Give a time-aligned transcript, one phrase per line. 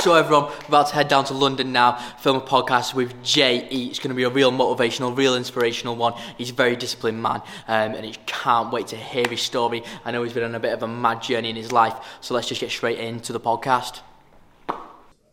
[0.00, 3.68] So everyone, we're about to head down to London now, film a podcast with Jay
[3.70, 3.88] E.
[3.88, 6.14] It's going to be a real motivational, real inspirational one.
[6.38, 9.84] He's a very disciplined man, um, and he can't wait to hear his story.
[10.02, 12.32] I know he's been on a bit of a mad journey in his life, so
[12.32, 14.00] let's just get straight into the podcast.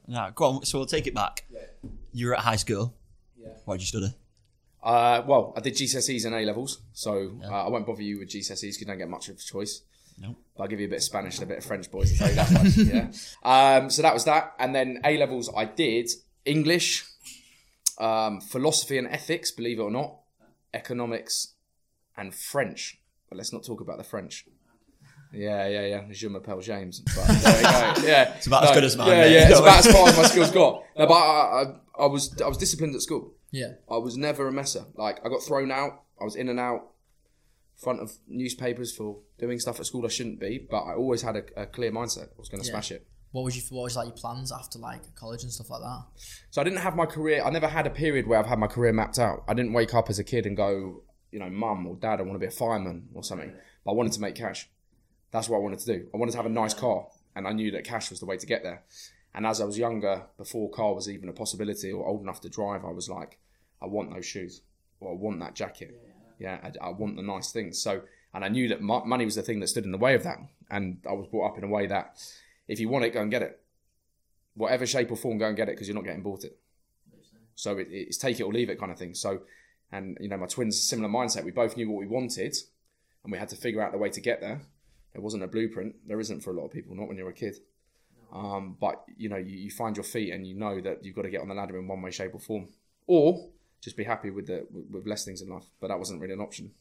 [0.06, 0.66] Nah, go on.
[0.66, 1.46] So we'll take it back.
[2.12, 2.94] You were at high school.
[3.38, 3.48] Yeah.
[3.64, 4.18] What did you study?
[4.84, 8.28] Uh, well, I did GCSEs and A levels, so uh, I won't bother you with
[8.28, 9.84] GCSEs because you don't get much of a choice.
[10.18, 10.36] No.
[10.56, 12.12] But I'll give you a bit of Spanish and a bit of French, boys.
[12.12, 12.78] I'll tell you that much.
[13.46, 13.78] yeah.
[13.78, 16.10] Um, so that was that, and then A levels I did
[16.46, 17.06] English,
[18.00, 20.18] um, philosophy and ethics, believe it or not,
[20.74, 21.54] economics,
[22.18, 23.00] and French.
[23.30, 24.46] But let's not talk about the French.
[25.34, 26.02] Yeah, yeah, yeah.
[26.12, 27.02] Je m'appelle James.
[27.02, 28.02] But there you go.
[28.08, 29.34] Yeah, It's about as good as mine, Yeah, mate.
[29.34, 29.50] yeah.
[29.50, 30.84] It's about as far as my skills got.
[30.98, 31.64] No, but I, I,
[32.00, 33.34] I was, I was disciplined at school.
[33.52, 33.74] Yeah.
[33.92, 34.86] I was never a messer.
[34.96, 36.04] Like I got thrown out.
[36.20, 36.88] I was in and out
[37.78, 40.68] front of newspapers for doing stuff at school I shouldn't be.
[40.70, 42.30] But I always had a, a clear mindset.
[42.30, 42.74] I was going to Yeah.
[42.74, 43.08] smash it.
[43.32, 46.04] What was your what was like your plans after like college and stuff like that?
[46.50, 47.44] So I didn't have my career.
[47.44, 49.44] I never had a period where I've had my career mapped out.
[49.48, 52.24] I didn't wake up as a kid and go, you know, mum or dad, I
[52.24, 53.54] want to be a fireman or something.
[53.86, 54.70] But I wanted to make cash.
[55.32, 56.08] That's what I wanted to do.
[56.14, 58.38] I wanted to have a nice car, and I knew that cash was the way
[58.38, 58.84] to get there.
[59.36, 62.50] And as I was younger, before car was even a possibility or old enough to
[62.50, 63.38] drive, I was like,
[63.82, 64.62] I want those shoes
[65.02, 65.92] or I want that jacket.
[65.94, 66.14] Yeah,
[66.46, 67.82] I, I want the nice things.
[67.82, 68.02] So,
[68.34, 70.24] and I knew that mo- money was the thing that stood in the way of
[70.24, 70.38] that.
[70.70, 72.22] And I was brought up in a way that
[72.68, 73.60] if you want it, go and get it.
[74.56, 76.58] Whatever shape or form, go and get it because you're not getting bought it.
[77.56, 79.14] So it, it's take it or leave it kind of thing.
[79.14, 79.42] So,
[79.92, 81.44] and you know, my twins similar mindset.
[81.44, 82.56] We both knew what we wanted,
[83.24, 84.62] and we had to figure out the way to get there.
[85.14, 85.96] There wasn't a blueprint.
[86.06, 87.58] There isn't for a lot of people, not when you're a kid.
[88.32, 91.24] Um, but you know, you, you find your feet, and you know that you've got
[91.24, 92.68] to get on the ladder in one way, shape, or form,
[93.08, 93.50] or
[93.82, 95.66] just be happy with the with, less things in life.
[95.80, 96.72] But that wasn't really an option.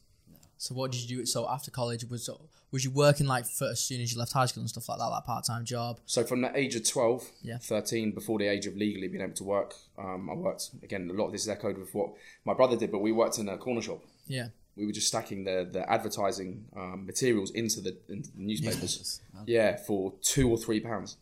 [0.57, 1.25] So what did you do?
[1.25, 2.29] So after college, was
[2.71, 4.97] was you working like for, as soon as you left high school and stuff like
[4.97, 5.99] that, like part time job?
[6.05, 7.57] So from the age of 12, Yeah.
[7.59, 11.13] 13, before the age of legally being able to work, um, I worked, again, a
[11.13, 12.09] lot of this is echoed with what
[12.43, 14.03] my brother did, but we worked in a corner shop.
[14.25, 14.47] Yeah.
[14.75, 18.81] We were just stacking the, the advertising um, materials into the, into the newspapers.
[18.81, 19.21] Newspapers.
[19.45, 21.17] Yeah, for two or three pounds.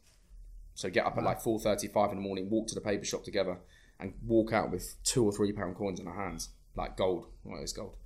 [0.74, 3.58] So get up at like 4.35 in the morning, walk to the paper shop together
[4.00, 7.28] and walk out with two or three pound coins in our hands, like gold.
[7.44, 7.98] Well, it's gold.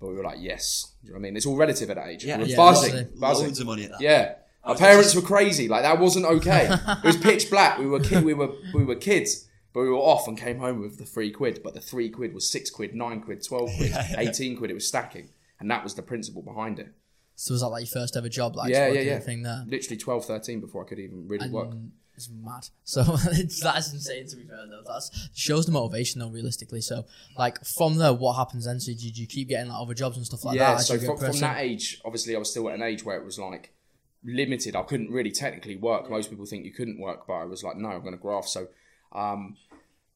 [0.00, 0.92] But we were like, yes.
[1.02, 1.36] Do you know what I mean?
[1.36, 2.24] It's all relative at that age.
[2.24, 3.20] Yeah, we were yeah, buzzing, obviously.
[3.20, 3.46] buzzing.
[3.46, 4.00] Loads of money at that.
[4.00, 4.34] Yeah.
[4.64, 5.66] Our parents were crazy.
[5.66, 6.68] Like that wasn't okay.
[6.70, 7.78] it was pitch black.
[7.78, 10.80] We were ki- we were we were kids, but we were off and came home
[10.80, 11.60] with the three quid.
[11.64, 14.70] But the three quid was six quid, nine quid, twelve quid, eighteen quid.
[14.70, 16.92] It was stacking, and that was the principle behind it.
[17.38, 18.56] So was that like your first ever job?
[18.56, 19.18] Like Yeah, yeah, yeah.
[19.20, 19.64] Thing there.
[19.64, 21.72] Literally 12, 13 before I could even really work.
[22.18, 22.66] It's mad.
[22.84, 24.82] So it's, that's insane to be fair though.
[24.84, 26.80] That's shows the motivation though, realistically.
[26.80, 27.04] So
[27.36, 28.80] like from there, what happens then?
[28.80, 30.72] So did you keep getting like other jobs and stuff like yeah.
[30.72, 30.80] that?
[30.80, 33.24] as So from, from that age, obviously, I was still at an age where it
[33.24, 33.72] was like
[34.24, 34.74] limited.
[34.74, 36.10] I couldn't really technically work.
[36.10, 38.48] Most people think you couldn't work, but I was like, no, I'm going to graft.
[38.48, 38.68] So.
[39.12, 39.56] Um,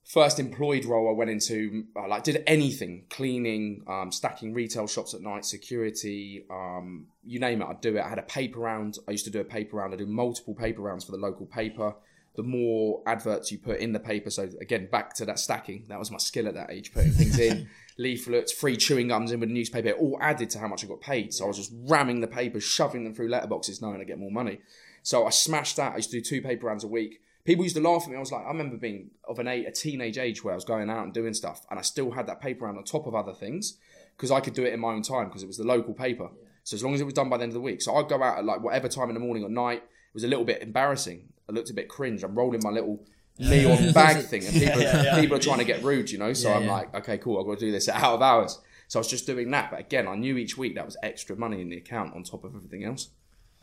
[0.04, 5.14] first employed role I went into, uh, like did anything, cleaning, um, stacking retail shops
[5.14, 8.00] at night, security, um, you name it, I'd do it.
[8.00, 8.98] I had a paper round.
[9.06, 9.94] I used to do a paper round.
[9.94, 11.94] I do multiple paper rounds for the local paper.
[12.34, 15.98] The more adverts you put in the paper, so again, back to that stacking, that
[15.98, 19.50] was my skill at that age, putting things in, leaflets, free chewing gums in with
[19.50, 21.34] the newspaper, it all added to how much I got paid.
[21.34, 24.30] So I was just ramming the papers, shoving them through letterboxes, knowing I get more
[24.30, 24.60] money.
[25.02, 25.92] So I smashed that.
[25.92, 28.16] I used to do two paper rounds a week people used to laugh at me.
[28.16, 30.64] I was like, I remember being of an a, a teenage age where I was
[30.64, 33.14] going out and doing stuff, and I still had that paper round on top of
[33.14, 33.78] other things
[34.16, 36.28] because I could do it in my own time because it was the local paper.
[36.64, 38.08] So as long as it was done by the end of the week, so I'd
[38.08, 39.82] go out at like whatever time in the morning or night.
[39.82, 41.28] It was a little bit embarrassing.
[41.48, 42.22] I looked a bit cringe.
[42.22, 43.02] I'm rolling my little
[43.38, 46.34] neon bag thing, and people people are trying to get rude, you know.
[46.34, 46.72] So Yeah, I'm yeah.
[46.72, 47.41] like, okay, cool.
[47.41, 48.60] I've got to do this out of hours.
[48.88, 51.34] So I was just doing that, but again, I knew each week that was extra
[51.34, 53.08] money in the account on top of everything else.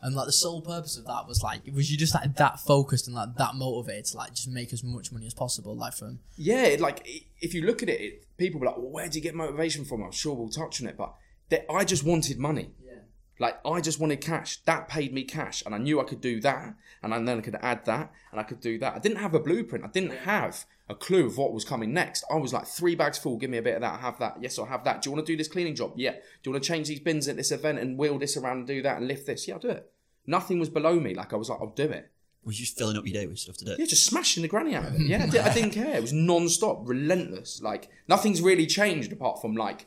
[0.02, 3.06] And like the sole purpose of that was like, was you just like that focused
[3.06, 6.20] and like that motivated to like just make as much money as possible, like from
[6.36, 7.06] Yeah, like
[7.40, 9.84] if you look at it, it people were like, well, "Where do you get motivation
[9.84, 11.14] from?" I'm sure we'll touch on it, but
[11.50, 12.70] that I just wanted money.
[12.82, 13.00] yeah,
[13.38, 14.58] Like I just wanted cash.
[14.64, 17.42] That paid me cash, and I knew I could do that, and I then I
[17.42, 18.94] could add that, and I could do that.
[18.94, 19.84] I didn't have a blueprint.
[19.84, 22.24] I didn't have a clue of what was coming next.
[22.28, 23.36] I was like, three bags full.
[23.36, 24.00] Give me a bit of that.
[24.00, 24.38] Have that.
[24.40, 25.00] Yes, I'll have that.
[25.00, 25.92] Do you want to do this cleaning job?
[25.94, 26.10] Yeah.
[26.12, 28.66] Do you want to change these bins at this event and wheel this around and
[28.66, 29.46] do that and lift this?
[29.46, 29.88] Yeah, I'll do it.
[30.26, 31.14] Nothing was below me.
[31.14, 32.10] Like I was like, I'll do it.
[32.42, 33.76] Was you just filling up your day with stuff to do?
[33.78, 35.02] Yeah, just smashing the granny out of it.
[35.02, 35.94] Yeah, I, did, I didn't care.
[35.94, 37.62] It was non-stop, relentless.
[37.62, 39.86] Like nothing's really changed apart from like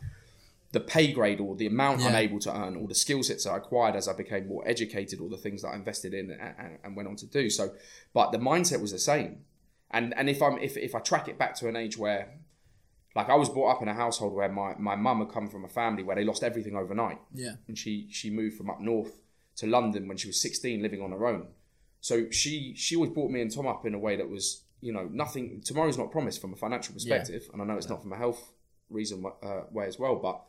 [0.71, 3.57] the pay grade or the amount I'm able to earn or the skill sets I
[3.57, 6.77] acquired as I became more educated or the things that I invested in and, and,
[6.83, 7.49] and went on to do.
[7.49, 7.73] So,
[8.13, 9.41] but the mindset was the same.
[9.93, 12.39] And and if I'm if, if I track it back to an age where
[13.15, 15.63] like I was brought up in a household where my, my mum had come from
[15.63, 19.19] a family where they lost everything overnight yeah, and she she moved from up north
[19.57, 21.47] to London when she was 16, living on her own.
[22.01, 24.91] So she she always brought me and Tom up in a way that was you
[24.91, 25.61] know nothing.
[25.63, 28.51] Tomorrow's not promised from a financial perspective, and I know it's not from a health
[28.89, 30.15] reason uh, way as well.
[30.15, 30.41] But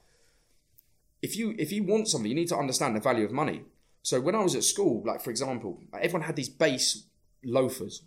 [1.23, 3.63] if you if you want something, you need to understand the value of money.
[4.03, 7.05] So when I was at school, like for example, like everyone had these Bass
[7.45, 8.03] loafers.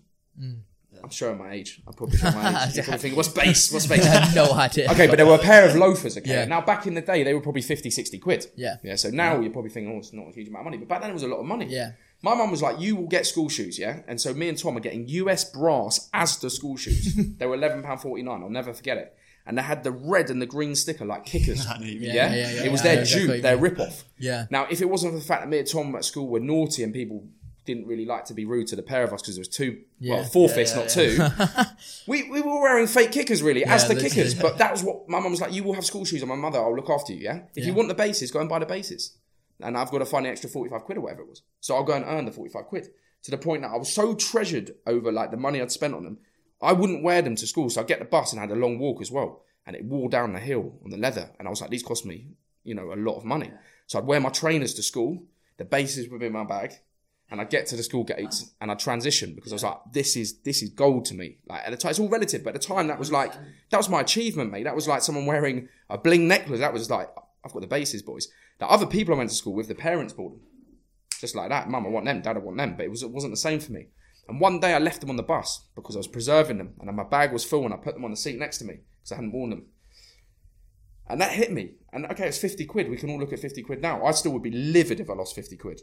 [1.04, 1.82] I'm showing my age.
[1.88, 2.70] I'm probably showing my age.
[2.76, 3.72] You're probably thinking, what's Bass?
[3.72, 4.36] What's Bass?
[4.36, 4.92] no idea.
[4.92, 6.30] Okay, but there were a pair of loafers, okay?
[6.30, 6.46] Yeah.
[6.46, 8.48] Now, back in the day, they were probably 50, 60 quid.
[8.56, 8.78] Yeah.
[8.84, 10.78] Yeah, so now you're probably thinking, oh, it's not a huge amount of money.
[10.78, 11.66] But back then, it was a lot of money.
[11.66, 11.92] Yeah.
[12.22, 14.00] My mum was like, you will get school shoes, yeah?
[14.08, 17.16] And so me and Tom are getting US brass as the school shoes.
[17.38, 18.28] they were £11.49.
[18.28, 19.16] I'll never forget it.
[19.46, 21.66] And they had the red and the green sticker like kickers.
[21.66, 22.10] I know you mean.
[22.10, 22.14] yeah?
[22.14, 23.64] Yeah, yeah, yeah, It was yeah, their dupe, their mean.
[23.64, 24.04] rip-off.
[24.18, 24.46] Yeah.
[24.50, 26.84] Now, if it wasn't for the fact that me and Tom at school were naughty
[26.84, 27.24] and people
[27.68, 29.82] didn't really like to be rude to the pair of us because there was two,
[30.02, 31.72] well, four Yeah, fists, yeah, not two.
[32.08, 34.34] we, we were wearing fake kickers, really, as the kickers.
[34.34, 35.54] But that was what my mum was like.
[35.54, 37.20] You will have school shoes, and my mother, I'll look after you.
[37.20, 37.42] Yeah.
[37.56, 39.18] If you want the Basses, go and buy the Basses,
[39.62, 41.44] and I've got to find the extra forty-five quid or whatever it was.
[41.60, 42.88] So I'll go and earn the forty-five quid
[43.24, 46.04] to the point that I was so treasured over like the money I'd spent on
[46.04, 46.18] them.
[46.62, 48.56] I wouldn't wear them to school, so I'd get the bus and I had a
[48.56, 51.52] long walk as well, and it wore down the hill on the leather, and I
[51.52, 52.30] was like, these cost me,
[52.64, 53.52] you know, a lot of money.
[53.86, 55.24] So I'd wear my trainers to school,
[55.58, 56.74] the Basses would be in my bag,
[57.30, 60.16] and I get to the school gates and I transition because I was like, this
[60.16, 61.38] is this is gold to me.
[61.48, 63.34] Like at the time, it's all relative, but at the time that was like
[63.70, 64.64] that was my achievement, mate.
[64.64, 66.60] That was like someone wearing a bling necklace.
[66.60, 67.10] That was like
[67.44, 68.28] I've got the Basses, boys.
[68.60, 70.42] The other people I went to school with, the parents bought them,
[71.20, 71.70] just like that.
[71.70, 72.22] Mum, I want them.
[72.22, 72.76] Dad, I want them.
[72.76, 73.88] But it was it wasn't the same for me.
[74.30, 76.96] And one day I left them on the bus because I was preserving them, and
[76.96, 79.12] my bag was full, and I put them on the seat next to me because
[79.12, 79.66] I hadn't worn them.
[81.10, 81.76] And that hit me.
[81.94, 82.90] And okay, it's 50 quid.
[82.90, 84.04] We can all look at 50 quid now.
[84.06, 85.82] I still would be livid if I lost 50 quid.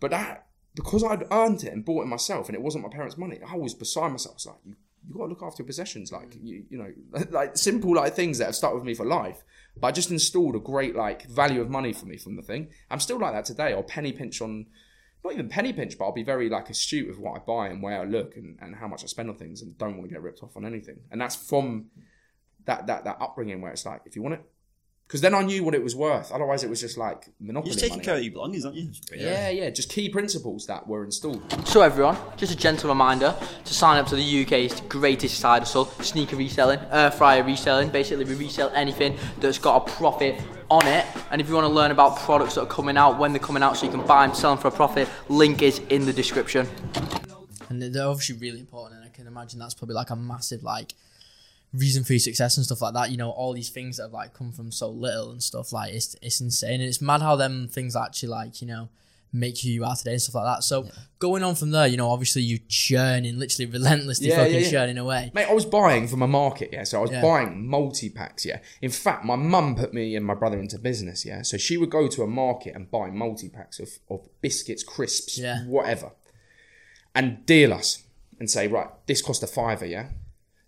[0.00, 3.18] But that, because I'd earned it and bought it myself and it wasn't my parents'
[3.18, 4.44] money, I was beside myself.
[4.46, 4.76] Like, you,
[5.06, 6.12] you got to look after your possessions.
[6.12, 6.92] Like, you, you know,
[7.30, 9.42] like simple like things that have stuck with me for life.
[9.76, 12.68] But I just installed a great like value of money for me from the thing.
[12.90, 13.72] I'm still like that today.
[13.72, 14.66] I'll penny pinch on,
[15.24, 17.82] not even penny pinch, but I'll be very like astute with what I buy and
[17.82, 20.14] where I look and, and how much I spend on things and don't want to
[20.14, 21.00] get ripped off on anything.
[21.10, 21.86] And that's from
[22.66, 24.42] that, that, that upbringing where it's like, if you want it,
[25.08, 26.30] because then I knew what it was worth.
[26.30, 28.04] Otherwise, it was just like monopoly You're just taking money.
[28.04, 28.90] care of your belongings, aren't you?
[29.16, 31.42] Yeah, yeah, just key principles that were installed.
[31.66, 33.34] So everyone, just a gentle reminder
[33.64, 37.88] to sign up to the UK's greatest side hustle, sneaker reselling, air fryer reselling.
[37.88, 40.38] Basically, we resell anything that's got a profit
[40.70, 41.06] on it.
[41.30, 43.62] And if you want to learn about products that are coming out, when they're coming
[43.62, 46.12] out, so you can buy them, sell them for a profit, link is in the
[46.12, 46.68] description.
[47.70, 49.00] and they're obviously really important.
[49.00, 50.92] And I can imagine that's probably like a massive like
[51.72, 53.10] reason for your success and stuff like that.
[53.10, 55.92] You know, all these things that have like come from so little and stuff like
[55.94, 58.88] it's it's insane, and it's mad how them things actually like you know
[59.30, 60.64] make who you are today and stuff like that.
[60.64, 60.88] So
[61.18, 64.70] going on from there, you know, obviously you churning, literally relentlessly Yeah, fucking yeah, yeah.
[64.70, 65.30] churning away.
[65.34, 66.84] Mate, I was buying from a market, yeah.
[66.84, 67.20] So I was Yeah.
[67.20, 68.60] buying multi packs, yeah.
[68.80, 71.42] In fact, my mum put me and my brother into business, yeah.
[71.42, 75.36] So she would go to a market and buy multi packs of, of biscuits, crisps,
[75.38, 75.62] Yeah.
[75.66, 76.12] whatever,
[77.14, 78.04] and deal us
[78.40, 80.08] and say, right, this cost a fiver, yeah.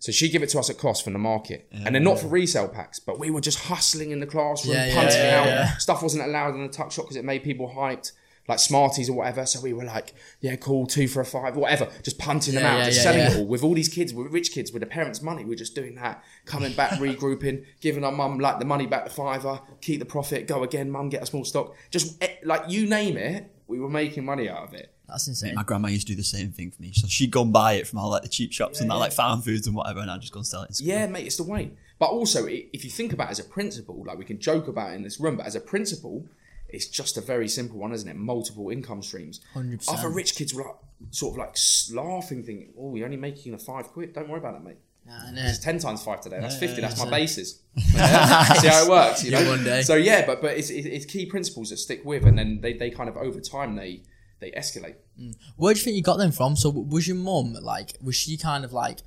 [0.01, 2.27] So she give it to us at cost from the market, and they're not for
[2.27, 5.45] resale packs, but we were just hustling in the classroom, Yeah, yeah, punting yeah, out.
[5.45, 5.77] yeah.
[5.77, 8.11] Stuff wasn't allowed in the tuck shop because it made people hyped,
[8.47, 9.45] like Smarties or whatever.
[9.45, 12.79] So we were like, yeah, cool, two for a five, whatever, just punting them out,
[12.79, 13.31] yeah, just yeah, selling yeah.
[13.31, 15.45] it all with all these kids, with rich kids, with their parents' money.
[15.45, 19.11] We're just doing that, coming back, regrouping, giving our mum like the money back, the
[19.11, 21.75] fiver, keep the profit, go again, mum, get a small stock.
[21.91, 24.91] Just eh, like you name it, we were making money out of it.
[25.11, 25.55] That's insane.
[25.55, 26.91] My grandma used to do the same thing for me.
[26.93, 29.11] So she'd go and buy it from all like the cheap shops and that like
[29.11, 30.69] Farmfoods and whatever, and I'd just go and sell it.
[30.69, 30.87] In school.
[30.87, 31.71] Yeah, mate, it's the way.
[31.99, 34.91] But also, if you think about it as a principle, like we can joke about
[34.91, 36.25] it in this room, but as a principle,
[36.69, 38.15] it's just a very simple one, isn't it?
[38.15, 39.41] Multiple income streams.
[39.53, 39.87] 100%.
[39.93, 40.75] Other rich kids were like,
[41.11, 41.55] sort of like
[41.93, 44.13] laughing, thinking, "Oh, you're only making a five quid.
[44.13, 44.77] Don't worry about that, mate.
[45.05, 45.49] Nah, nah.
[45.49, 46.39] It's ten times five today.
[46.39, 46.79] That's fifty.
[46.79, 47.59] That's my so- basis.
[47.75, 48.43] Yeah?
[48.53, 49.39] See how it works, you know.
[49.39, 49.81] Yeah, one day.
[49.81, 52.73] So yeah, but but it's, it's it's key principles that stick with, and then they,
[52.73, 54.03] they kind of over time they
[54.41, 54.95] they escalate.
[55.19, 55.35] Mm.
[55.55, 56.55] Where do you think you got them from?
[56.57, 58.99] So was your mum like was she kind of like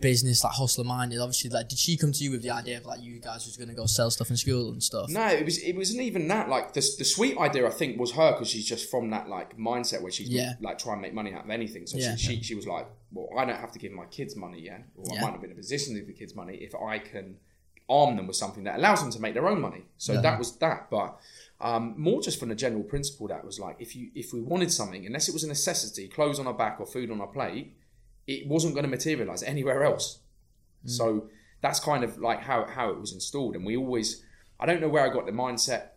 [0.00, 1.18] business like hustler minded?
[1.18, 3.56] Obviously, like did she come to you with the idea of like you guys was
[3.56, 5.08] gonna go sell stuff in school and stuff?
[5.08, 6.48] No, it was it wasn't even that.
[6.48, 9.56] Like the the sweet idea, I think, was her because she's just from that like
[9.56, 10.54] mindset where she's Yeah.
[10.60, 11.86] like try and make money out of anything.
[11.86, 12.16] So Yeah.
[12.16, 14.78] she, she she was like, well, I don't have to give my kids money, yeah,
[14.96, 16.98] or I might not be in a position to give the kids money if I
[16.98, 17.36] can
[17.88, 19.84] arm them with something that allows them to make their own money.
[19.96, 20.20] So Yeah.
[20.20, 21.18] that was that, but.
[21.60, 24.70] Um, more just from the general principle that was like if you if we wanted
[24.70, 27.76] something unless it was a necessity clothes on our back or food on our plate
[28.28, 30.20] it wasn't going to materialize anywhere else
[30.84, 31.28] so
[31.60, 33.56] that's kind of like how, how it was installed.
[33.56, 34.24] And we always,
[34.60, 35.88] I don't know where I got the mindset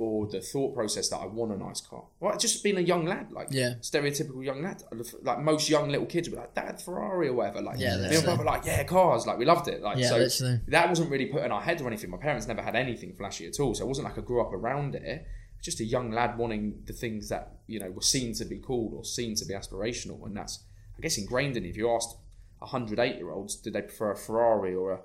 [0.00, 2.04] or the thought process that I want a nice car.
[2.20, 3.74] Well, just being a young lad, like Yeah.
[3.82, 4.82] stereotypical young lad.
[5.22, 7.60] Like most young little kids would be like, Dad, Ferrari or whatever.
[7.60, 9.26] Like, Yeah, me and brother were like, yeah, cars.
[9.26, 9.82] Like, we loved it.
[9.82, 10.60] Like, Yeah, so literally.
[10.68, 12.10] that wasn't really put in our head or anything.
[12.10, 13.74] My parents never had anything flashy at all.
[13.74, 15.26] So it wasn't like I grew up around it.
[15.62, 18.96] just a young lad wanting the things that you know were seen to be cool
[18.96, 20.60] or seen to be aspirational, and that's
[20.96, 21.66] I guess ingrained in.
[21.66, 22.16] If you asked
[22.62, 25.00] hundred eight year olds, did they prefer a Ferrari or a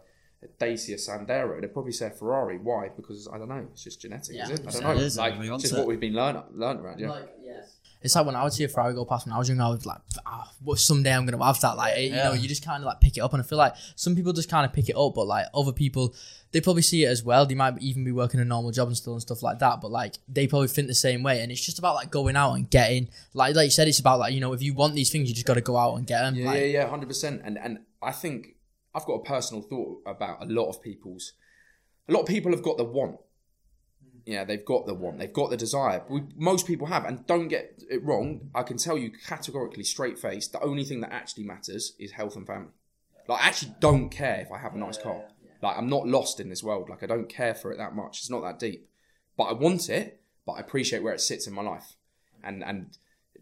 [0.60, 1.60] Dacia Sandero?
[1.62, 2.58] They'd probably say a Ferrari.
[2.58, 2.90] Why?
[2.96, 3.68] Because I don't know.
[3.72, 4.50] It's just genetic, is Yeah, it?
[4.52, 4.92] I it's- don't know.
[4.92, 5.78] it is, like it's just it.
[5.78, 7.00] what we've been learned learned around.
[7.00, 7.22] Yeah.
[8.02, 9.70] It's like when I would see a Ferrari go past when I was young, I
[9.70, 9.98] was like,
[10.28, 11.76] ah, well, someday I'm gonna have that.
[11.76, 13.74] Like, you know, you just kind of like pick it up, and I feel like
[13.96, 16.14] some people just kind of pick it up, but like other people,
[16.52, 17.48] they probably see it as well.
[17.48, 19.90] They might even be working a normal job and still and stuff like that, but
[19.90, 21.42] like they probably think the same way.
[21.42, 24.20] And it's just about like going out and getting, like, like you said, it's about
[24.20, 26.06] like you know, if you want these things, you just got to go out and
[26.06, 26.36] get them.
[26.36, 27.42] Yeah, like, yeah, yeah, hundred percent.
[27.44, 28.55] And and I think
[28.96, 31.34] I've got a personal thought about a lot of people's.
[32.08, 33.18] A lot of people have got the want.
[34.02, 34.20] Hmm.
[34.26, 35.20] Yeah, they've got the want.
[35.20, 36.04] They've got the desire.
[36.10, 38.50] We, most people have, and don't get it wrong.
[38.56, 42.36] I can tell you categorically, straight face, the only thing that actually matters is health
[42.36, 42.72] and family.
[43.28, 45.24] Like, I actually don't care if I have a nice car.
[45.62, 46.90] Like, I'm not lost in this world.
[46.90, 48.20] Like, I don't care for it that much.
[48.20, 48.88] It's not that deep.
[49.36, 50.22] But I want it.
[50.46, 51.96] But I appreciate where it sits in my life.
[52.44, 52.98] And and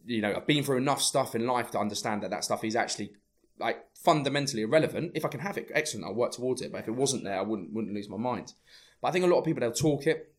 [0.06, 2.76] you know, I've been through enough stuff in life to understand that that stuff is
[2.76, 3.14] actually
[3.60, 5.12] like fundamentally irrelevant.
[5.16, 6.06] If I can have it, excellent.
[6.06, 6.72] I'll work towards it.
[6.72, 8.54] But if it wasn't there, I wouldn't wouldn't lose my mind.
[9.02, 10.34] But I think a lot of people they'll talk it,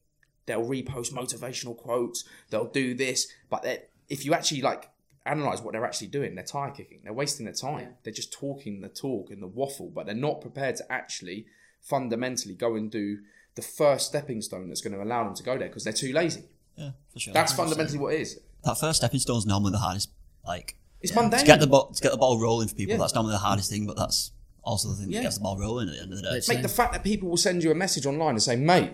[0.47, 3.64] they'll repost motivational quotes, they'll do this, but
[4.09, 4.90] if you actually like
[5.26, 7.00] analyze what they're actually doing, they're tire kicking.
[7.02, 7.94] They're wasting their time.
[8.02, 11.47] They're just talking the talk and the waffle, but they're not prepared to actually
[11.80, 13.18] fundamentally go and do
[13.54, 16.12] the first stepping stone that's going to allow them to go there because they're too
[16.12, 16.44] lazy.
[16.76, 17.35] Yeah, for sure.
[17.35, 18.40] That's fundamentally what it is.
[18.64, 20.11] that first stepping stone is normally the hardest.
[20.47, 21.40] Like It's mundane.
[21.40, 22.92] to get the ball to get the ball rolling for people.
[22.94, 22.99] Yeah.
[22.99, 24.32] That's normally the hardest thing, but that's
[24.62, 25.18] also the thing Yeah.
[25.20, 26.28] that gets the ball rolling at the end of the day.
[26.38, 28.92] It's- Mate, the fact that people will send you a message online and say, mate,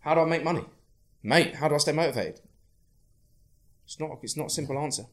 [0.00, 0.64] how do I make money?
[1.22, 2.40] Mate, how do I stay motivated?
[3.84, 5.04] It's not it's not a simple answer.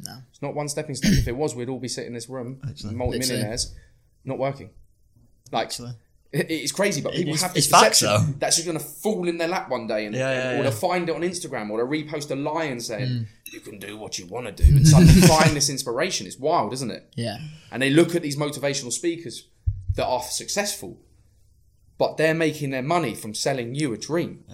[0.00, 0.16] No.
[0.30, 1.12] It's not one stepping stone.
[1.12, 2.60] if it was, we'd all be sitting in this room,
[2.92, 3.72] multi-millionaires,
[4.24, 4.70] not working.
[5.52, 5.92] Like Actually.
[6.34, 8.26] It- it's crazy, but people It's- have this perception though.
[8.38, 10.56] that's just going to fall in their lap one day, and, Yeah, and- yeah, or
[10.56, 10.62] yeah.
[10.62, 13.26] they'll find it on Instagram, or they'll repost a lion saying, Mm.
[13.52, 16.26] "You can do what you want to do," and suddenly find this inspiration.
[16.26, 17.08] It's wild, isn't it?
[17.16, 17.38] Yeah.
[17.72, 19.46] and they look at these motivational speakers
[19.96, 20.98] that are successful,
[21.98, 24.44] but they're making their money from selling you a dream.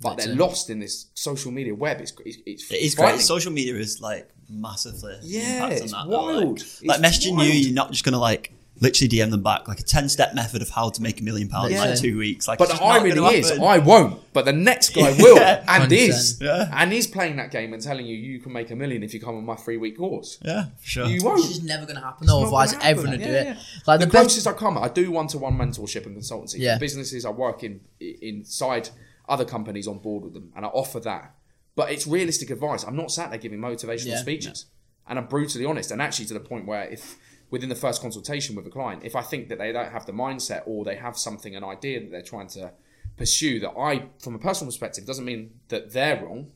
[0.00, 2.00] But they're lost in this social media web.
[2.00, 3.20] It's it's, it's It is great.
[3.20, 6.58] Social media is like massively Yeah, it's wild.
[6.58, 7.46] Like, It's like messaging wild.
[7.48, 10.60] you, you're not just gonna like literally DM them back like a ten step method
[10.62, 12.48] of how to make a million pounds in like two weeks.
[12.48, 13.50] Like, But it's the just irony is.
[13.52, 14.20] I won't.
[14.32, 15.64] But the next guy will, Yeah.
[15.68, 16.42] and is, 100%.
[16.44, 16.70] Yeah.
[16.72, 19.20] and is playing that game and telling you you can make a million if you
[19.20, 20.38] come on my three week course.
[20.42, 21.06] yeah, for sure.
[21.06, 21.42] You won't.
[21.44, 22.40] just never gonna happen though.
[22.40, 23.46] not Otherwise, gonna everyone would do Yeah, it.
[23.56, 23.62] yeah.
[23.86, 24.46] Like the the, best.
[24.46, 26.56] I come, I do one to one mentorship and consultancy.
[26.58, 26.74] Yeah.
[26.76, 28.90] For businesses, I work in inside
[29.28, 31.34] other companies on board with them, and I offer that.
[31.76, 32.84] But it's realistic advice.
[32.84, 34.18] I'm not sat there giving motivational Yeah.
[34.20, 34.66] speeches,
[35.08, 35.90] and I'm brutally honest.
[35.90, 37.16] And actually, to the point where if
[37.54, 40.12] within the first consultation with a client, if I think that they don't have the
[40.12, 42.72] mindset or they have something, an idea that they're trying to
[43.16, 46.50] pursue, that I, from a personal perspective, doesn't mean that they're wrong.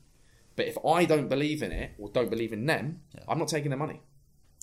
[0.57, 3.71] But if I don't believe in it or don't believe in them, I'm not taking
[3.71, 4.01] their money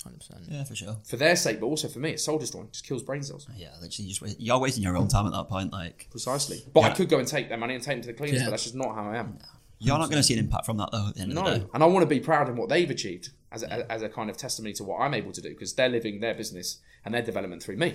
[0.06, 0.51] 100%.
[0.51, 0.98] yeah, for sure.
[1.06, 2.12] for their sake, but also for me.
[2.12, 2.68] It's soul destroying.
[2.72, 3.48] Just kills brain cells.
[3.56, 5.72] Yeah, literally, just wa- you're wasting your own time at that point.
[5.72, 6.63] Like, Precisely.
[6.74, 8.48] But I could go and take their money and take them to the cleaners, Yeah.
[8.48, 9.39] but that's just not how I am.
[9.80, 11.08] you're not going to see an impact from that though.
[11.10, 11.58] At the end of the No.
[11.60, 14.10] day, And I want to be proud in what they've achieved as a, as a
[14.10, 17.14] kind of testimony to what I'm able to do because they're living their business and
[17.14, 17.94] their development through me.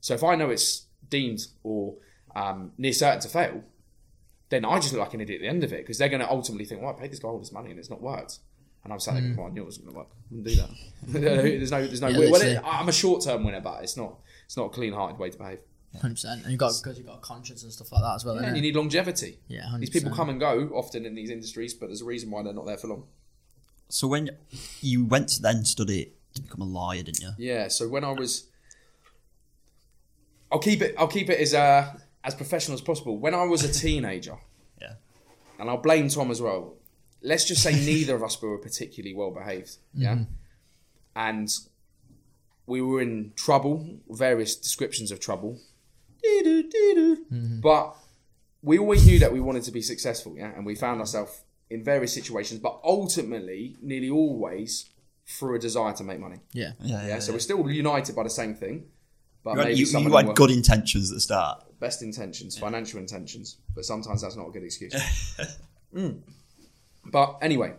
[0.00, 1.96] So if I know it's deemed or
[2.34, 3.62] um, near certain to fail,
[4.48, 6.20] then I just look like an idiot at the end of it because they're going
[6.20, 8.38] to ultimately think, well, I paid this guy all this money and it's not worked.
[8.84, 10.08] And I'm sat there, well, I knew it was going to work.
[10.10, 10.70] I wouldn't do that.
[11.60, 12.08] there's no, there's no.
[12.08, 12.30] Yeah, way.
[12.32, 14.18] well, it, I'm a short term winner, but it's not.
[14.44, 15.60] It's not a clean hearted way to behave.
[16.00, 18.24] Hundred percent, and you got because you got a conscience and stuff like that as
[18.24, 18.38] well.
[18.38, 18.56] And innit?
[18.56, 19.38] you need longevity.
[19.46, 19.80] yeah, 100%.
[19.80, 22.54] These people come and go often in these industries, but there's a reason why they're
[22.54, 23.04] not there for long.
[23.92, 24.30] So when
[24.80, 27.30] you went to then study to become a lawyer, didn't you?
[27.36, 27.68] Yeah.
[27.68, 28.48] So when I was,
[30.50, 30.94] I'll keep it.
[30.98, 31.92] I'll keep it as uh,
[32.24, 33.18] as professional as possible.
[33.18, 34.36] When I was a teenager,
[34.80, 34.94] Yeah.
[35.58, 36.74] and I'll blame Tom as well.
[37.22, 39.76] Let's just say neither of us were particularly well behaved.
[39.94, 40.20] Yeah.
[41.14, 41.48] And
[42.66, 45.58] we were in trouble, various descriptions of trouble.
[46.22, 47.26] Dee-doo.
[47.62, 47.94] But
[48.62, 51.82] we always knew that we wanted to be successful, yeah, and we found ourselves in
[51.84, 54.90] various situations, but ultimately, nearly always
[55.26, 56.38] through a desire to make money.
[56.52, 58.86] yeah, Yeah, Yeah, so we're still united by the same thing,
[59.44, 61.64] but You, had- you, some you of them had good intentions at the start.
[61.80, 64.94] best intentions, financial intentions, but sometimes that's not a good excuse.
[65.94, 66.20] Mm.
[67.04, 67.74] But anyway,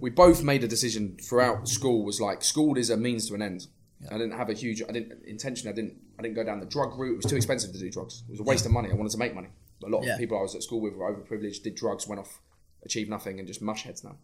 [0.00, 2.04] we both made a decision throughout school.
[2.04, 3.66] Was like school is a means to an end.
[4.10, 4.80] I didn't have a huge.
[4.88, 5.68] I didn't intention.
[5.68, 5.94] I didn't.
[6.18, 7.14] I didn't go down the drug route.
[7.14, 8.22] It was too expensive to do drugs.
[8.28, 8.90] It was a waste of money.
[8.90, 9.48] I wanted to make money.
[9.84, 10.16] A lot of Yeah.
[10.18, 12.40] people I was at school with were overprivileged, did drugs, went off,
[12.84, 14.16] achieved nothing, and just mush heads now.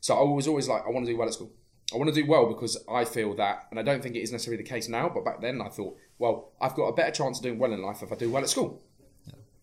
[0.00, 1.52] So I was always like, I want to do well at school.
[1.92, 4.32] I want to do well because I feel that, and I don't think it is
[4.32, 7.38] necessarily the case now, but back then I thought, well, I've got a better chance
[7.38, 8.82] of doing well in life if I do well at school.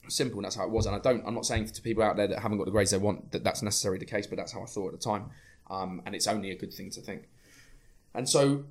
[0.09, 0.85] Simple, and that's how it was.
[0.85, 1.23] And I don't.
[1.25, 3.45] I'm not saying to people out there that haven't got the grades they want that
[3.45, 5.29] that's necessarily the case, but that's how I thought at the time.
[5.69, 7.29] Um, and it's only a good thing to think.
[8.13, 8.65] And so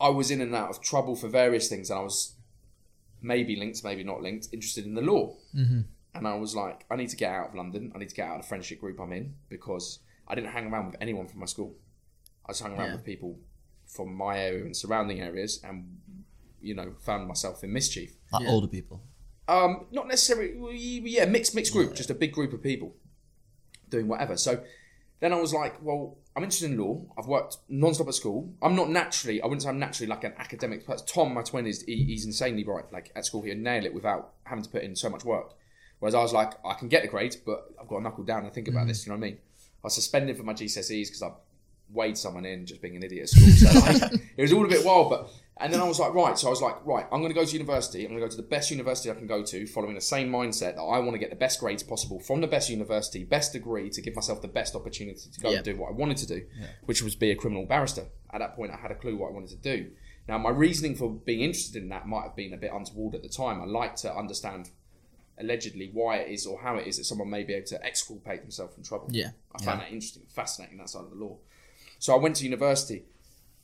[0.00, 2.34] I was in and out of trouble for various things, and I was
[3.22, 5.36] maybe linked, maybe not linked, interested in the law.
[5.54, 5.82] Mm-hmm.
[6.18, 7.92] And I was like, I need to get out of London.
[7.94, 10.66] I need to get out of the friendship group I'm in because I didn't hang
[10.72, 11.76] around with anyone from my school.
[12.46, 12.96] I just hung around Yeah.
[12.96, 13.38] with people
[13.86, 16.00] from my area and surrounding areas, and
[16.60, 18.12] you know, found myself in mischief.
[18.32, 18.50] Like Yeah.
[18.50, 19.02] older people.
[19.46, 22.96] Um, not necessarily, yeah, mixed mixed group, just a big group of people
[23.88, 24.36] doing whatever.
[24.36, 24.62] So
[25.20, 27.06] then I was like, well, I'm interested in law.
[27.16, 28.52] I've worked non-stop at school.
[28.60, 31.06] I'm not naturally, I wouldn't say I'm naturally like an academic person.
[31.06, 32.92] Tom, my twin, is he, he's insanely bright.
[32.92, 35.54] Like at school, he'd nail it without having to put in so much work.
[35.98, 38.44] Whereas I was like, I can get the grades, but I've got to knuckle down
[38.44, 38.88] and think about mm.
[38.88, 39.06] this.
[39.06, 39.38] You know what I mean?
[39.82, 41.30] I was suspended for my GCSEs because I
[41.90, 43.48] weighed someone in just being an idiot at school.
[43.48, 46.38] So like, it was all a bit wild, but and then I was like, right.
[46.38, 48.04] So I was like, right, I'm going to go to university.
[48.04, 50.30] I'm going to go to the best university I can go to, following the same
[50.30, 53.52] mindset that I want to get the best grades possible from the best university, best
[53.52, 55.56] degree to give myself the best opportunity to go Yeah.
[55.56, 56.46] and do what I wanted to do,
[56.84, 58.04] which was be a criminal barrister.
[58.32, 59.90] At that point, I had a clue what I wanted to do.
[60.28, 63.22] Now, my reasoning for being interested in that might have been a bit untoward at
[63.22, 63.60] the time.
[63.60, 64.70] I like to understand
[65.40, 68.42] allegedly why it is or how it is that someone may be able to exculpate
[68.42, 69.08] themselves from trouble.
[69.10, 69.30] Yeah.
[69.54, 71.36] I found that interesting, fascinating that side of the law.
[71.98, 73.04] So I went to university.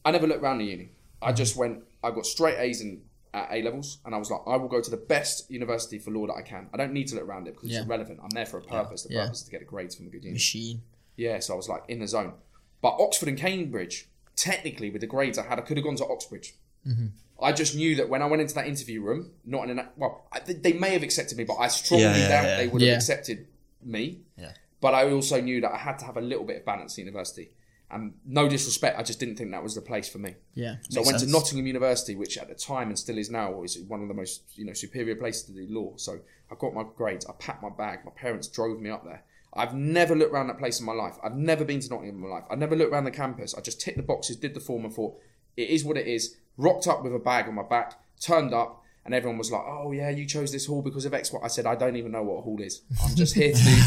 [0.04, 0.90] I never looked around the uni.
[1.22, 1.36] I mm-hmm.
[1.36, 1.84] just went.
[2.02, 3.02] I got straight A's in
[3.32, 6.10] at A levels, and I was like, I will go to the best university for
[6.10, 6.68] law that I can.
[6.72, 7.78] I don't need to look around it because Yeah.
[7.78, 8.20] it's irrelevant.
[8.22, 9.02] I'm there for a purpose.
[9.02, 9.24] The Yeah.
[9.24, 10.34] purpose is to get the grades from a good uni.
[10.34, 10.82] Machine.
[11.16, 12.34] Yeah, so I was like in the zone.
[12.80, 16.06] But Oxford and Cambridge, technically, with the grades I had, I could have gone to
[16.06, 16.54] Oxbridge.
[16.86, 17.06] Mm-hmm.
[17.44, 20.26] I just knew that when I went into that interview room, not in an well,
[20.32, 22.56] I, they may have accepted me, but I strongly Yeah, yeah, doubt yeah.
[22.56, 23.46] they would have accepted
[23.82, 24.22] me.
[24.36, 24.52] Yeah.
[24.80, 26.98] But I also knew that I had to have a little bit of balance at
[26.98, 27.50] university.
[27.90, 30.34] And no disrespect, I just didn't think that was the place for me.
[30.54, 30.76] Yeah.
[30.88, 31.30] So I went sense.
[31.30, 34.14] to Nottingham University, which at the time and still is now is one of the
[34.14, 35.92] most you know superior places to do law.
[35.96, 36.18] So
[36.50, 39.22] I got my grades, I packed my bag, my parents drove me up there.
[39.56, 41.16] I've never looked around that place in my life.
[41.22, 42.44] I've never been to Nottingham in my life.
[42.50, 43.54] I never looked around the campus.
[43.54, 45.16] I just ticked the boxes, did the form, and thought
[45.56, 46.36] it is what it is.
[46.56, 49.92] Rocked up with a bag on my back, turned up, and everyone was like, "Oh
[49.92, 52.22] yeah, you chose this hall because of X." Y." I said, "I don't even know
[52.22, 52.82] what a hall is.
[53.02, 53.80] I'm just here to do.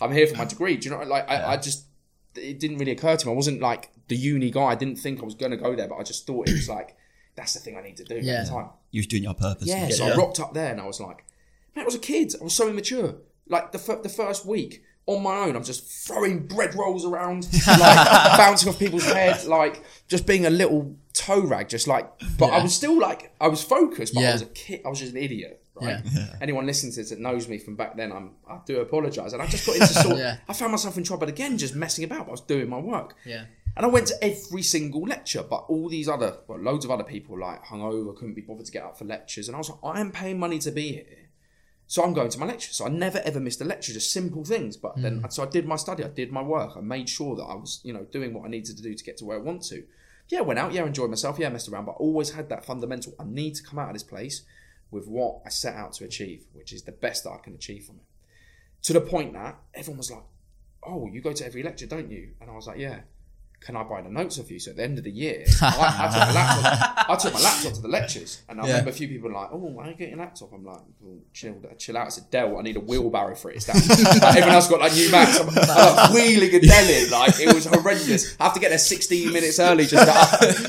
[0.00, 1.02] I'm here for my degree." Do you know?
[1.04, 1.86] Like I, I just
[2.34, 3.32] it didn't really occur to me.
[3.32, 4.64] I wasn't like the uni guy.
[4.64, 6.68] I didn't think I was going to go there, but I just thought it was
[6.68, 6.96] like
[7.34, 8.40] that's the thing I need to do Yeah.
[8.40, 8.68] at the time.
[8.90, 9.66] You was doing your purpose.
[9.68, 11.24] Yeah, so I rocked up there and I was like,
[11.74, 12.34] man, I was a kid.
[12.38, 13.14] I was so immature.
[13.48, 17.48] Like the fir- the first week on my own, I'm just throwing bread rolls around,
[17.66, 22.10] like bouncing off people's heads, like just being a little toe rag, just like.
[22.38, 24.82] But I was still like, I was focused, but I was a kid.
[24.84, 25.58] I was just an idiot.
[25.74, 26.02] Right?
[26.04, 26.36] Yeah.
[26.40, 29.32] Anyone listening to this that knows me from back then, I'm I do apologise.
[29.32, 30.18] And I just got into sort.
[30.22, 30.36] Yeah.
[30.48, 32.26] I found myself in trouble again, just messing about.
[32.26, 33.16] But I was doing my work.
[33.24, 33.44] Yeah.
[33.74, 37.04] And I went to every single lecture, but all these other, well, loads of other
[37.04, 39.48] people like hungover, couldn't be bothered to get up for lectures.
[39.48, 41.22] And I was like, I am paying money to be here.
[41.86, 42.72] So I'm going to my lecture.
[42.72, 44.76] So I never ever missed a lecture, just simple things.
[44.76, 45.32] But then, mm.
[45.32, 47.80] so I did my study, I did my work, I made sure that I was,
[47.82, 49.84] you know, doing what I needed to do to get to where I want to.
[50.28, 53.14] Yeah, went out, yeah, enjoyed myself, yeah, messed around, but always had that fundamental.
[53.18, 54.42] I need to come out of this place
[54.90, 57.84] with what I set out to achieve, which is the best that I can achieve
[57.84, 58.04] from it.
[58.82, 60.24] To the point that everyone was like,
[60.82, 63.00] "Oh, you go to every lecture, don't you?" And I was like, "Yeah."
[63.64, 64.58] Can I buy the notes off you?
[64.58, 65.66] So at the end of the year, I,
[66.00, 68.70] I, took, my laptop, I took my laptop to the lectures, and I Yeah.
[68.72, 70.80] remember a few people were like, "Oh, why are you getting your laptop?" I'm like,
[71.00, 72.58] well, "Chill, chill out." It's a Dell.
[72.58, 73.56] I need a wheelbarrow for it.
[73.56, 73.76] It's that.
[74.22, 75.38] like, everyone else got like new Macs.
[75.38, 77.10] I'm, I'm like wheeling a Dell in.
[77.10, 78.36] Like it was horrendous.
[78.40, 80.06] I have to get there 16 minutes early just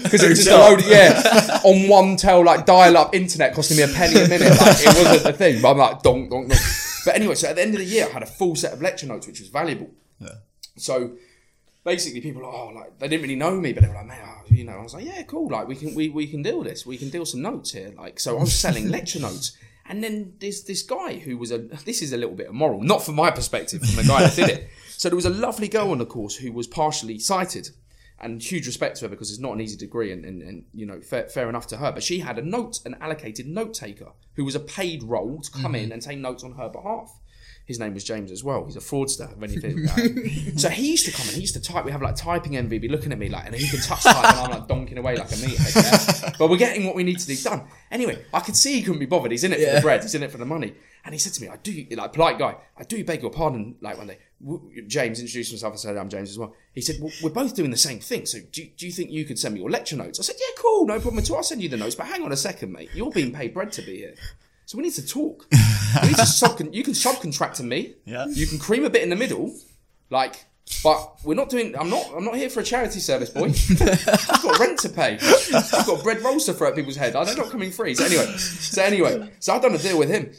[0.03, 0.79] because it was just a load.
[0.79, 4.49] Of, yeah, on one tail like dial-up internet costing me a penny a minute.
[4.51, 5.61] Like it wasn't the thing.
[5.63, 6.61] But I'm like, donk, donk, donk.
[7.05, 8.81] But anyway, so at the end of the year, I had a full set of
[8.83, 9.89] lecture notes, which was valuable.
[10.19, 10.29] Yeah.
[10.77, 11.13] So
[11.83, 14.21] basically, people are oh, like they didn't really know me, but they were like, man,
[14.23, 16.63] oh, you know, I was like, yeah, cool, like we can we, we can deal
[16.63, 19.57] this, we can deal some notes here, like so I was selling lecture notes.
[19.85, 21.57] And then there's this guy who was a.
[21.57, 24.49] This is a little bit immoral, not from my perspective, from the guy that did
[24.49, 24.69] it.
[24.95, 27.71] So there was a lovely girl on the course who was partially sighted,
[28.21, 30.85] and huge respect to her because it's not an easy degree, and, and, and you
[30.85, 31.91] know, fair, fair enough to her.
[31.91, 35.51] But she had a note, an allocated note taker who was a paid role to
[35.51, 35.75] come mm-hmm.
[35.75, 37.19] in and take notes on her behalf.
[37.65, 38.65] His name was James as well.
[38.65, 39.31] He's a fraudster.
[39.31, 41.85] If anything, so he used to come and he used to type.
[41.85, 44.15] We have like typing envy, be looking at me like, and he can touch type,
[44.17, 46.23] and I'm like donking away like a meathead.
[46.23, 46.33] Yeah?
[46.37, 47.63] But we're getting what we need to do done.
[47.89, 49.31] Anyway, I could see he couldn't be bothered.
[49.31, 50.01] He's in it for the bread.
[50.01, 50.73] He's in it for the money.
[51.05, 52.55] And he said to me, "I do, like polite guy.
[52.77, 54.19] I do beg your pardon." Like one day,
[54.87, 55.73] James introduced himself.
[55.73, 58.25] I said, "I'm James as well." He said, well, "We're both doing the same thing.
[58.25, 60.61] So do, do you think you could send me your lecture notes?" I said, "Yeah,
[60.61, 61.37] cool, no problem at all.
[61.37, 61.95] I'll send you the notes.
[61.95, 62.89] But hang on a second, mate.
[62.93, 64.15] You're being paid bread to be here."
[64.73, 65.45] So we need to talk.
[66.01, 66.69] We need to.
[66.71, 67.93] You can subcontract to me.
[68.05, 68.25] Yeah.
[68.25, 69.55] You can cream a bit in the middle,
[70.09, 70.45] like.
[70.83, 71.77] But we're not doing.
[71.77, 72.09] I'm not.
[72.17, 73.49] I'm not here for a charity service, boy.
[73.49, 75.19] I've got rent to pay.
[75.21, 77.15] I've got bread rolls to throw at people's head.
[77.15, 77.93] I'm not coming free.
[77.93, 78.25] So anyway.
[78.35, 79.29] So anyway.
[79.39, 80.31] So I've done a deal with him.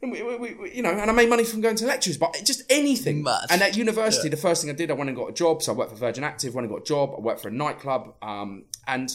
[0.00, 2.34] And we, we, we, you know, and I made money from going to lectures, but
[2.44, 3.22] just anything.
[3.22, 3.48] Mad.
[3.50, 5.60] And at university, the first thing I did, I went and got a job.
[5.62, 7.12] So I worked for Virgin Active, went and got a job.
[7.18, 9.14] I worked for a nightclub, um, and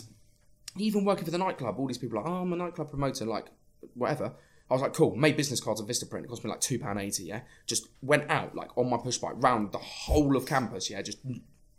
[0.77, 3.25] even working for the nightclub, all these people are like, oh, I'm a nightclub promoter,
[3.25, 3.47] like
[3.95, 4.33] whatever.
[4.69, 5.15] I was like, cool.
[5.15, 6.23] Made business cards on Vistaprint.
[6.25, 7.23] It cost me like two pound eighty.
[7.23, 10.89] Yeah, just went out like on my push bike round the whole of campus.
[10.89, 11.19] Yeah, just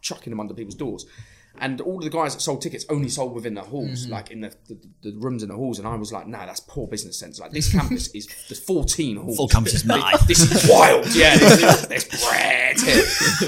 [0.02, 1.04] chucking them under people's doors.
[1.60, 4.12] And all the guys that sold tickets only sold within the halls, Mm-hmm.
[4.12, 5.80] like in the, the, the rooms in the halls.
[5.80, 7.40] And I was like, nah, that's poor business sense.
[7.40, 9.36] Like this campus is there's 14 halls.
[9.36, 10.14] Full campus is mine.
[10.28, 11.12] This is wild.
[11.16, 13.04] Yeah, this is, there's bread here.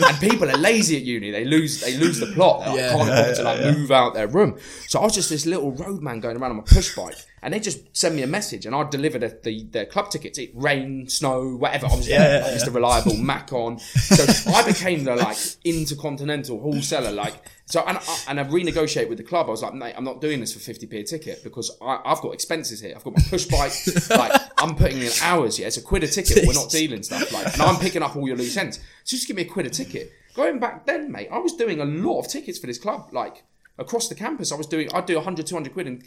[0.09, 1.31] And people are lazy at uni.
[1.31, 2.65] They lose they lose the plot.
[2.65, 2.89] They like, Yeah.
[2.97, 4.59] can't bother to like move out their room.
[4.89, 7.61] So I was just this little roadman going around on my push bike, and they
[7.61, 10.39] just send me a message, and I'd deliver the, the, the club tickets.
[10.39, 11.87] It rain, snow, whatever.
[11.87, 12.75] I was Yeah, yeah, Mr.
[12.75, 13.79] Reliable, Mac on.
[13.79, 17.13] So I became the like intercontinental wholesaler.
[17.13, 19.47] Like so, and I, and I renegotiate with the club.
[19.47, 22.21] I was like, mate, I'm not doing this for 50p a ticket because I, I've
[22.21, 22.93] got expenses here.
[22.95, 23.73] I've got my push bike.
[24.11, 25.59] like I'm putting in hours.
[25.59, 26.47] Yeah, it's a quid a ticket.
[26.47, 28.79] We're not dealing stuff like, and I'm picking up all your loose ends.
[29.05, 30.13] So just give me a quid a ticket.
[30.35, 33.09] Going back then, mate, I was doing a lot of tickets for this club.
[33.13, 33.45] Like
[33.79, 34.93] across the campus, I was doing.
[34.93, 36.05] I'd do 100, 200 quid, and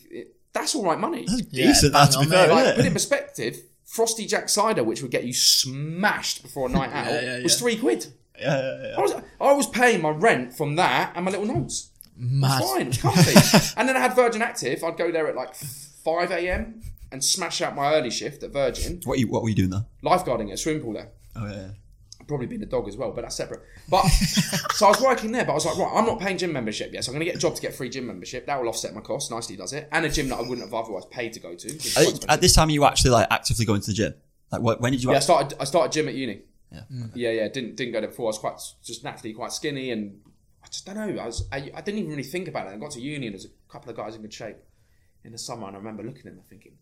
[0.53, 1.25] that's all right money.
[1.27, 2.47] That's Decent, bang that to be fair.
[2.47, 6.71] Like, isn't put in perspective, Frosty Jack cider, which would get you smashed before a
[6.71, 7.59] night out, yeah, was yeah.
[7.59, 8.07] three quid.
[8.39, 8.95] Yeah, yeah, yeah.
[8.97, 11.89] I was I was paying my rent from that and my little notes.
[12.15, 12.61] Mad.
[12.61, 13.73] Fine, it was comfy.
[13.77, 14.83] and then I had Virgin Active.
[14.83, 16.81] I'd go there at like five a.m.
[17.11, 19.85] and smash out my early shift at Virgin, What, you, what were you doing there?
[20.03, 21.09] lifeguarding at a swimming pool there.
[21.35, 21.69] Oh, yeah.
[22.23, 22.25] Yeah.
[22.25, 23.61] I'd probably been a dog as well, but that's separate.
[23.89, 24.03] But
[24.73, 26.93] so I was working there, but I was like, right, I'm not paying gym membership
[26.93, 28.45] yet, so I'm going to get a job to get free gym membership.
[28.45, 29.29] That will offset my costs.
[29.31, 31.67] Nicely does it, and a gym that I wouldn't have otherwise paid to go to.
[31.73, 33.93] which is quite At, at this time, you were actually like actively going to the
[33.93, 34.13] gym.
[34.51, 35.11] Like, wh- when did you?
[35.11, 35.57] Yeah, I started.
[35.59, 36.41] I started gym at uni.
[36.71, 36.81] Yeah.
[36.91, 37.11] Mm.
[37.13, 37.47] yeah, yeah.
[37.49, 38.25] Didn't didn't go there before.
[38.25, 40.19] I was quite just naturally quite skinny, and
[40.63, 41.21] I just don't know.
[41.21, 41.47] I was.
[41.51, 42.71] I, I didn't even really think about it.
[42.71, 44.57] I got to uni, and there was a couple of guys in good shape
[45.23, 46.73] in the summer, and I remember looking at them thinking,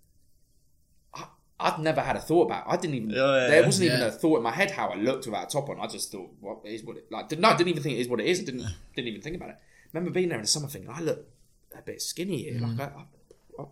[1.13, 1.25] I,
[1.63, 2.65] I've never had a thought about.
[2.67, 2.69] It.
[2.73, 3.09] I didn't even.
[3.11, 5.47] Yeah, yeah, there wasn't even a thought in my head how I looked without a
[5.47, 5.79] top on.
[5.79, 7.29] I just thought, what is what it like?
[7.29, 8.39] Did, no, I didn't even think it is what it is.
[8.41, 9.57] I didn't didn't even think about it.
[9.93, 11.25] remember being there in the summer, thinking, I look
[11.77, 12.59] a bit skinny here.
[12.61, 12.79] Like, mm.
[12.79, 12.87] I, I,
[13.61, 13.65] I-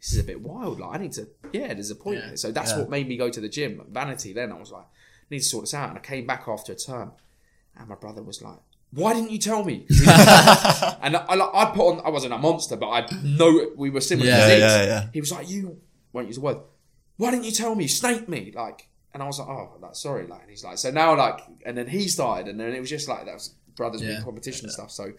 [0.00, 0.78] this is a bit wild.
[0.78, 1.26] Like, I need to.
[1.52, 2.18] Yeah, there's a point.
[2.18, 2.34] Yeah.
[2.34, 2.80] So that's Yeah.
[2.80, 3.82] what made me go to the gym.
[3.90, 4.32] Vanity.
[4.34, 4.86] Then I was like, I
[5.30, 5.88] need to sort this out.
[5.88, 7.12] And I came back after a term,
[7.76, 8.58] and my brother was like.
[8.92, 9.84] Why didn't you tell me?
[11.02, 12.00] and I, I, I put on.
[12.06, 14.28] I wasn't a monster, but I know we were similar.
[14.28, 14.60] Yeah, physiques.
[14.60, 15.06] yeah, yeah.
[15.12, 15.78] He was like, "You
[16.12, 16.58] won't use the word.
[17.16, 17.84] Why didn't you tell me?
[17.84, 20.78] You snaked me." Like, and I was like, "Oh, like, sorry." Like, and he's like,
[20.78, 23.54] "So now, like," and then he started, and then it was just like that was
[23.74, 24.08] brothers Yeah.
[24.08, 24.90] being competition and stuff.
[24.90, 25.12] So,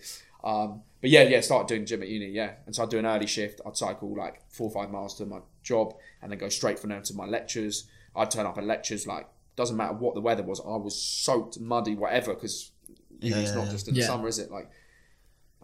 [0.44, 2.28] um, but yeah, yeah, started doing gym at uni.
[2.28, 3.62] Yeah, and so I'd do an early shift.
[3.66, 6.90] I'd cycle like four or five miles to my job, and then go straight from
[6.92, 7.88] there to my lectures.
[8.16, 10.60] I'd turn up at lectures like doesn't matter what the weather was.
[10.60, 12.72] I was soaked, muddy, whatever, because
[13.20, 13.72] Yeah, it's yeah, not yeah.
[13.72, 14.52] just in the summer, is it?
[14.52, 14.70] Like,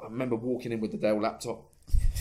[0.02, 1.70] I remember walking in with the Dell laptop,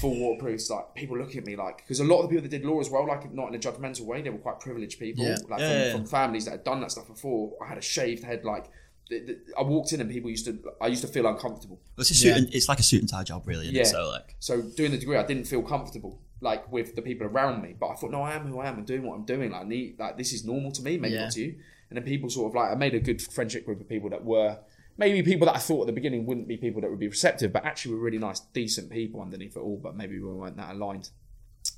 [0.01, 0.69] full waterproofs.
[0.71, 2.81] Like people looking at me like because a lot of the people that did law
[2.81, 5.37] as well, like not in a judgmental way, they were quite privileged people, Yeah.
[5.49, 5.93] like Yeah, from, yeah, yeah.
[5.93, 7.53] from families that had done that stuff before.
[7.63, 8.67] I had a shaved head, like.
[9.09, 10.59] th- th- I walked in and people used to.
[10.81, 11.81] I used to feel uncomfortable.
[11.99, 12.37] It's, a suit Yeah.
[12.39, 13.65] and, it's like a suit and tie job, really.
[13.65, 13.83] Isn't Yeah.
[13.83, 13.87] it?
[13.87, 17.63] So like, So doing the degree, I didn't feel comfortable like with the people around
[17.63, 17.75] me.
[17.79, 19.51] But I thought, no, I am who I am and doing what I'm doing.
[19.53, 21.25] Like, I need, like this is normal to me, maybe Yeah.
[21.25, 21.55] not to you.
[21.91, 24.25] And then people sort of like I made a good friendship group of people that
[24.25, 24.57] were
[25.03, 27.53] maybe people that I thought at the beginning wouldn't be people that would be receptive,
[27.53, 29.77] but actually were really nice, decent people underneath it all.
[29.83, 31.11] But maybe we weren't that aligned.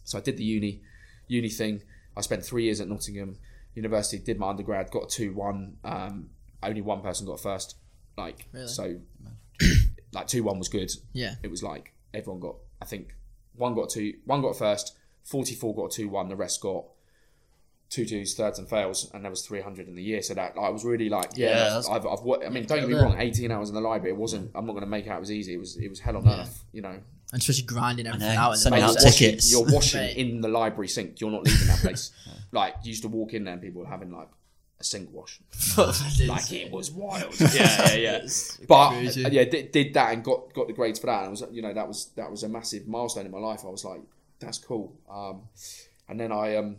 [0.05, 0.83] So I did the uni
[1.29, 1.83] uni thing.
[2.17, 3.37] I spent three years at Nottingham
[3.75, 5.77] University, did my undergrad, got a two one.
[5.85, 6.31] Um,
[6.63, 7.77] only one person got a first.
[8.17, 8.69] Like Really?
[8.69, 9.01] so,
[10.13, 11.35] like two one was good Yeah.
[11.43, 13.17] it was like everyone got I think
[13.57, 16.85] one got two one got first, forty four got two one, the rest got
[17.95, 20.21] two twos, thirds and fails, and there was three hundred in the year.
[20.21, 22.89] So that I was really like, Yeah, yeah, that's- I've, I've I mean, don't get
[22.89, 24.51] me wrong, eighteen hours in the library, it wasn't.
[24.55, 25.55] I'm not going to make out it was easy.
[25.55, 26.99] It was it was hell on earth, you know.
[27.33, 28.53] And especially grinding everything know, out.
[28.53, 29.13] in sending out you're process.
[29.13, 29.53] washing, tickets.
[29.53, 31.21] you're washing in the library sink.
[31.21, 32.13] You're not leaving that place.
[32.53, 34.29] like you used to walk in there and people were having like
[34.79, 35.41] a sink wash.
[35.77, 37.39] like it was wild.
[37.41, 38.27] Yeah, yeah, yeah.
[38.69, 39.25] but crazy.
[39.25, 41.25] uh, yeah, did, did that and got got the grades for that.
[41.25, 43.61] And it was you know that was that was a massive milestone in my life.
[43.65, 44.03] I was like,
[44.41, 44.95] that's cool.
[45.11, 45.43] Um,
[46.09, 46.77] and then I um,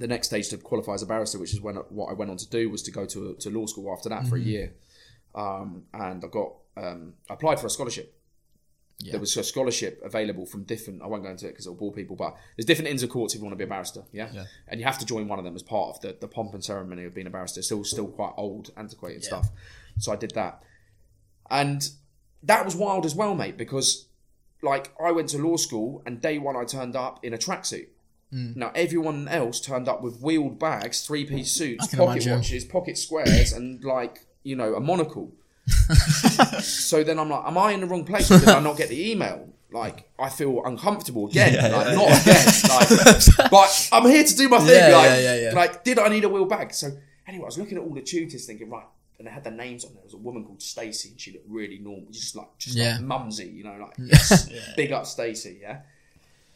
[0.00, 2.36] the next stage to qualify as a barrister, which is when what I went on
[2.38, 4.72] to do was to go to to law school after that for a year.
[5.34, 8.16] Um, and I got um, I applied for a scholarship.
[9.02, 9.12] Yeah.
[9.12, 11.00] There was a scholarship available from different.
[11.02, 13.34] I won't go into it because it'll bore people, but there's different inns of courts
[13.34, 14.02] if you want to be a barrister.
[14.12, 14.28] Yeah?
[14.32, 14.44] Yeah.
[14.68, 16.62] and you have to join one of them as part of the, the pomp and
[16.62, 17.62] ceremony of being a barrister.
[17.62, 19.28] Still, still quite old, antiquated Yeah.
[19.28, 19.48] stuff.
[19.98, 20.62] So I did that,
[21.50, 21.88] and
[22.42, 23.56] that was wild as well, mate.
[23.56, 24.06] Because
[24.62, 27.88] like I went to law school, and day one I turned up in a tracksuit.
[28.32, 28.56] Mm.
[28.56, 32.36] Now everyone else turned up with wheeled bags, three piece suits, pocket imagine.
[32.36, 35.32] watches, pocket squares, and like you know a monocle.
[36.60, 38.28] so then I'm like, am I in the wrong place?
[38.28, 39.48] Did I not get the email?
[39.72, 42.46] like I feel uncomfortable again, Yeah, like yeah, not again,
[43.38, 43.50] like.
[43.52, 44.68] But I'm here to do my thing.
[44.90, 45.52] Yeah, like, yeah, yeah, yeah.
[45.54, 46.74] like, did I need a wheel bag?
[46.74, 46.88] So
[47.28, 48.86] anyway, I was looking at all the tutors, thinking, right,
[49.18, 50.00] and they had their names on there.
[50.00, 52.94] There was a woman called Stacey, and she looked really normal, just like just Yeah.
[52.96, 55.82] like mumsy, you know, like yes, big up Stacey, yeah.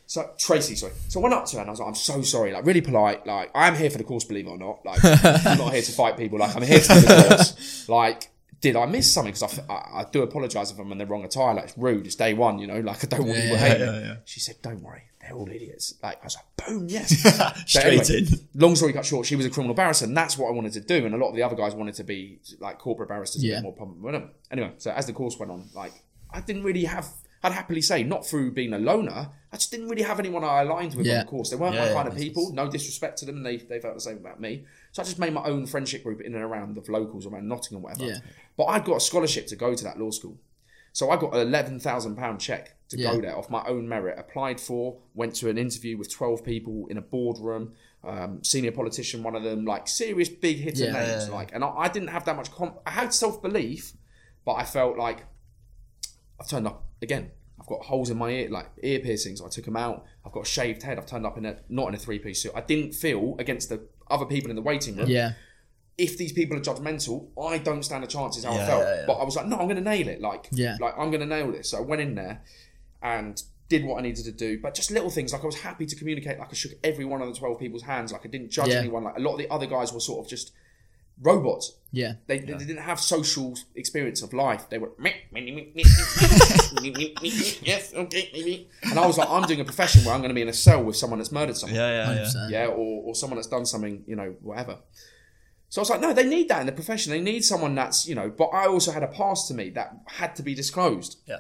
[0.06, 0.92] So Tracy, sorry.
[1.08, 2.80] So I went up to her and I was like, I'm so sorry, like really
[2.82, 3.26] polite.
[3.26, 4.84] Like I'm here for the course, believe it or not.
[4.84, 6.38] Like I'm not here to fight people.
[6.38, 7.88] Like I'm here to do the course.
[7.88, 9.34] Like did I miss something?
[9.34, 11.52] Because I, I do apologise if I'm in the wrong attire.
[11.54, 12.06] Like it's rude.
[12.06, 12.80] It's day one, you know.
[12.80, 13.86] Like I don't want Yeah, people hating.
[13.86, 14.16] yeah, yeah.
[14.24, 17.10] She said, "Don't worry, they're all idiots." Like I was like, "Boom, yes."
[17.66, 18.48] Straight anyway, in.
[18.54, 20.80] Long story cut short, she was a criminal barrister, and that's what I wanted to
[20.80, 21.04] do.
[21.04, 23.60] And a lot of the other guys wanted to be like corporate barristers, a Yeah.
[23.60, 24.30] bit more them.
[24.50, 25.92] Anyway, so as the course went on, like
[26.30, 27.06] I didn't really have.
[27.44, 30.62] I'd happily say, not through being a loner, I just didn't really have anyone I
[30.62, 31.50] aligned with on the course.
[31.50, 32.52] They weren't Yeah, my yeah, kind of people.
[32.52, 34.64] No disrespect to them, they they felt the same about me.
[34.92, 37.82] So I just made my own friendship group in and around the locals around Nottingham,
[37.82, 38.06] whatever.
[38.06, 38.18] Yeah.
[38.56, 40.38] But I'd got a scholarship to go to that law school.
[40.92, 43.12] So I got an eleven thousand pound check to Yeah.
[43.12, 44.18] go there off my own merit.
[44.18, 47.72] Applied for, went to an interview with twelve people in a boardroom,
[48.04, 50.92] um, senior politician, one of them, like serious big hitter Yeah.
[50.92, 51.08] names.
[51.24, 51.34] Yeah, yeah.
[51.34, 52.50] Like, and I, I didn't have that much.
[52.52, 53.92] Com- I had self belief,
[54.46, 55.24] but I felt like
[56.40, 57.30] I've turned up again.
[57.60, 59.40] I've got holes in my ear, like ear piercings.
[59.40, 60.04] I took them out.
[60.26, 60.98] I've got a shaved head.
[60.98, 62.52] I've turned up in a not in a three piece suit.
[62.54, 65.32] I didn't feel against the other people in the waiting room Yeah.
[65.96, 68.36] if these people are judgmental, I don't stand a chance.
[68.36, 68.82] Is how I felt.
[68.82, 69.04] yeah, yeah.
[69.06, 70.20] But I was like, no, I'm going to nail it.
[70.20, 70.76] Like, Yeah.
[70.80, 71.70] like I'm going to nail this.
[71.70, 72.42] So I went in there
[73.02, 74.58] and did what I needed to do.
[74.60, 75.32] But just little things.
[75.32, 76.38] Like I was happy to communicate.
[76.38, 78.12] Like I shook every one of the twelve people's hands.
[78.12, 78.80] Like I didn't judge Yeah.
[78.80, 79.04] anyone.
[79.04, 80.52] Like a lot of the other guys were sort of just
[81.20, 81.72] robots.
[81.92, 82.14] Yeah.
[82.26, 84.68] They, they didn't have social experience of life.
[84.68, 84.90] They were
[87.62, 90.42] yes, okay, and I was like, I'm doing a profession where I'm going to be
[90.42, 92.24] in a cell with someone that's murdered someone Yeah, yeah, yeah.
[92.24, 92.50] 100%.
[92.50, 94.78] yeah, or, or someone that's done something, you know, whatever.
[95.68, 97.10] So I was like, no, they need that in the profession.
[97.12, 99.96] They need someone that's, you know, but I also had a past to me that
[100.06, 101.38] had to be disclosed, Yeah.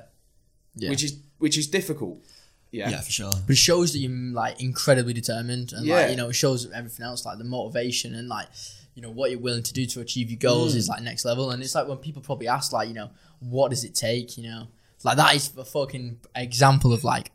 [0.76, 0.90] Yeah.
[0.90, 2.24] which is which is difficult.
[2.72, 2.90] Yeah.
[2.90, 3.30] Yeah, for sure.
[3.46, 5.96] But it shows that you're like incredibly determined, and Yeah.
[5.96, 8.48] like you know, it shows everything else, like the motivation and like
[8.94, 10.78] you know what you're willing to do to achieve your goals Mm.
[10.78, 11.50] is like next level.
[11.50, 14.36] And it's like when people probably ask, like you know, what does it take?
[14.38, 14.66] You know,
[15.02, 17.30] like that is a fucking example of like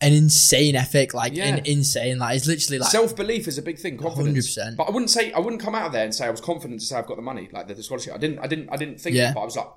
[0.00, 1.46] an insane ethic, like Yeah.
[1.56, 2.18] an insane.
[2.18, 3.96] Like it's literally like Self belief is a big thing.
[3.96, 4.76] Confidence, 100%.
[4.76, 6.80] but I wouldn't say I wouldn't come out of there and say I was confident
[6.80, 8.14] to say I've got the money, like the scholarship.
[8.14, 8.38] I didn't.
[8.40, 8.68] I didn't.
[8.70, 9.16] I didn't think.
[9.16, 9.30] Yeah.
[9.30, 9.68] It, but I was like,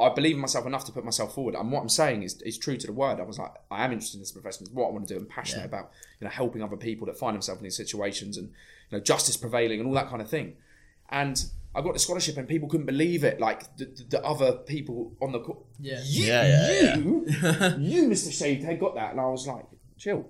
[0.00, 1.54] I believe in myself enough to put myself forward.
[1.54, 3.20] And what I'm saying is, is true to the word.
[3.20, 4.62] I was like, I am interested in this profession.
[4.62, 5.20] It's what I want to do.
[5.20, 5.66] I'm passionate Yeah.
[5.66, 8.48] about, you know, helping other people that find themselves in these situations and
[8.90, 10.54] you know, justice prevailing and all that kind of thing.
[11.10, 11.42] And
[11.74, 13.40] I got the scholarship, and people couldn't believe it.
[13.40, 16.00] Like the, the, the other people on the co- Yeah.
[16.04, 16.46] you, Yeah,
[16.82, 17.24] yeah, you,
[17.78, 18.32] you, Mr.
[18.32, 19.64] Shaved Head, got that, and I was like,
[19.96, 20.26] chill.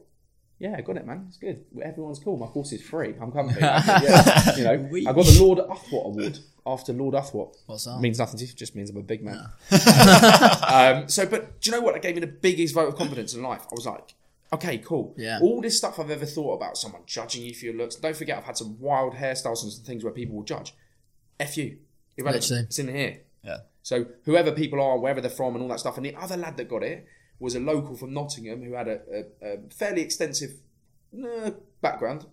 [0.59, 1.24] Yeah, I got it, man.
[1.28, 1.64] It's good.
[1.83, 2.37] Everyone's cool.
[2.37, 3.14] My course is free.
[3.18, 3.59] I'm comfy.
[3.61, 6.38] yeah, you know, I got the Lord Uthwatt Award
[6.72, 7.56] after Lord Uthwatt.
[7.66, 8.00] What's that?
[8.00, 8.52] Means nothing to you.
[8.52, 9.37] Just means I'm a big man.
[10.66, 11.94] um, so, but do you know what?
[11.94, 13.62] That gave me the biggest vote of confidence in life.
[13.70, 14.14] I was like,
[14.52, 15.14] okay, cool.
[15.16, 15.38] Yeah.
[15.42, 17.96] All this stuff I've ever thought about, someone judging you for your looks.
[17.96, 20.74] Don't forget, I've had some wild hairstyles and some things where people will judge.
[21.38, 21.78] F you.
[22.16, 22.42] Irrelevant.
[22.44, 22.62] Literally.
[22.64, 23.20] It's in here.
[23.44, 23.59] Yeah.
[23.83, 25.96] So whoever people are, wherever they're from, and all that stuff.
[25.96, 27.06] And the other lad that got it
[27.38, 30.50] was a local from Nottingham who had a, a, a fairly extensive
[31.24, 32.26] uh, background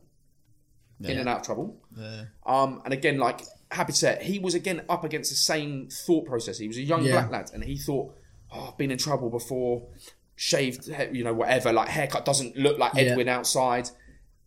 [0.99, 1.77] in and out of trouble.
[1.95, 2.25] Yeah.
[2.45, 5.89] Um, and again, like happy to say, it, he was again up against the same
[5.89, 6.57] thought process.
[6.57, 7.11] He was a young Yeah.
[7.13, 8.13] black lad, and he thought,
[8.51, 9.87] "Oh, I've been in trouble before.
[10.35, 11.73] Shaved, you know, whatever.
[11.73, 13.01] Like haircut doesn't look like Yeah.
[13.11, 13.89] Edwin outside.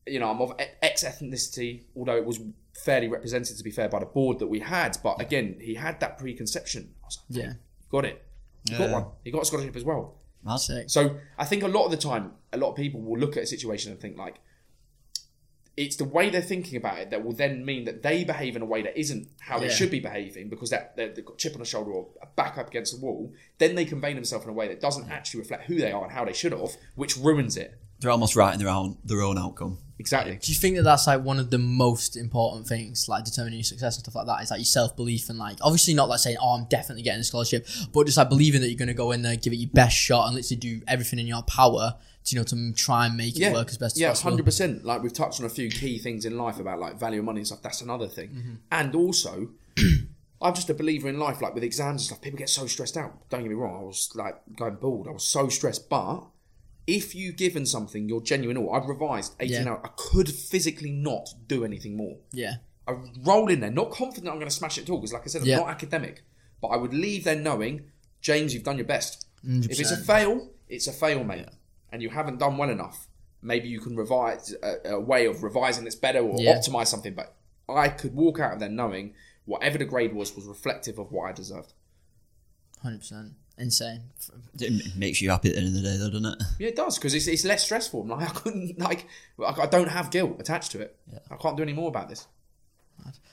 [0.07, 0.53] You know, I'm of
[0.83, 2.41] X ethnicity, although it was
[2.85, 4.97] fairly represented to be fair by the board that we had.
[5.03, 6.95] But again, he had that preconception.
[7.03, 7.53] I was like, Yeah.
[7.91, 8.23] got it.
[8.69, 9.05] He got one.
[9.25, 10.15] He got a scholarship as well.
[10.45, 10.57] Mad.
[10.59, 10.89] Sick.
[10.89, 13.43] So I think a lot of the time, a lot of people will look at
[13.43, 14.37] a situation and think like,
[15.81, 18.61] it's the way they're thinking about it that will then mean that they behave in
[18.63, 19.73] a way that isn't how they Yeah.
[19.73, 22.59] should be behaving because that they're- they've got a chip on the shoulder or back
[22.59, 23.33] up against the wall.
[23.59, 26.13] Then they convey themselves in a way that doesn't actually reflect who they are and
[26.13, 27.79] how they should have, which ruins it.
[28.01, 29.79] They're almost writing their own their own outcome.
[29.99, 30.39] Exactly.
[30.41, 33.65] Do you think that that's like one of the most important things, like determining your
[33.65, 34.43] success and stuff like that?
[34.43, 37.21] Is like your self belief and like obviously not like saying, "Oh, I'm definitely getting
[37.21, 39.57] a scholarship," but just like believing that you're going to go in there, give it
[39.57, 43.07] your best shot, and literally do everything in your power to you know to try
[43.07, 44.31] and make it work as best yeah, as possible.
[44.31, 44.85] Yeah, hundred percent.
[44.85, 47.41] Like we've touched on a few key things in life about like value of money
[47.41, 47.63] and stuff.
[47.63, 48.29] That's another thing.
[48.29, 48.55] Mm-hmm.
[48.73, 49.51] And also,
[50.43, 51.41] I'm just a believer in life.
[51.41, 53.29] Like with exams and stuff, people get so stressed out.
[53.31, 53.81] Don't get me wrong.
[53.83, 55.09] I was like going bald.
[55.09, 55.89] I was so stressed.
[55.89, 56.27] But
[56.87, 59.71] if you've given something your genuine all, I've revised 18 Yeah.
[59.71, 59.81] hours.
[59.85, 62.17] I could physically not do anything more.
[62.33, 62.55] Yeah,
[62.89, 65.23] I roll in there, not confident I'm going to smash it at all, because like
[65.23, 65.57] I said, I'm Yeah.
[65.59, 66.25] not academic.
[66.61, 69.27] But I would leave there knowing, James, you've done your best.
[69.45, 71.47] If it's a fail, it's a fail, mate.
[71.93, 73.09] And you haven't done well enough.
[73.43, 76.55] Maybe you can revise a, a way of revising this better or Yeah.
[76.59, 77.15] optimize something.
[77.15, 77.35] But
[77.69, 79.15] I could walk out of there knowing
[79.47, 81.73] whatever the grade was was reflective of what I deserved.
[82.83, 83.33] hundred percent.
[83.59, 84.03] insane.
[84.59, 86.43] It makes you happy at the end of the day, though, doesn't it?
[86.59, 88.03] Yeah, it does because it's, it's less stressful.
[88.03, 89.07] I'm like I couldn't like
[89.39, 90.97] I I don't have guilt attached to it.
[91.31, 92.27] I can't do any more about this.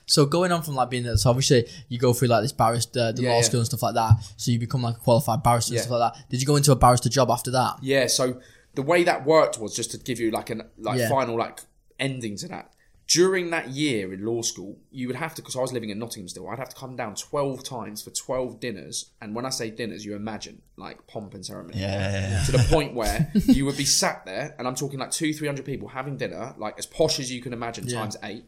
[0.08, 3.12] So going on from like being there, so obviously you go through like this barrister,
[3.12, 3.42] the Yeah, law yeah.
[3.44, 4.14] school and stuff like that.
[4.38, 5.80] So you become like a qualified barrister Yeah.
[5.82, 6.30] and stuff like that.
[6.30, 7.76] Did you go into a barrister job after that?
[7.82, 8.40] Yeah, so
[8.76, 11.10] the way that worked was just to give you like an like Yeah.
[11.10, 11.60] final like
[12.00, 12.72] ending to that.
[13.10, 15.98] During that year in law school, you would have to because I was living in
[15.98, 16.50] Nottingham still.
[16.50, 20.04] I'd have to come down twelve times for twelve dinners, and when I say dinners,
[20.04, 21.80] you imagine like pomp and ceremony.
[21.80, 22.44] Yeah.
[22.48, 25.48] To the point where you would be sat there, and I'm talking like two, three
[25.48, 28.44] hundred people having dinner, like as posh as you can imagine, times eight.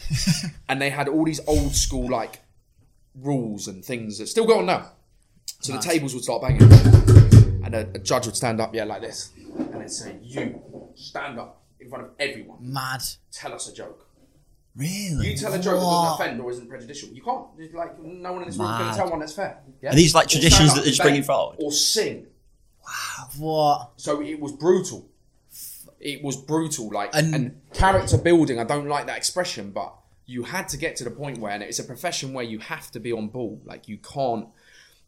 [0.68, 2.40] and they had all these old school like
[3.14, 4.92] rules and things that still go on now.
[5.60, 6.62] So the tables would start banging,
[7.64, 10.60] and a, a judge would stand up, yeah, like this, and they'd say, "You
[10.96, 13.02] stand up in front of everyone, Mad.
[13.30, 14.08] tell us a joke.
[14.74, 15.30] Really?
[15.30, 17.10] You tell a joke that doesn't offend or isn't prejudicial.
[17.10, 17.46] You can't.
[17.56, 19.60] There's Like no one in this room to tell one that's fair.
[19.82, 19.90] Yeah?
[19.90, 21.58] Are these like traditions that they're just bringing forward?
[21.60, 22.26] Or sing.
[22.82, 23.28] Wow.
[23.38, 23.90] What?
[23.96, 25.08] So it was brutal.
[26.02, 28.58] It was brutal, like And- and, character building.
[28.58, 29.94] I don't like that expression, but
[30.26, 32.90] you had to get to the point where, and it's a profession where you have
[32.90, 33.60] to be on ball.
[33.64, 34.48] Like you can't.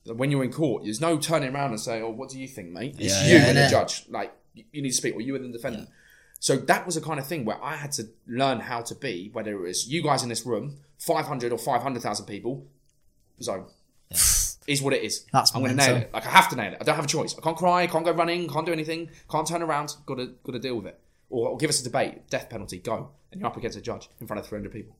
[0.07, 2.71] When you're in court, there's no turning around and saying, "Oh, what do you think,
[2.71, 4.05] mate?" It's Yeah, you yeah, and the judge.
[4.09, 5.89] Like you you need to speak, or you and the defendant.
[6.41, 9.31] So that was the kind of thing where I had to learn how to be,
[9.33, 12.67] whether it was you guys in this room, 500 or 500,000 people,
[13.43, 13.65] zone.
[14.67, 15.27] Is what it is.
[15.33, 16.11] That's I'm going to nail it.
[16.13, 16.79] Like I have to nail it.
[16.81, 17.35] I don't have a choice.
[17.37, 17.87] I can't cry.
[17.87, 18.49] Can't go running.
[18.49, 19.11] Can't do anything.
[19.31, 19.95] Can't turn around.
[20.07, 20.99] Got to got to deal with it.
[21.29, 22.79] Or, or give us a debate, death penalty.
[22.79, 24.97] Go, and you're up against a judge in front of 300 people.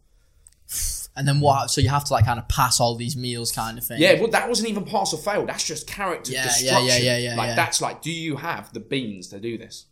[1.17, 1.71] And then what?
[1.71, 4.01] So you have to like kind of pass all these meals, kind of thing.
[4.01, 5.47] Yeah, well, that wasn't even pass or fail.
[5.47, 7.55] That's just character Yeah, yeah, yeah, yeah, yeah, Like yeah.
[7.55, 9.87] that's like, do you have the beans to do this?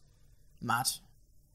[0.61, 0.89] Mad.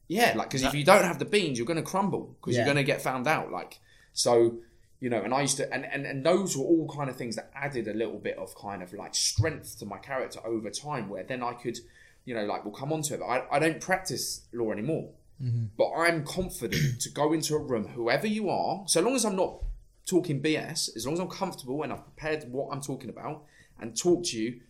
[0.06, 2.60] Yeah, like because if you don't have the beans, you're going to crumble because Yeah.
[2.60, 3.50] you're going to get found out.
[3.52, 3.78] Like
[4.14, 4.56] so,
[5.00, 5.22] you know.
[5.22, 7.88] And I used to, and, and and those were all kind of things that added
[7.88, 11.08] a little bit of kind of like strength to my character over time.
[11.08, 11.78] Where then I could,
[12.24, 13.20] you know, like we'll come on to it.
[13.20, 15.10] But I, I don't practice law anymore,
[15.42, 15.66] mm-hmm.
[15.76, 19.36] but I'm confident to go into a room, whoever you are, so long as I'm
[19.36, 19.62] not
[20.06, 23.44] talking BS, as long as I'm comfortable and I've prepared what I'm talking about,
[23.80, 24.60] and talk to you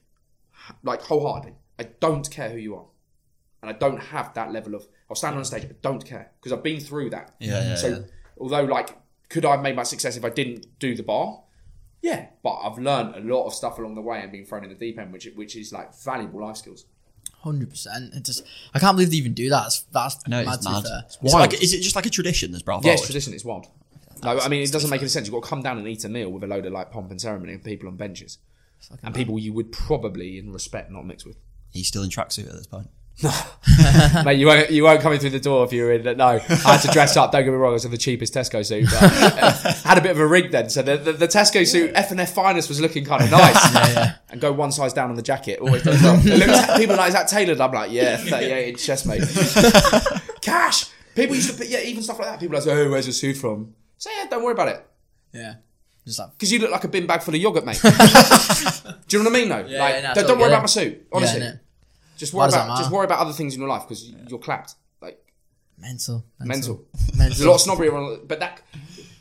[0.83, 1.57] like wholeheartedly.
[1.81, 2.87] I don't care who you are
[3.63, 4.87] and I don't have that level of.
[5.11, 5.65] I'll stand on stage.
[5.65, 7.35] I don't care because I've been through that.
[7.39, 7.99] Yeah, yeah, So yeah.
[8.39, 8.97] although like,
[9.29, 11.43] could I have made my success if I didn't do the bar?
[12.03, 14.71] Yeah, but I've learned a lot of stuff along the way and been thrown in
[14.71, 16.87] the deep end, which which is like valuable life skills.
[17.41, 18.15] Hundred percent.
[18.15, 19.63] It just I can't believe they even do that.
[19.65, 20.55] That's, that's No, mad.
[20.57, 20.83] it's mad.
[20.85, 21.03] fair.
[21.07, 21.53] It's wild.
[21.53, 23.33] like, is it just like a tradition that's brought Yeah, it's tradition.
[23.35, 23.67] It's wild.
[24.25, 25.27] No, I mean it doesn't make any sense.
[25.27, 27.11] You've got to come down and eat a meal with a load of like pomp
[27.11, 28.39] and ceremony and people on benches,
[29.03, 31.37] and people you would probably in respect not mix with.
[31.71, 32.89] He's still in tracksuit at this point.
[34.25, 36.07] Mate, you won't you won't come in through the door if you're in.
[36.07, 36.17] It.
[36.19, 37.33] No, I had to dress up.
[37.33, 38.85] Don't get me wrong, I was in the cheapest Tesco suit.
[38.89, 41.91] But uh, had a bit of a rig then, so the, the, the Tesco suit
[41.97, 44.15] F and F finest was looking kind of nice.
[44.31, 45.59] And go one size down on the jacket.
[45.59, 46.21] Always does well.
[46.25, 47.61] It looks- people are like, is that tailored?
[47.61, 49.23] I'm like, yeah, 38 inch chest, mate.
[50.43, 50.85] Cash.
[51.17, 52.39] People used to put yeah, even stuff like that.
[52.41, 53.75] People are like, oh, where's your suit from?
[53.97, 54.87] So yeah, don't worry about it.
[55.33, 55.55] Yeah.
[56.07, 57.81] Just like Because you look like a bin bag full of yogurt, mate.
[57.83, 59.67] Do you know what I mean, though?
[59.67, 61.07] Yeah, like, yeah, no, don't, don't worry about my suit.
[61.13, 61.61] Honestly, Yeah, innit?
[62.19, 64.75] Just worry about just worry about other things in your life because you're clapped.
[65.01, 65.19] Like
[65.79, 66.25] mental.
[66.41, 66.85] mental.
[67.17, 67.17] Mental.
[67.17, 68.63] There's a lot of snobbery around, but that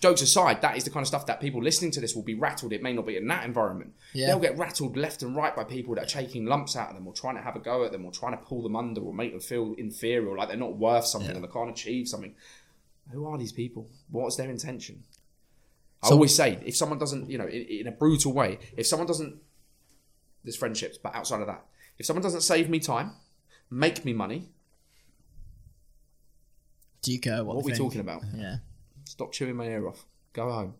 [0.01, 2.35] jokes aside, that is the kind of stuff that people listening to this will be
[2.35, 2.71] rattled.
[2.73, 3.93] It may not be in that environment.
[4.13, 4.27] Yeah.
[4.27, 7.07] They'll get rattled left and right by people that are taking lumps out of them,
[7.07, 9.13] or trying to have a go at them, or trying to pull them under, or
[9.13, 12.35] make them feel inferior, or like they're not worth something, and they can't achieve something.
[13.11, 13.89] Who are these people?
[14.11, 15.03] What is their intention?
[16.03, 18.85] I So- always say, if someone doesn't, you know, in, in a brutal way, if
[18.85, 19.37] someone doesn't,
[20.43, 21.65] there's friendships, but outside of that,
[21.97, 23.11] if someone doesn't save me time,
[23.69, 24.49] make me money,
[27.01, 27.83] Do you care what, what are we think?
[27.83, 28.23] talking about?
[28.35, 28.57] Yeah.
[29.05, 30.05] Stop chewing my ear off.
[30.33, 30.73] Go home.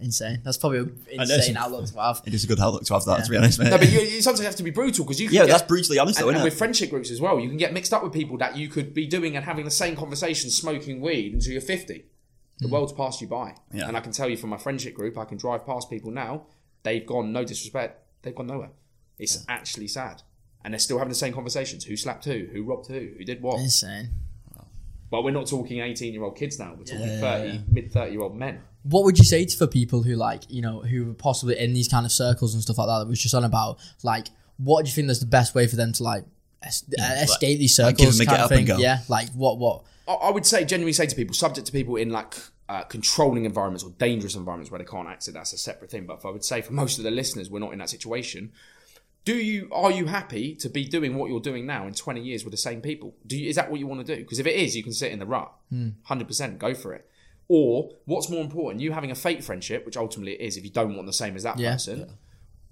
[0.00, 0.42] Insane.
[0.44, 2.22] That's probably an insane it's- outlook to have.
[2.24, 3.70] It is a good outlook to have that, to be honest, mate.
[3.70, 5.26] No, but you, you sometimes have to be brutal because you.
[5.26, 7.48] Can yeah, get, that's brutally honest, And, though, and with friendship groups as well, you
[7.48, 9.96] can get mixed up with people that you could be doing and having the same
[9.96, 12.04] conversation, smoking weed until you're fifty.
[12.58, 12.74] The hmm.
[12.74, 13.88] world's passed you by, Yeah.
[13.88, 16.46] and I can tell you from my friendship group, I can drive past people now.
[16.84, 18.00] They've gone no disrespect.
[18.22, 18.70] They've gone nowhere.
[19.18, 20.22] It's actually sad,
[20.64, 21.84] and they're still having the same conversations.
[21.84, 22.46] Who slapped who?
[22.52, 23.08] Who robbed who?
[23.18, 23.60] Who did what?
[23.60, 24.10] Insane.
[25.10, 26.74] But we're not talking eighteen-year-old kids now.
[26.76, 27.60] We're talking Yeah, thirty, yeah.
[27.70, 28.60] mid thirty-year-old men.
[28.82, 31.72] What would you say to for people who like you know who are possibly in
[31.72, 33.78] these kind of circles and stuff like that that was just on about?
[34.02, 36.24] Like, what do you think is the best way for them to like
[36.62, 38.18] es- uh, escape these like, circles?
[38.18, 38.76] give them a kind get of up and thing?
[38.76, 38.82] go.
[38.82, 38.98] Yeah.
[39.08, 39.58] Like what?
[39.58, 39.84] What?
[40.06, 42.34] I- I would say genuinely say to people, subject to people in like
[42.68, 46.04] uh, controlling environments or dangerous environments where they can't exit, that's a separate thing.
[46.04, 48.52] But if I would say for most of the listeners, we're not in that situation.
[49.24, 52.44] Do you are you happy to be doing what you're doing now in 20 years
[52.44, 53.14] with the same people?
[53.26, 54.22] Do you, is that what you want to do?
[54.22, 55.52] Because if it is, you can sit in the rut.
[55.70, 55.90] Hmm.
[56.08, 57.08] 100% go for it.
[57.48, 60.70] Or what's more important, you having a fake friendship, which ultimately it is if you
[60.70, 61.72] don't want the same as that Yeah.
[61.72, 62.16] person,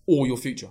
[0.07, 0.71] or your future.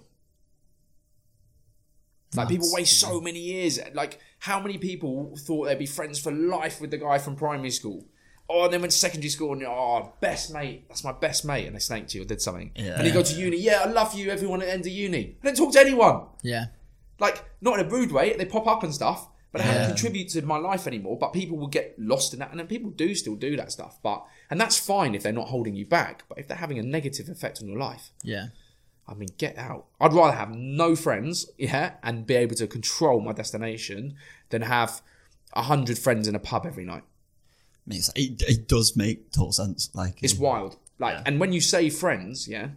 [2.35, 3.79] Like people waste so many years.
[3.93, 7.71] Like how many people thought they'd be friends for life with the guy from primary
[7.71, 8.05] school?
[8.47, 11.65] Oh, and then went to secondary school and oh, best mate, that's my best mate,
[11.65, 12.71] and they snaked you or did something.
[12.75, 12.97] Yeah.
[12.97, 15.37] And you go to uni, yeah, I love you, everyone at the end of uni.
[15.41, 16.27] I don't talk to anyone.
[16.43, 16.65] Yeah.
[17.19, 19.67] Like not in a rude way, they pop up and stuff, but Yeah.
[19.71, 21.17] haven't contributed to my life anymore.
[21.17, 23.97] But people will get lost in that, and then people do still do that stuff.
[24.03, 26.23] But and that's fine if they're not holding you back.
[26.29, 28.47] But if they're having a negative effect on your life, Yeah.
[29.07, 29.85] I mean, get out.
[30.01, 34.15] I'd rather have no friends, yeah, and be able to control my destination
[34.49, 35.01] than have
[35.53, 37.03] a hundred friends in a pub every night.
[37.87, 39.89] It, it does make total sense.
[39.93, 40.77] Like It's wild.
[40.97, 41.23] Like, Yeah.
[41.25, 42.69] and when you say friends, yeah,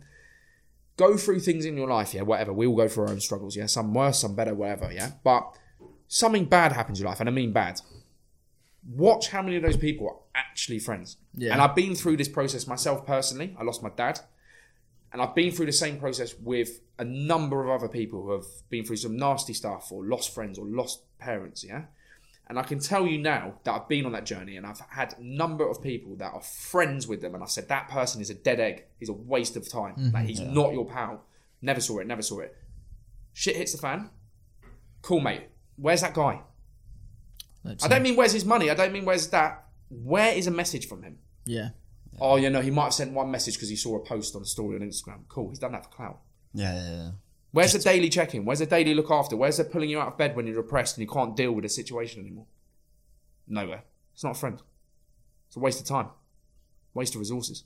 [0.96, 2.52] go through things in your life, yeah, whatever.
[2.52, 3.66] We all go through our own struggles, yeah.
[3.66, 5.12] Some worse, some better, whatever, yeah.
[5.24, 5.56] But
[6.09, 7.80] something bad happens in your life, and I mean bad.
[8.90, 11.16] Watch how many of those people are actually friends.
[11.34, 11.52] Yeah.
[11.52, 13.54] And I've been through this process myself personally.
[13.59, 14.20] I lost my dad.
[15.12, 18.44] And I've been through the same process with a number of other people who have
[18.68, 21.84] been through some nasty stuff or lost friends or lost parents, yeah?
[22.49, 25.14] And I can tell you now that I've been on that journey and I've had
[25.18, 28.30] a number of people that are friends with them and I've said that person is
[28.30, 28.84] a dead egg.
[28.99, 29.94] He's a waste of time.
[29.96, 30.14] Mm-hmm.
[30.14, 31.24] Like he's not your pal.
[31.61, 32.57] Never saw it, never saw it.
[33.34, 34.11] Shit hits the fan.
[35.03, 35.42] Cool, mate.
[35.76, 36.40] Where's that guy?
[37.64, 38.70] Let's I don't mean where's his money.
[38.70, 39.66] I don't mean where's that.
[39.90, 41.18] Where is a message from him?
[41.44, 41.70] Yeah.
[42.20, 44.42] Oh, you know, he might have sent one message because he saw a post on
[44.42, 45.28] a story on Instagram.
[45.28, 46.18] Cool, he's done that for clout.
[46.53, 47.11] Yeah, yeah, yeah.
[47.59, 48.44] Where's the daily check-in?
[48.44, 49.36] Where's the daily look after?
[49.36, 51.64] Where's the pulling you out of bed when you're depressed and you can't deal with
[51.64, 52.46] the situation anymore?
[53.48, 53.82] Nowhere.
[54.14, 54.62] It's not a friend.
[55.48, 56.11] It's a waste of time.
[56.94, 57.64] Waste of resources.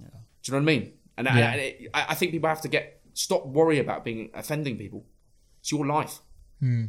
[0.00, 0.06] Yeah.
[0.08, 0.92] Do you know what I mean?
[1.18, 1.52] And, Yeah.
[1.52, 5.04] and it, I I think people have to get stop worry about being offending people.
[5.60, 6.20] It's your life.
[6.60, 6.84] Hmm.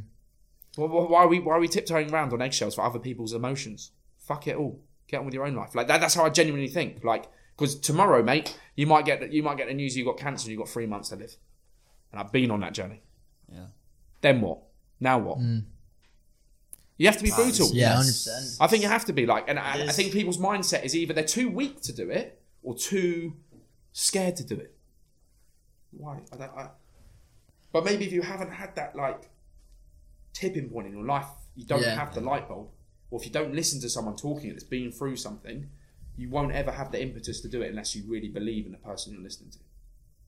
[0.77, 3.33] Why, why why are we why are we tiptoeing around on eggshells for other people's
[3.33, 3.91] emotions?
[4.19, 4.81] Fuck it all.
[5.09, 5.75] Get on with your own life.
[5.75, 7.03] Like that, that's how I genuinely think.
[7.03, 7.25] Like
[7.57, 10.51] because tomorrow, mate, you might get you might get the news you got cancer and
[10.53, 11.35] you got three months to live.
[12.17, 13.01] And I've been on that journey.
[13.51, 13.67] Yeah.
[14.21, 14.59] Then what?
[14.99, 15.37] Now what?
[15.37, 15.65] Mm.
[16.97, 17.69] You have to be brutal.
[17.73, 18.23] Yeah, hundred Yes.
[18.25, 18.57] percent.
[18.59, 21.13] I think you have to be like, and I, I think people's mindset is either
[21.13, 23.35] they're too weak to do it or too
[23.93, 24.75] scared to do it.
[25.91, 26.17] Why?
[26.33, 26.69] I don't, I,
[27.71, 29.29] but maybe if you haven't had that like
[30.33, 31.93] tipping point in your life, you don't Yeah.
[31.95, 32.69] have the light bulb,
[33.11, 35.69] or if you don't listen to someone talking that's been through something,
[36.17, 38.79] you won't ever have the impetus to do it unless you really believe in the
[38.79, 39.59] person you're listening to.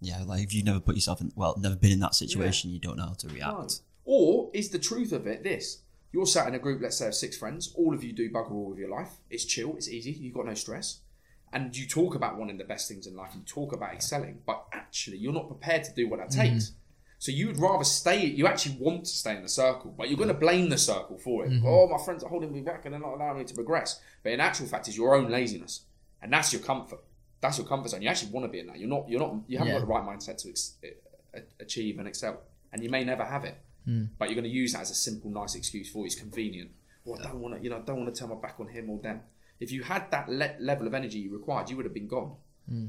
[0.02, 2.80] Yeah, like if you've never put yourself in, well, never been in that situation, you
[2.80, 3.54] don't know how to react.
[3.54, 3.68] No.
[4.06, 5.82] Or is the truth of it this?
[6.12, 8.52] You're sat in a group, let's say of six friends, all of you do bugger
[8.52, 9.12] all with your life.
[9.30, 11.02] It's chill, it's easy, you've got no stress.
[11.52, 14.66] And you talk about wanting the best things in life, you talk about excelling, but
[14.72, 16.66] actually you're not prepared to do what that takes.
[16.66, 16.76] Mm-hmm.
[17.20, 20.18] So you would rather stay, you actually want to stay in the circle, but you're
[20.18, 21.52] going to blame the circle for it.
[21.52, 21.68] Mm-hmm.
[21.68, 24.00] Oh, my friends are holding me back and they're not allowing me to progress.
[24.24, 25.82] But in actual fact, it's your own laziness.
[26.22, 27.04] And that's your comfort.
[27.42, 28.02] That's your comfort zone.
[28.02, 28.80] You actually want to be in that.
[28.80, 29.80] You're not, you're not, you haven't Yeah.
[29.80, 30.76] got the right mindset to ex-
[31.60, 32.42] achieve and excel.
[32.74, 33.58] And you may never have it
[33.90, 34.06] hmm.
[34.18, 36.72] but you're going to use that as a simple, nice excuse for it's convenient.
[37.06, 38.68] Or I don't want to, you know, I don't want to turn my back on
[38.68, 39.22] him or them.
[39.60, 42.36] If you had that le- level of energy you required, you would have been gone.
[42.68, 42.88] Hmm.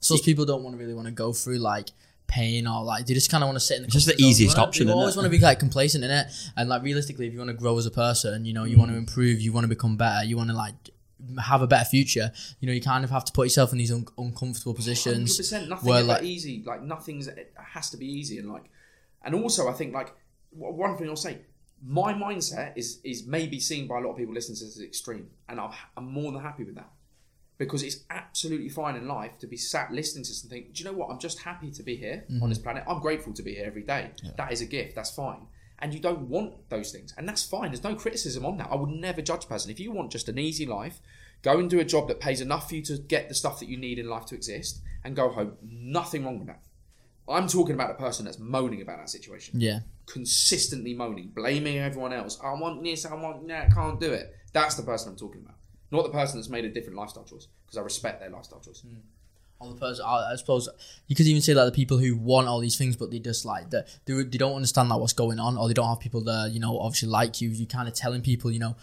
[0.00, 1.90] So those people don't want to really want to go through like
[2.26, 4.54] pain or like they just kind of want to sit in the just the easiest
[4.54, 6.26] You wanna- option, You always want to be like complacent in it,
[6.56, 8.90] and like realistically, if you want to grow as a person, you know, you want
[8.90, 9.00] to hmm.
[9.00, 10.74] improve, you want to become better, you want to like
[11.42, 12.32] have a better future.
[12.60, 15.36] You know, you kind of have to put yourself in these un- uncomfortable positions.
[15.36, 15.68] percent.
[15.68, 16.62] Nothing where, like- easy.
[16.64, 17.28] Like nothing's.
[17.28, 18.64] It has to be easy, and like,
[19.22, 20.14] and also I think like
[20.50, 21.38] one thing I'll say.
[21.80, 24.82] My mindset is is maybe seen by a lot of people listening to this as
[24.82, 26.90] extreme, and I'm, I'm more than happy with that
[27.58, 30.66] because it's absolutely fine in life to be sat listening to something.
[30.72, 31.10] Do you know what?
[31.10, 32.42] I'm just happy to be here mm-hmm.
[32.42, 32.84] on this planet.
[32.88, 34.10] I'm grateful to be here every day.
[34.36, 34.94] That is a gift.
[34.94, 35.40] That's fine.
[35.80, 37.70] And you don't want those things, and that's fine.
[37.70, 38.68] There's no criticism on that.
[38.70, 39.70] I would never judge a person.
[39.70, 41.00] If you want just an easy life,
[41.42, 43.68] go and do a job that pays enough for you to get the stuff that
[43.68, 45.52] you need in life to exist, and go home.
[45.62, 46.62] Nothing wrong with that.
[47.28, 52.12] I'm talking about a person that's moaning about that situation Yeah, consistently moaning, blaming everyone
[52.12, 52.38] else.
[52.42, 54.34] I want this, I want that, can't do it.
[54.52, 55.56] That's the person I'm talking about.
[55.90, 58.80] Not the person that's made a different lifestyle choice, because I respect their lifestyle choice.
[58.80, 58.96] Hmm.
[59.60, 60.04] All the person.
[60.06, 60.68] I, I suppose
[61.06, 63.44] you could even say like the people who want all these things, but they just
[63.44, 66.22] like they, they, they don't understand like what's going on, or they don't have people
[66.24, 67.48] that you know obviously like you.
[67.48, 68.76] You kind of telling people you know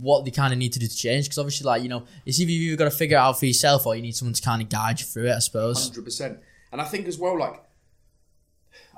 [0.00, 2.40] what they kind of need to do to change, because obviously like you know it's
[2.40, 4.62] either you've got to figure it out for yourself, or you need someone to kind
[4.62, 5.34] of guide you through it.
[5.34, 5.88] I suppose.
[5.88, 6.38] Hundred percent.
[6.72, 7.62] And I think as well, like,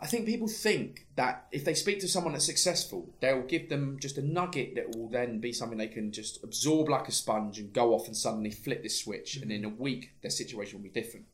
[0.01, 3.99] I think people think that if they speak to someone that's successful, they'll give them
[4.01, 7.59] just a nugget that will then be something they can just absorb like a sponge
[7.59, 10.85] and go off and suddenly flip this switch, and in a week their situation will
[10.85, 11.27] be different.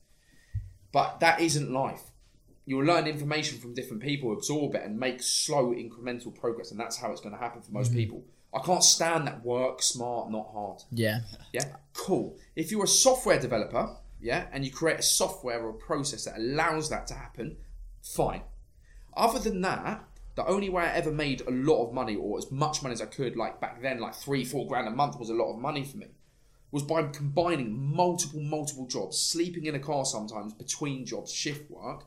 [0.93, 2.11] But that isn't life.
[2.67, 6.97] You'll learn information from different people, absorb it, and make slow incremental progress, and that's
[6.97, 7.99] how it's going to happen for most mm-hmm.
[7.99, 8.25] people.
[8.55, 10.83] I can't stand that work smart, not hard.
[10.91, 11.21] Yeah,
[11.53, 12.39] Yeah, cool.
[12.57, 16.39] If you're a software developer, yeah, and you create a software or a process that
[16.39, 17.57] allows that to happen,
[18.03, 18.43] fine.
[19.17, 20.05] Other than that,
[20.37, 23.01] The only way I ever made a lot of money or as much money as
[23.01, 25.61] I could, like back then, like three, four grand a month was a lot of
[25.61, 26.09] money for me,
[26.73, 32.05] was by combining multiple, multiple jobs, sleeping in a car sometimes between jobs, shift work.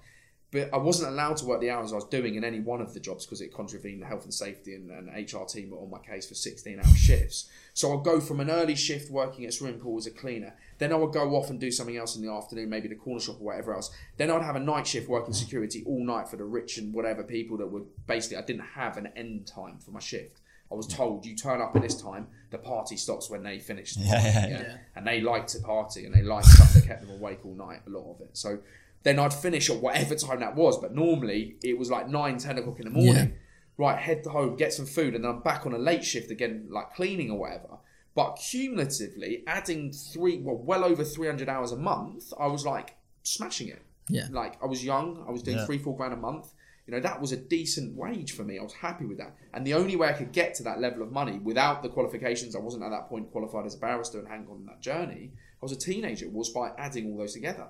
[0.49, 2.93] But I wasn't allowed to work the hours I was doing in any one of
[2.93, 5.89] the jobs because it contravened the health and safety and, and HR team were on
[5.89, 7.49] my case for 16 hour shifts.
[7.73, 10.55] So I'll go from an early shift working at swimming pool as a cleaner.
[10.77, 13.19] Then I would go off and do something else in the afternoon, maybe the corner
[13.19, 13.91] shop or whatever else.
[14.15, 17.23] Then I'd have a night shift working security all night for the rich and whatever
[17.23, 20.39] people that would basically, I didn't have an end time for my shift.
[20.71, 23.95] I was told you turn up at this time, the party stops when they finish.
[23.95, 24.77] The Yeah, party, yeah, yeah.
[24.95, 27.81] And they liked to party and they liked stuff that kept them awake all night,
[27.87, 28.35] a lot of it.
[28.37, 28.59] So
[29.07, 32.57] then I'd finish at whatever time that was, but normally it was like 9, 10
[32.57, 33.35] o'clock in the morning.
[33.79, 36.67] Right, head home, get some food, and then I'm back on a late shift again,
[36.69, 37.77] like cleaning or whatever.
[38.15, 43.67] But cumulatively, adding three, well, well over 300 hours a month, I was like smashing
[43.69, 43.83] it.
[44.09, 44.27] Yeah.
[44.31, 45.65] Like I was young, I was doing Yeah.
[45.65, 46.53] three, four grand a month.
[46.87, 48.57] You know, that was a decent wage for me.
[48.57, 49.35] I was happy with that.
[49.53, 52.55] And the only way I could get to that level of money without the qualifications,
[52.55, 55.33] I wasn't at that point qualified as a barrister and gone on that journey.
[55.61, 57.67] I was a teenager, was by adding all those together.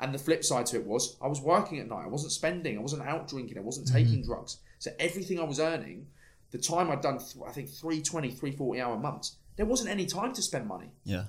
[0.00, 2.04] And the flip side to it was I was working at night.
[2.04, 2.78] I wasn't spending.
[2.78, 3.58] I wasn't out drinking.
[3.58, 3.96] I wasn't mm-hmm.
[3.96, 4.58] taking drugs.
[4.78, 6.06] So everything I was earning,
[6.50, 10.32] the time I'd done, th- I think 320, 340 hour months, there wasn't any time
[10.34, 11.24] to spend money Yeah.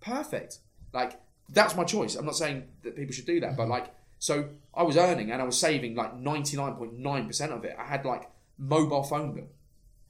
[0.00, 0.58] perfect.
[0.92, 1.20] Like
[1.50, 2.16] that's my choice.
[2.16, 3.72] I'm not saying that people should do that, but mm-hmm.
[3.72, 7.76] like so I was earning and I was saving like 99.9% of it.
[7.78, 9.48] I had like mobile phone bill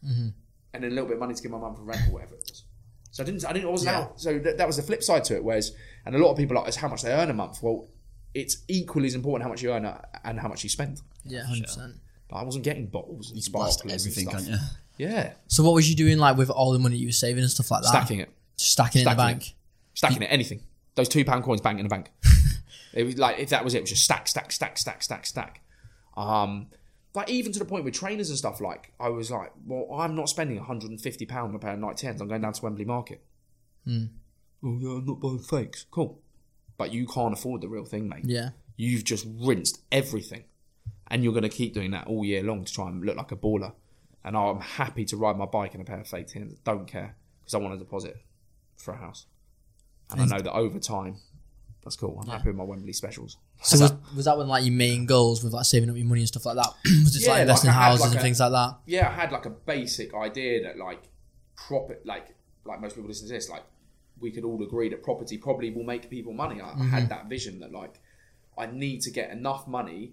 [0.07, 0.29] mm-hmm.
[0.73, 2.35] and then a little bit of money to give my mum for rent or whatever
[2.35, 2.63] it was.
[3.11, 4.01] So I didn't, I didn't, I wasn't Yeah.
[4.03, 4.21] out.
[4.21, 5.45] So that, that was the flip side to it.
[5.45, 5.73] Whereas,
[6.05, 7.87] and a lot of people are like, "Is how much they earn a month." Well,
[8.35, 11.01] it's equally as important how much you earn uh, and how much you spend.
[11.25, 11.95] Yeah, hundred percent.
[12.29, 14.61] But I wasn't getting bottles and You can sparklers everything, and can't stuff.
[14.99, 15.07] you?
[15.07, 17.51] Yeah, So what was you doing like with all the money you were saving and
[17.51, 17.89] stuff like that?
[17.89, 18.31] stacking it.
[18.57, 19.55] Just stacking it in the Stacking bank.
[19.95, 20.61] stacking it, anything.
[20.95, 22.11] Those two pound coins bank in the bank.
[22.95, 25.27] it was like if that was it, it was just stack, stack, stack, stack, stack,
[25.27, 25.61] stack.
[26.17, 26.69] Um,
[27.15, 28.61] like even to the point with trainers and stuff.
[28.61, 32.07] Like I was like, well, I'm not spending 150 pound on a pair of Nike
[32.07, 32.21] TNs.
[32.21, 33.23] I'm going down to Wembley Market.
[33.85, 34.05] Hmm.
[34.65, 35.87] Oh yeah, I'm not buying fakes.
[35.91, 36.21] Cool,
[36.77, 38.25] but you can't afford the real thing, mate.
[38.25, 38.51] Yeah.
[38.77, 40.45] You've just rinsed everything,
[41.09, 43.31] and you're going to keep doing that all year long to try and look like
[43.33, 43.73] a baller.
[44.25, 46.59] And I'm happy to ride my bike in a pair of fake tins.
[46.65, 48.17] Don't care because I want a deposit
[48.77, 49.27] for a house.
[50.11, 51.17] And I know that over time,
[51.83, 52.19] that's cool.
[52.23, 53.37] I'm happy with my Wembley specials.
[53.63, 56.23] So was, was that one like your main goals with like saving up your money
[56.23, 56.73] and stuff like that?
[56.85, 58.79] was it Yeah, like investing like I houses like, and a- things like that?
[58.87, 61.03] yeah, I had like a basic idea that like
[61.57, 63.63] proper like like most people listen to this, like
[64.21, 66.61] we could all agree that property probably will make people money.
[66.61, 68.01] I, I had that vision that like
[68.57, 70.13] I need to get enough money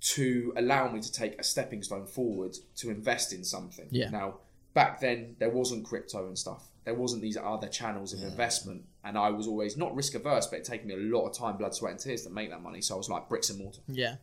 [0.00, 3.86] to allow me to take a stepping stone forward to invest in something.
[3.90, 4.10] Yeah.
[4.10, 4.36] Now
[4.74, 6.64] back then there wasn't crypto and stuff.
[6.84, 10.60] There wasn't these other channels of investment, and I was always not risk averse, but
[10.60, 12.80] it taken me a lot of time, blood, sweat, and tears to make that money.
[12.80, 14.16] So I was like bricks and mortar Yeah.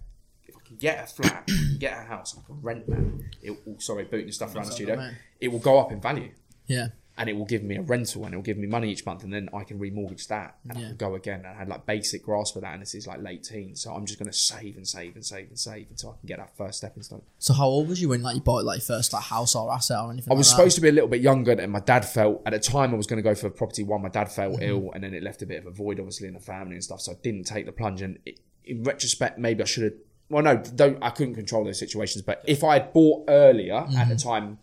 [0.48, 2.88] if I can get a flat, if I can get a house, I can rent
[2.88, 3.26] that.
[3.44, 5.12] It will, sorry, booting stuff around the studio.
[5.40, 6.32] It will go up in value,
[6.66, 6.88] Yeah.
[7.18, 9.24] And it will give me a rental, and it will give me money each month,
[9.24, 11.39] and then I can remortgage that, and I can go again.
[11.39, 13.93] And I had like basic grasp of that, and this is like late teens, so
[13.93, 16.38] I'm just going to save and save and save and save until I can get
[16.38, 17.22] that first stepping stone.
[17.39, 19.72] So how old was you when like you bought like your first like house or
[19.74, 20.32] asset or anything?
[20.32, 22.53] I was like supposed to be a little bit younger, and my dad felt at
[22.53, 24.01] the time I was going to go for a property one.
[24.01, 24.61] My dad fell Mm-hmm.
[24.63, 26.84] ill, and then it left a bit of a void, obviously, in the family and
[26.84, 27.01] stuff.
[27.01, 28.01] So I didn't take the plunge.
[28.01, 29.93] And it, in retrospect, maybe I should have.
[30.30, 30.97] Well, no, don't.
[31.01, 32.22] I couldn't control those situations.
[32.22, 34.09] But if I had bought earlier at Mm-hmm.
[34.09, 34.59] the time,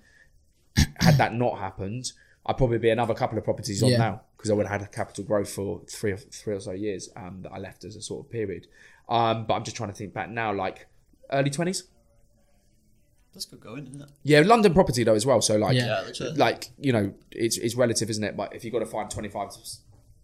[1.00, 2.12] had that not happened,
[2.47, 3.99] I'd probably be another couple of properties on Yeah.
[3.99, 6.72] now because I would have had a capital growth for three or three or so
[6.72, 8.66] years um, that I left as a sort of period.
[9.09, 10.86] Um, but I'm just trying to think back now, like
[11.32, 11.84] early twenties.
[13.32, 14.09] That's good going, isn't it?
[14.22, 15.40] Yeah, London property though as well.
[15.40, 16.05] So like, Yeah.
[16.20, 18.36] Yeah, like you know, it's it's relative, isn't it?
[18.36, 19.49] But if you've got to find twenty five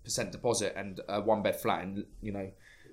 [0.05, 2.51] percent deposit and a one bed flat in you know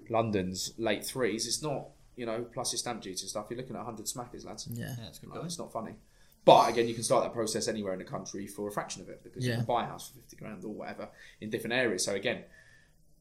[0.09, 3.45] London's late threes, it's not you know plus your stamp duty and stuff.
[3.49, 4.67] You're looking at hundred smackers, lads.
[4.71, 4.95] Yeah.
[4.97, 5.45] Yeah, it's good Like, going.
[5.47, 5.95] it's not funny.
[6.47, 9.09] But again, you can start that process anywhere in the country for a fraction of
[9.09, 11.09] it because you can buy a house for fifty grand or whatever
[11.41, 12.03] in different areas.
[12.03, 12.43] So again,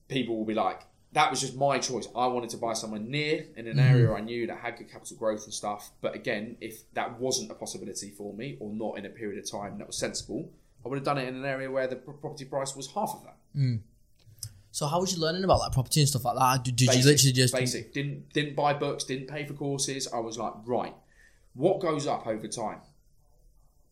[0.08, 2.06] people will be like, that was just my choice.
[2.14, 3.94] I wanted to buy somewhere near in an mm-hmm.
[3.94, 5.90] area I knew that had good capital growth and stuff.
[6.00, 9.50] But again, if that wasn't a possibility for me or not in a period of
[9.50, 10.50] time that was sensible,
[10.84, 13.24] I would have done it in an area where the property price was half of
[13.24, 13.36] that.
[13.56, 13.80] Mm.
[14.70, 16.64] So how was you learning about like property and stuff like that?
[16.64, 17.94] Did, did Basic, you literally just basic?
[17.94, 20.06] Didn't didn't buy books, didn't pay for courses.
[20.12, 20.94] I was like, right,
[21.54, 22.80] what goes up over time?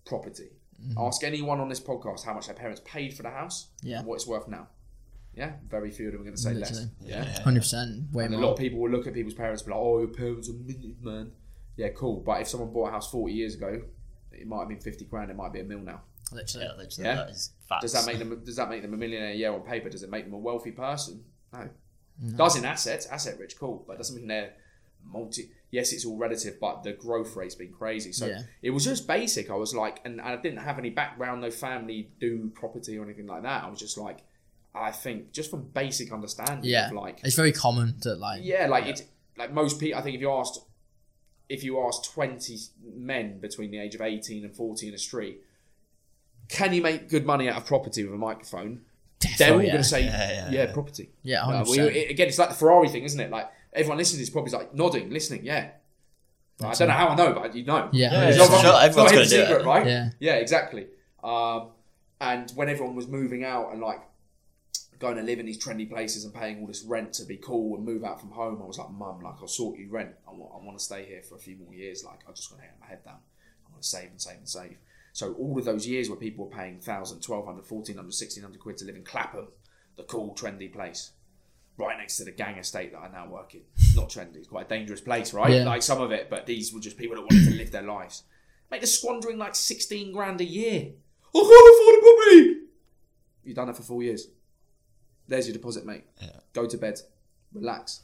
[0.04, 0.50] Property.
[0.82, 0.98] Mm-hmm.
[0.98, 3.98] Ask anyone on this podcast how much their parents paid for the house Yeah.
[3.98, 4.68] and what it's worth now.
[5.34, 6.86] Yeah, very few of them are going to say less.
[7.00, 9.68] Yeah, hundred percent way and a lot of people will look at people's parents and
[9.68, 11.32] be like, "Oh, your parents are minted, man."
[11.76, 12.20] Yeah, cool.
[12.20, 13.82] But if someone bought a house forty years ago,
[14.30, 15.30] it might have been fifty grand.
[15.32, 16.02] It might be a mil now.
[16.32, 16.66] literally.
[16.66, 17.14] Yeah, literally, Yeah.
[17.16, 17.82] that is facts.
[17.82, 18.44] Does that make them?
[18.44, 19.88] Does that make them a millionaire a year on paper?
[19.88, 21.24] Does it make them a wealthy person?
[21.52, 21.68] No.
[22.36, 24.52] Does in assets, asset rich, cool, but it doesn't mean they're
[25.04, 25.50] multi.
[25.74, 28.12] Yes, it's all relative, but the growth rate's been crazy.
[28.12, 28.42] So Yeah.
[28.62, 29.50] it was just basic.
[29.50, 33.26] I was like, and I didn't have any background, no family do property or anything
[33.26, 33.64] like that.
[33.64, 34.18] I was just like,
[34.74, 38.66] I think just from basic understanding Yeah, of like, it's very common that like yeah,
[38.66, 39.02] like it's
[39.36, 39.98] like most people.
[39.98, 40.58] I think if you asked,
[41.48, 45.36] if you asked twenty men between the age of eighteen and forty in the street,
[46.48, 48.82] can you make good money out of property with a microphone?
[49.38, 49.70] They're all yeah.
[49.72, 50.72] going to say, Yeah, yeah, yeah, yeah.
[50.72, 51.10] property.
[51.22, 51.70] Yeah, Uh, 100%.
[51.70, 53.30] we- it- again, it's like the Ferrari thing, isn't it?
[53.30, 55.44] Like everyone listening is probably like nodding, listening.
[55.44, 55.70] Yeah,
[56.58, 57.88] But I don't know how I know, but you know.
[57.92, 59.66] Yeah, Yeah, It's yeah, not- for sure, everyone's a gonna do secret, it.
[59.66, 59.86] right?
[59.86, 60.10] Yeah.
[60.20, 60.86] yeah, exactly.
[61.22, 61.70] Um,
[62.20, 64.00] and when everyone was moving out and like
[65.00, 67.76] going to live in these trendy places and paying all this rent to be cool
[67.76, 70.12] and move out from home, I was like, Mum, like I'll sort you rent.
[70.26, 72.04] I want, I want to stay here for a few more years.
[72.04, 73.18] Like I just want to get my head down.
[73.66, 74.76] I want to save and save and save.
[75.12, 78.84] So all of those years where people were paying 1,000, 1,200, 1,400, 1,600 quid to
[78.84, 79.48] live in Clapham,
[79.96, 81.10] the cool, trendy place,
[81.76, 83.62] right next to the gang estate that I now work in.
[83.94, 85.50] Not trendy, it's quite a dangerous place, right?
[85.50, 85.64] Yeah.
[85.64, 88.24] Like some of it, but these were just people that wanted to live their lives.
[88.70, 90.92] Mate, they're squandering like 16 grand a year.
[91.34, 92.60] I can't afford a property!
[93.44, 94.28] You've done it for four years.
[95.26, 96.04] There's your deposit, mate.
[96.52, 97.00] Go to bed.
[97.52, 98.02] Relax.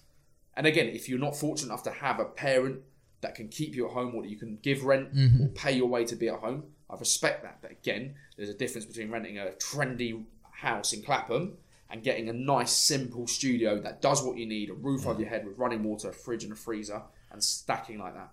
[0.57, 2.81] And again, if you're not fortunate enough to have a parent
[3.21, 5.47] that can keep you at home or that you can give rent or mm-hmm.
[5.55, 7.59] pay your way to be at home, I respect that.
[7.63, 11.57] But again, there's a difference between renting a trendy house in Clapham
[11.91, 15.29] and getting a nice, simple studio that does what you need a roof over your
[15.29, 18.31] head with running water, a fridge, and a freezer, and stacking like that.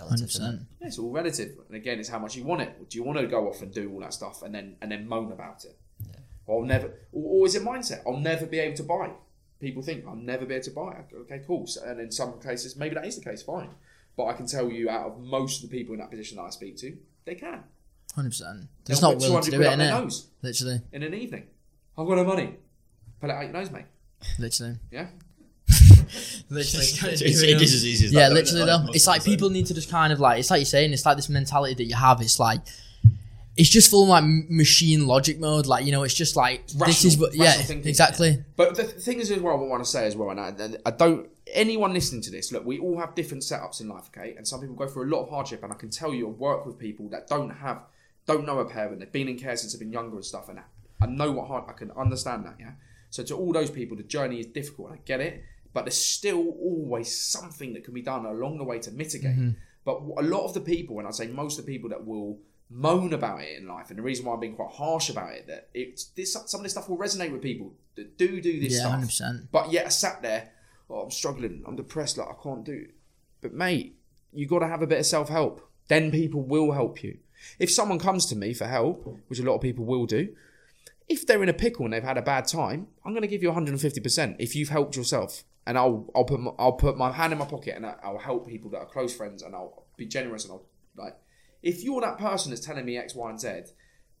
[0.00, 0.62] hundred percent.
[0.80, 1.56] Yeah, it's all relative.
[1.68, 2.90] And again, it's how much you want it.
[2.90, 5.06] Do you want to go off and do all that stuff and then and then
[5.08, 5.78] moan about it?
[6.46, 6.86] Or I'll never.
[7.12, 8.02] Or, or is it mindset?
[8.06, 9.10] I'll never be able to buy.
[9.60, 11.04] People think I'll never be able to buy.
[11.22, 11.66] Okay, cool.
[11.66, 13.42] So, and in some cases, maybe that is the case.
[13.42, 13.70] Fine.
[14.16, 16.44] But I can tell you, out of most of the people in that position that
[16.44, 17.64] I speak to, they can.
[18.14, 18.68] Hundred percent.
[18.84, 21.14] They'll It's not put willing to do quid it, up their nose Literally, in an
[21.14, 21.48] evening.
[21.98, 22.54] I've got no money.
[23.20, 23.86] Pull it out your nose, mate.
[24.38, 25.06] literally, Yeah.
[26.50, 26.86] literally.
[26.86, 28.76] It's- it is as easy as that, yeah, literally though.
[28.86, 30.58] Like, It's like most of the people need to just kind of like it's like
[30.58, 30.92] you're saying.
[30.92, 32.20] It's like this mentality that you have.
[32.20, 32.60] It's like
[33.56, 35.66] it's just full of like machine logic mode.
[35.66, 37.34] Like you know, it's just like this is what.
[37.34, 37.88] Yeah, thinking.
[37.88, 38.44] exactly.
[38.56, 40.52] But the thing is, as well, what I want to say as well, and I,
[40.84, 41.28] I don't.
[41.52, 44.34] Anyone listening to this, look, we all have different setups in life, okay?
[44.36, 46.30] And some people go through a lot of hardship, and I can tell you, I
[46.30, 47.82] work with people that don't have,
[48.26, 50.58] don't know a parent, they've been in care since they've been younger and stuff, and
[51.00, 51.64] I know what hard.
[51.68, 52.72] I can understand that, yeah.
[53.10, 54.92] So to all those people, the journey is difficult.
[54.92, 55.42] I get it,
[55.72, 59.36] but there's still always something that can be done along the way to mitigate.
[59.36, 59.50] Mm-hmm.
[59.84, 62.38] But a lot of the people, and I say most of the people that will
[62.68, 65.46] moan about it in life, and the reason why I'm being quite harsh about it,
[65.46, 68.72] that it's this some of this stuff will resonate with people that do do this
[68.72, 68.90] Yeah, stuff.
[68.92, 69.52] hundred percent.
[69.52, 70.50] But yet I sat there,
[70.90, 72.94] oh, I'm struggling, I'm depressed, like I can't do it.
[73.40, 73.96] But mate,
[74.32, 75.70] you got to have a bit of self help.
[75.88, 77.18] Then people will help you.
[77.60, 80.34] If someone comes to me for help, which a lot of people will do,
[81.08, 83.42] if they're in a pickle and they've had a bad time, I'm going to give
[83.42, 85.44] you 150% if you've helped yourself.
[85.68, 88.46] And I'll I'll put my, I'll put my hand in my pocket and I'll help
[88.46, 91.16] people that are close friends and I'll be generous and I'll like
[91.60, 93.62] if you're that person that's telling me X, Y, and Z,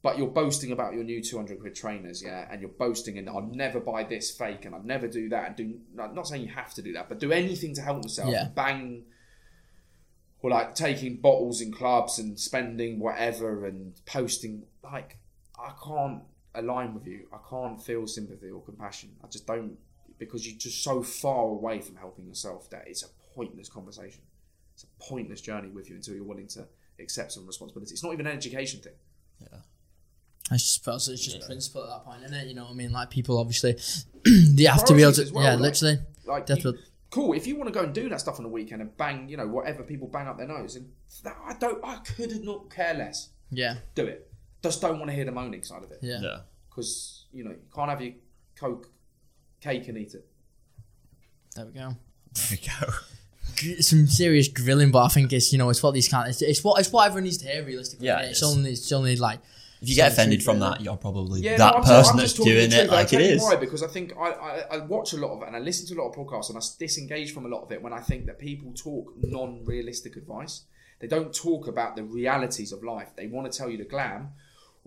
[0.02, 3.42] but you're boasting about your new 200 quid trainers, yeah, and you're boasting and I'll
[3.42, 6.48] never buy this fake and I'll never do that and do not not saying you
[6.48, 8.30] have to do that, but do anything to help yourself.
[8.30, 8.48] Yeah.
[8.48, 9.04] Bang
[10.46, 15.18] or like taking bottles in clubs and spending whatever and posting like
[15.58, 16.22] I can't
[16.56, 17.28] align with you.
[17.32, 19.10] I can't feel sympathy or compassion.
[19.24, 19.76] I just don't
[20.18, 24.22] because you're just so far away from helping yourself that it's a pointless conversation.
[24.74, 26.66] It's a pointless journey with you until you're willing to
[26.98, 27.92] accept some responsibility.
[27.92, 28.94] It's not even an education thing.
[29.40, 29.58] Yeah,
[30.50, 32.46] I just suppose it's just principle at that point, isn't it?
[32.48, 32.92] You know what I mean?
[32.92, 33.76] Like people obviously
[34.24, 35.30] they have to be able to.
[35.32, 35.98] well, yeah, like- literally.
[36.26, 36.78] Like, you-
[37.10, 37.32] cool.
[37.34, 39.36] If you want to go and do that stuff on the weekend and bang, you
[39.36, 40.90] know, whatever people bang up their nose, and
[41.22, 43.30] that, I don't, I could not care less.
[43.50, 44.25] Yeah, Do it.
[44.66, 46.20] Just don't want to hear the moaning side of it yeah.
[46.20, 46.38] Yeah.
[46.68, 48.14] because you know you can't have your
[48.56, 48.88] coke,
[49.60, 50.26] cake and eat it.
[51.54, 51.96] There we go.
[52.34, 52.92] There we go.
[53.80, 56.28] Some serious grilling, but I think it's you know it's what these can't.
[56.28, 58.06] It's, it's what it's what everyone needs to hear realistically.
[58.06, 58.24] Yeah, innit?
[58.24, 59.40] it it's only it's only like
[59.80, 62.16] If you get offended from that, you're probably Yeah, that no, I'm person just, I'm
[62.16, 63.42] that's just talking doing it like it tell you is.
[63.42, 63.56] Why?
[63.56, 65.94] Because I think I, I, I watch a lot of it and I listen to
[65.94, 68.26] a lot of podcasts and I disengage from a lot of it when I think
[68.26, 70.64] that people talk non-realistic advice.
[70.98, 73.10] They don't talk about the realities of life.
[73.16, 74.30] They want to tell you the glam.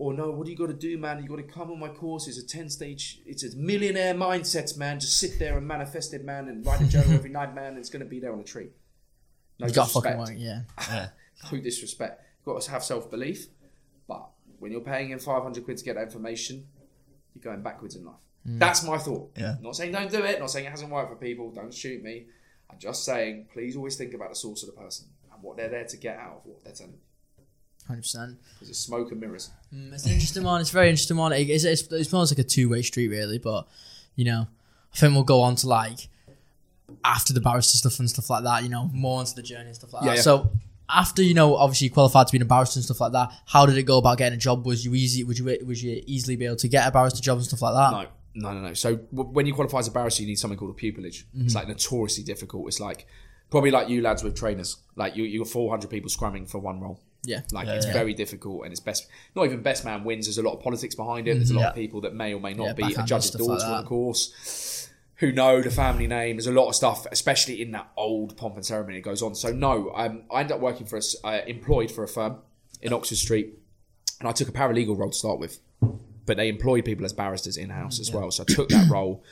[0.00, 1.22] Or no, what do you got to do, man?
[1.22, 2.26] You got to come on my course.
[2.26, 3.20] It's a ten-stage.
[3.26, 4.98] It's a millionaire mindset, man.
[4.98, 7.72] Just sit there and manifest it, man, and write a journal every night, man.
[7.72, 8.70] And it's going to be there on a tree.
[9.58, 10.30] No you got fucking work.
[10.34, 10.62] Yeah,
[11.52, 12.22] no disrespect.
[12.38, 13.48] You've got to have self belief,
[14.08, 14.26] but
[14.58, 16.66] when you're paying in 500 quid to get that information,
[17.34, 18.14] you're going backwards in life.
[18.48, 18.58] Mm.
[18.58, 19.32] That's my thought.
[19.36, 19.56] Yeah.
[19.60, 22.24] Not saying don't do it, not saying it hasn't worked for people, don't shoot me.
[22.70, 25.68] I'm just saying, please always think about the source of the person and what they're
[25.68, 27.00] there to get out of what they're telling you.
[27.90, 28.38] Hundred percent.
[28.54, 29.50] Because it's smoke and mirrors.
[29.74, 30.60] Mm, It's an interesting one.
[30.60, 31.32] It's very interesting one.
[31.32, 33.38] It- It's, it's, it's almost like a two way street, really.
[33.38, 33.66] But
[34.16, 34.46] you know,
[34.94, 36.08] I think we'll go on to like
[37.04, 38.62] after the barrister stuff and stuff like that.
[38.62, 40.16] You know, more into the journey and stuff like Yeah, that.
[40.16, 40.22] yeah.
[40.22, 40.50] So
[40.88, 43.30] after you know, obviously you qualified to be a barrister and stuff like that.
[43.46, 44.66] How did it go about getting a job?
[44.66, 45.22] Was you easy?
[45.24, 47.74] Would you would you easily be able to get a barrister job and stuff like
[47.74, 48.08] that?
[48.34, 48.74] No, no, no, no.
[48.74, 51.24] So w- when you qualify as a barrister, you need something called a pupillage.
[51.36, 52.68] It's like notoriously difficult.
[52.68, 53.06] It's like
[53.50, 54.76] probably like you lads with trainers.
[54.96, 57.00] Like you, you got 400 people scramming for one role.
[57.22, 57.40] Yeah.
[57.52, 59.06] Like it's very difficult, and it's best.
[59.34, 60.26] Not even best man wins.
[60.26, 61.34] There's a lot of politics behind it.
[61.34, 63.52] There's a lot of people that may or may not Yeah, be a judge's daughter,
[63.52, 63.74] like that.
[63.80, 64.88] of course.
[65.16, 66.36] Who know the family name?
[66.36, 69.34] There's a lot of stuff, especially in that old pomp and ceremony that goes on.
[69.34, 72.38] So no, um, I ended up working for a, s- uh, employed for a firm
[72.80, 73.58] in Oxford Street,
[74.18, 75.58] and I took a paralegal role to start with
[76.26, 78.30] but they employed people as barristers in house as well.
[78.30, 79.22] So I took that role,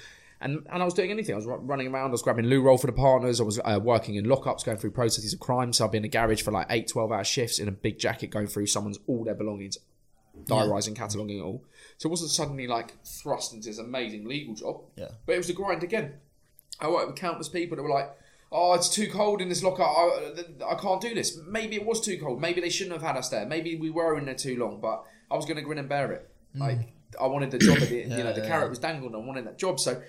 [0.40, 1.34] and and I was doing anything.
[1.34, 2.08] I was running around.
[2.08, 3.40] I was grabbing loo roll for the partners.
[3.40, 5.72] I was uh, working in lockups, going through processes of crime.
[5.72, 7.98] So I'd be in a garage for like eight, 12 hour shifts in a big
[7.98, 9.78] jacket, going through someone's all their belongings,
[10.44, 11.64] diarising, cataloguing it all.
[11.96, 14.82] So it wasn't suddenly like thrust into this amazing legal job.
[14.96, 15.08] Yeah.
[15.26, 16.14] But it was a grind again.
[16.80, 18.16] I worked with countless people that were like,
[18.52, 19.82] "Oh, it's too cold in this locker.
[19.82, 20.34] I,
[20.70, 22.40] I can't do this." Maybe it was too cold.
[22.40, 23.44] Maybe they shouldn't have had us there.
[23.44, 24.80] Maybe we were in there too long.
[24.80, 26.30] But I was going to grin and bear it.
[26.54, 27.78] Like I wanted the job.
[27.78, 28.70] At the, you know, the yeah, carrot yeah.
[28.70, 29.14] was dangled.
[29.14, 29.80] I wanted that job.
[29.80, 30.00] So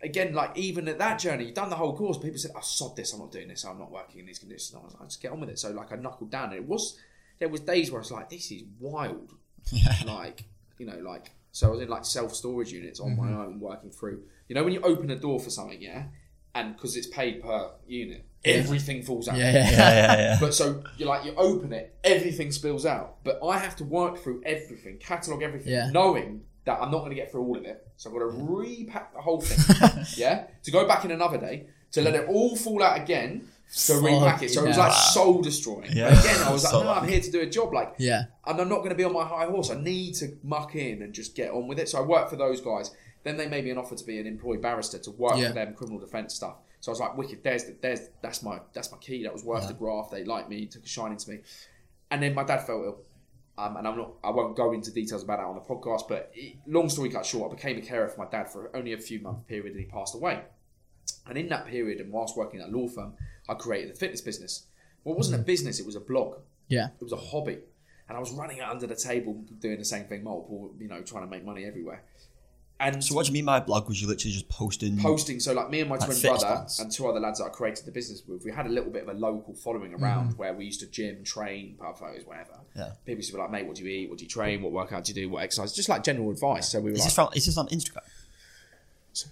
[0.00, 2.18] again, like even at that journey, you've done the whole course.
[2.18, 3.12] People said, "I sod this.
[3.12, 3.64] I'm not doing this.
[3.64, 5.58] I'm not working in these conditions." I was like, I "Just get on with it."
[5.58, 6.50] So like I knuckled down.
[6.50, 6.98] And it was
[7.38, 9.32] there was days where I was like, "This is wild."
[10.06, 10.44] like
[10.78, 13.34] you know, like so I was in like self storage units on Mm-hmm.
[13.34, 14.22] my own, working through.
[14.48, 16.04] You know, when you open a door for something, yeah,
[16.54, 19.36] and because it's paid per unit, everything falls out.
[19.38, 20.38] Yeah, yeah, Yeah, yeah.
[20.40, 23.24] But so you like you open it, everything spills out.
[23.24, 27.16] But I have to work through everything, catalog everything, knowing that I'm not going to
[27.16, 27.86] get through all of it.
[27.96, 30.04] So I've got to repack the whole thing.
[30.16, 33.48] yeah, to go back in another day to let it all fall out again.
[33.86, 35.90] To repack it, so it was like soul destroying.
[35.92, 36.10] Yeah.
[36.10, 37.72] But again, I was like, So no, I'm here to do a job.
[37.72, 38.24] Like, yeah.
[38.46, 39.70] and I'm not going to be on my high horse.
[39.70, 41.88] I need to muck in and just get on with it.
[41.88, 42.92] So I worked for those guys.
[43.24, 45.48] Then they made me an offer to be an employed barrister to work Yeah.
[45.48, 46.54] for them criminal defence stuff.
[46.80, 47.42] So I was like, wicked.
[47.42, 49.24] There's the, there's that's my that's my key.
[49.24, 50.12] That was worth the graft.
[50.12, 51.38] They liked me, took a shining to me.
[52.12, 52.98] And then my dad fell ill.
[53.58, 54.12] Um, and I'm not.
[54.22, 56.08] I won't go into details about that on the podcast.
[56.08, 58.92] But it, long story cut short, I became a carer for my dad for only
[58.92, 60.42] a few month period, and he passed away.
[61.26, 63.14] And in that period, and whilst working at a law firm,
[63.48, 64.66] I created a fitness business.
[65.04, 66.36] Well, it wasn't a business; it was a blog
[66.68, 66.88] Yeah.
[67.00, 67.58] it was a hobby
[68.08, 71.00] and i was running it under the table doing the same thing multiple you know
[71.02, 72.04] trying to make money everywhere
[72.78, 73.88] and So what do you mean by blog?
[73.88, 74.98] Was you literally just posting?
[74.98, 76.80] posting so like me and my twin fitness brother plans.
[76.80, 79.02] and two other lads that i created the business with we had a little bit
[79.02, 80.00] of a local following mm.
[80.02, 82.92] around where we used to gym train pub photos whatever Yeah.
[83.04, 84.72] people used to be like mate what do you eat what do you train what
[84.72, 87.06] workout do you do what exercise just like general advice so we were Is like
[87.06, 87.28] this from?
[87.34, 88.02] Is this on Instagram?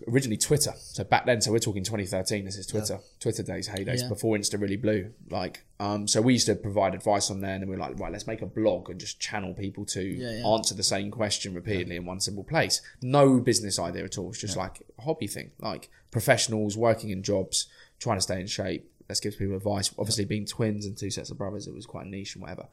[0.09, 0.72] Originally Twitter.
[0.76, 2.45] So back then, so we're talking 2013.
[2.45, 4.09] This is Twitter, Twitter days, heydays Yeah.
[4.09, 5.12] before Insta really blew.
[5.30, 7.99] Like, um, so we used to provide advice on there, and then we are like,
[7.99, 10.47] right, let's make a blog and just channel people to Yeah, yeah.
[10.47, 12.80] answer the same question repeatedly in one simple place.
[13.03, 14.30] No business idea at all.
[14.30, 17.66] It's just like a hobby thing, like professionals working in jobs,
[17.99, 18.91] trying to stay in shape.
[19.09, 19.91] Let's give people advice.
[19.99, 22.68] Obviously, being twins and two sets of brothers, it was quite niche and whatever.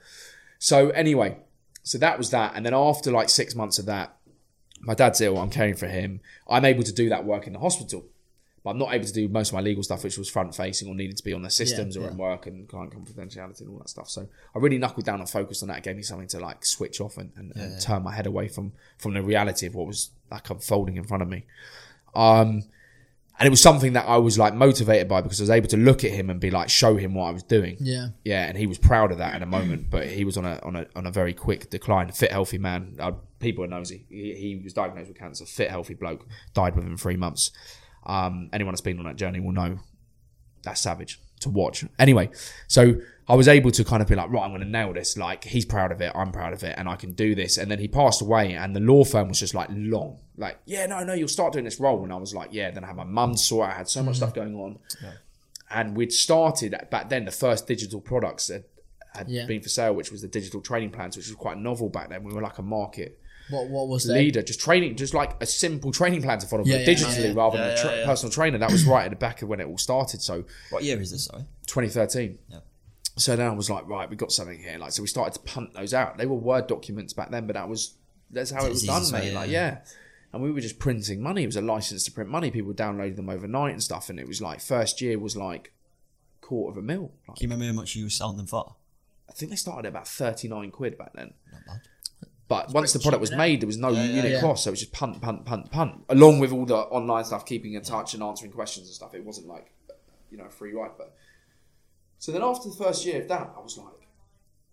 [0.59, 1.37] So anyway,
[1.83, 4.15] so that was that, and then after like six months of that,
[4.81, 6.21] my dad's ill, I'm caring for him.
[6.49, 8.05] I'm able to do that work in the hospital,
[8.63, 10.87] but I'm not able to do most of my legal stuff, which was front facing
[10.87, 12.09] or needed to be on the systems or yeah.
[12.09, 14.09] in work and client confidentiality and all that stuff.
[14.09, 15.79] So I really knuckled down and focused on that.
[15.79, 18.47] It gave me something to like switch off and, and, and turn my head away
[18.47, 21.45] from from the reality of what was like unfolding in front of me.
[22.15, 22.63] Um,
[23.41, 25.77] and it was something that I was like motivated by because I was able to
[25.77, 27.75] look at him and be like, show him what I was doing.
[27.79, 28.09] Yeah.
[28.23, 30.59] Yeah, and he was proud of that in a moment, but he was on a
[30.61, 32.11] on a on a very quick decline.
[32.11, 32.97] Fit, healthy man.
[32.99, 34.05] Uh, people are nosy.
[34.09, 35.45] He, he was diagnosed with cancer.
[35.45, 36.27] Fit, healthy bloke.
[36.53, 37.49] Died within three months.
[38.05, 39.79] Um, anyone that's been on that journey will know
[40.61, 41.83] that's savage to watch.
[41.97, 42.29] Anyway,
[42.67, 42.93] so
[43.31, 45.17] I was able to kind of be like, right, I'm going to nail this.
[45.17, 47.57] Like he's proud of it, I'm proud of it, and I can do this.
[47.57, 50.85] And then he passed away, and the law firm was just like long, like, yeah,
[50.85, 52.03] no, no, you'll start doing this role.
[52.03, 52.71] And I was like, yeah.
[52.71, 53.69] Then I had my mum sort.
[53.69, 54.17] I had so much mm.
[54.17, 55.11] stuff going on, Yeah.
[55.69, 57.23] and we'd started back then.
[57.23, 58.65] The first digital products that
[59.15, 59.45] had Yeah.
[59.45, 62.23] been for sale, which was the digital training plans, which was quite novel back then.
[62.25, 63.17] We were like a market
[63.49, 64.13] What What was that?
[64.13, 67.35] leader, just training, just like a simple training plan to follow, Yeah, but yeah, digitally
[67.35, 68.57] rather than a tra- personal trainer.
[68.57, 70.21] That was right at the back of when it all started.
[70.21, 71.25] So What year is this?
[71.25, 71.43] Sorry.
[71.65, 72.37] 2013.
[73.15, 73.19] Yeah.
[73.19, 74.77] So then I was like, right, we got something here.
[74.77, 76.17] Like, so we started to punt those out.
[76.17, 77.95] They were Word documents back then, but that was
[78.29, 79.31] that's how it was done, mate.
[79.31, 79.39] yeah.
[79.39, 79.77] Like, yeah.
[80.33, 81.43] And we were just printing money.
[81.43, 82.51] It was a license to print money.
[82.51, 84.09] People downloaded them overnight and stuff.
[84.09, 85.73] And it was like first year was like
[86.39, 87.11] quarter of a mil.
[87.27, 88.75] Like, Do you remember how much you were selling them for?
[89.29, 91.33] I think they started at about 39 quid back then.
[91.51, 91.81] Not bad.
[92.47, 94.41] But once the product was made, there was no unit yeah.
[94.41, 97.45] cost, so it was just punt, punt, punt, punt, along with all the online stuff,
[97.45, 99.15] keeping in touch and answering questions and stuff.
[99.15, 99.71] It wasn't like,
[100.29, 100.91] you know, free ride.
[100.97, 101.15] But
[102.21, 104.07] so then after the first year of that, I was like,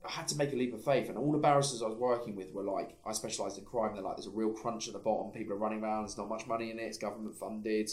[0.06, 2.36] I had to make a leap of faith, and all the barristers I was working
[2.36, 3.94] with were like, I specialised in crime.
[3.94, 5.32] They're like, there's a real crunch at the bottom.
[5.32, 6.02] People are running around.
[6.02, 6.82] There's not much money in it.
[6.82, 7.88] It's government funded.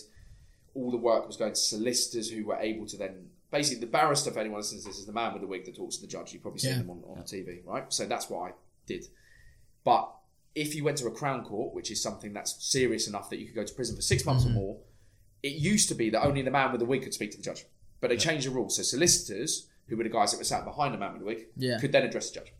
[0.74, 4.30] all the work was going to solicitors who were able to then basically the barrister.
[4.30, 6.08] If anyone listens to this, is the man with the wig that talks to the
[6.08, 6.34] judge.
[6.34, 6.80] You've probably seen Yeah.
[6.80, 7.86] him on, on TV, right?
[7.94, 8.54] So that's what I
[8.86, 9.06] did.
[9.86, 10.14] But
[10.54, 13.46] if you went to a crown court, which is something that's serious enough that you
[13.46, 14.58] could go to prison for six months or mm-hmm.
[14.58, 14.78] more,
[15.44, 17.44] it used to be that only the man with the wig could speak to the
[17.44, 17.66] judge.
[18.06, 18.76] But they changed the rules.
[18.78, 21.48] So solicitors, who were the guys that were sat behind the man with the wig,
[21.58, 21.80] Yeah.
[21.80, 22.54] could then address the judge.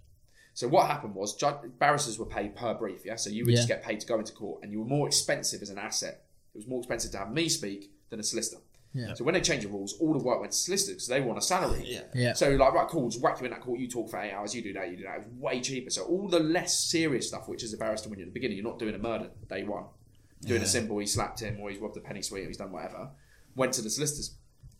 [0.56, 3.16] So what happened was judge, barristers were paid per brief, yeah.
[3.16, 3.76] So you would just Yeah.
[3.76, 6.26] get paid to go into court, and you were more expensive as an asset.
[6.56, 8.62] It was more expensive to have me speak than a solicitor.
[8.94, 9.14] Yeah.
[9.14, 11.38] So when they changed the rules, all the work went to solicitors because they want
[11.38, 11.84] a salary.
[11.86, 12.06] Yeah.
[12.16, 12.34] Yeah.
[12.34, 13.80] So like, right, cool, just whack you in that court.
[13.80, 14.56] You talk for eight hours.
[14.56, 14.90] You do that.
[14.90, 15.18] You do that.
[15.18, 15.92] It was way cheaper.
[15.92, 18.58] So all the less serious stuff, which is a barrister when you're at the beginning,
[18.58, 19.84] you're not doing a murder day one,
[20.42, 20.98] doing a simple.
[20.98, 23.10] He slapped him, or he's robbed a penny sweet, or he's done whatever.
[23.58, 24.36] Went to the solicitors.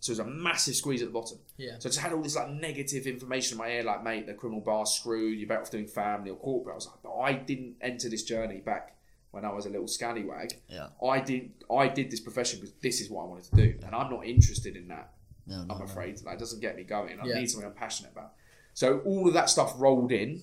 [0.06, 1.40] So there's a massive squeeze at the bottom.
[1.58, 1.80] Yeah.
[1.80, 4.34] So I just had all this like negative information in my ear, like, mate, the
[4.36, 5.40] criminal bar's screwed.
[5.40, 6.74] You're better off doing family or corporate.
[6.74, 8.96] I was like, but I didn't enter this journey back
[9.32, 10.54] when I was a little scallywag.
[10.70, 10.90] Yeah.
[11.04, 11.52] I did.
[11.72, 14.26] I did this profession because this is what I wanted to do, and I'm not
[14.26, 15.12] interested in that.
[15.48, 15.86] No, no, I'm no.
[15.86, 16.22] afraid.
[16.24, 17.20] Like, it doesn't get me going.
[17.20, 17.40] I Yeah.
[17.40, 18.34] need something I'm passionate about.
[18.76, 20.42] So all of that stuff rolled in,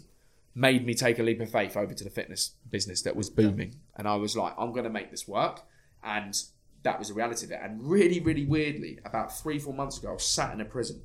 [0.54, 3.76] made me take a leap of faith over to the fitness business that was booming,
[3.96, 5.60] and I was like, I'm going to make this work,
[6.02, 6.40] and
[6.82, 7.60] that was the reality of it.
[7.62, 11.02] And really, really weirdly, about three, four months ago, I was sat in a prison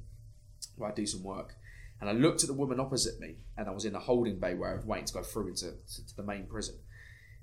[0.75, 1.55] where I do some work,
[1.99, 4.53] and I looked at the woman opposite me, and I was in a holding bay
[4.53, 6.75] where I was waiting to go through into to, to the main prison,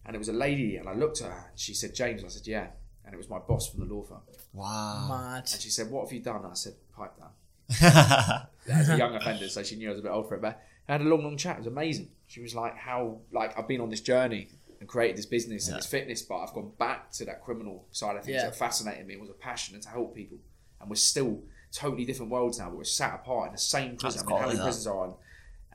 [0.04, 2.28] and it was a lady, and I looked at her, and she said, James, I
[2.28, 2.68] said, yeah,
[3.04, 4.20] and it was my boss from the law firm.
[4.52, 5.06] Wow.
[5.08, 5.48] Mad.
[5.52, 6.44] And she said, What have you done?
[6.44, 7.30] I said, Pipe down.
[7.80, 8.44] yeah.
[8.68, 10.42] As a young offender, so she knew I was a bit old for it.
[10.42, 11.56] But I had a long, long chat.
[11.56, 12.08] It was amazing.
[12.28, 14.48] She was like, How, like, I've been on this journey
[14.84, 18.16] and created this business and this fitness, but I've gone back to that criminal side
[18.16, 18.44] of things Yeah.
[18.44, 20.36] that fascinated me It was a passion and to help people.
[20.80, 24.18] And we're still totally different worlds now, but we're sat apart in the same prison.
[24.20, 24.64] That's I mean, how many that.
[24.64, 25.14] prisons are on?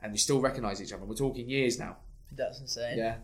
[0.02, 1.04] And we still recognise each other.
[1.04, 1.96] We're talking years now.
[2.32, 2.96] That's insane.
[2.98, 3.16] Yeah.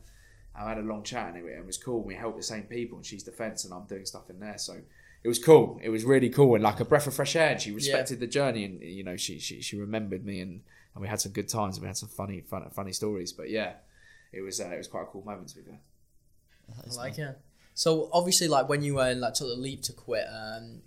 [0.57, 2.03] I had a long chat and it, it was cool.
[2.03, 4.59] We helped the same people, and she's defence, and I'm doing stuff in there.
[4.59, 4.81] So
[5.23, 5.79] it was cool.
[5.83, 7.51] It was really cool, and like a breath of fresh air.
[7.53, 10.63] And she respected the journey, and you know, she she, she remembered me, and,
[10.95, 13.33] and we had some good times, and we had some funny fun, funny stories.
[13.33, 13.75] But yeah,
[14.33, 15.81] it was uh, it was quite a cool moment to be there.
[16.69, 17.39] I like it.
[17.75, 20.81] So obviously, like when you were like took the leap to quit um,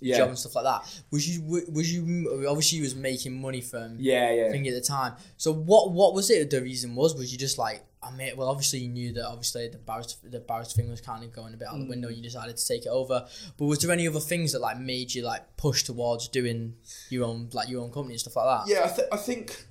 [0.00, 3.40] Yeah, job and stuff like that, was you w- was you obviously you was making
[3.40, 4.50] money from yeah, yeah.
[4.50, 5.14] thing at the time.
[5.36, 6.50] So what what was it?
[6.50, 9.66] The reason was was you just like I mean, well, obviously you knew that obviously
[9.68, 12.10] the barrister the barrister thing was kind of going a bit out the window.
[12.10, 13.26] You decided to take it over.
[13.56, 16.74] But was there any other things that like made you like push towards doing
[17.08, 18.70] your own like your own company and stuff like that?
[18.70, 19.64] Yeah, I, th- I think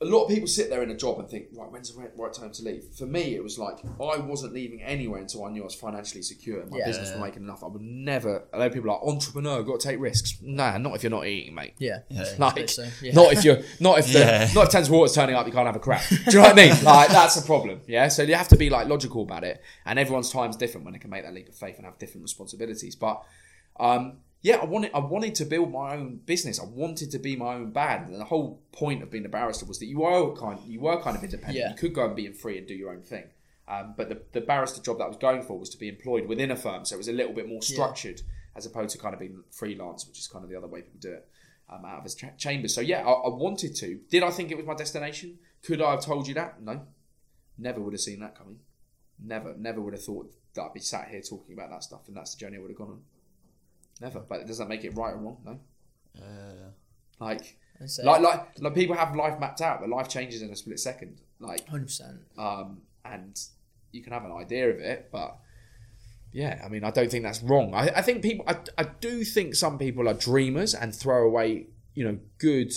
[0.00, 2.10] a lot of people sit there in a job and think, right, when's the right,
[2.16, 2.84] right time to leave?
[2.96, 6.22] For me, it was like I wasn't leaving anywhere until I knew I was financially
[6.22, 6.86] secure and my Yeah.
[6.86, 7.64] business was making enough.
[7.64, 8.44] I would never.
[8.52, 10.38] A lot of people are like entrepreneur, got to take risks.
[10.40, 11.74] Nah, not if you're not eating, mate.
[11.78, 12.00] Yeah.
[12.10, 12.26] Yeah.
[12.38, 13.14] Like, Basically, yeah.
[13.14, 15.74] not if you're not if the not if Thames Water's turning up, you can't have
[15.76, 16.06] a crap.
[16.08, 16.84] Do you know what I mean?
[16.84, 17.80] Like that's a problem.
[17.88, 18.06] Yeah.
[18.06, 21.00] So you have to be like logical about it, and everyone's time's different when they
[21.00, 22.94] can make that leap of faith and have different responsibilities.
[22.94, 23.22] But
[23.80, 26.60] um, yeah, I wanted I wanted to build my own business.
[26.60, 29.66] I wanted to be my own band, and the whole point of being a barrister
[29.66, 31.58] was that you were kind you were kind of independent.
[31.58, 31.70] Yeah.
[31.70, 33.24] You could go and be free and do your own thing.
[33.66, 36.26] Um, but the, the barrister job that I was going for was to be employed
[36.26, 38.22] within a firm, so it was a little bit more structured
[38.56, 40.98] as opposed to kind of being freelance, which is kind of the other way people
[41.00, 41.28] do it
[41.68, 42.74] um, out of his cha- chambers.
[42.74, 44.00] So yeah, I, I wanted to.
[44.10, 45.38] Did I think it was my destination?
[45.62, 46.62] Could I have told you that?
[46.62, 46.80] No,
[47.58, 48.60] never would have seen that coming.
[49.22, 52.16] Never, never would have thought that I'd be sat here talking about that stuff, and
[52.16, 53.00] that's the journey I would have gone on.
[54.00, 55.38] Never, but does that make it right or wrong?
[55.44, 55.58] No.
[56.22, 56.70] Uh,
[57.20, 58.06] Like, Insane.
[58.06, 61.20] like, like, like people have life mapped out, but life changes in a split second.
[61.40, 62.18] Like, Hundred percent.
[62.36, 63.38] um, and
[63.92, 65.36] you can have an idea of it, but
[66.32, 67.74] yeah, I mean, I don't think that's wrong.
[67.74, 71.68] I, I think people, I, I do think some people are dreamers and throw away,
[71.94, 72.72] you know, good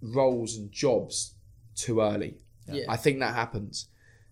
[0.00, 1.34] roles and jobs
[1.74, 2.38] too early.
[2.72, 2.84] Yeah.
[2.88, 3.88] I think that happens,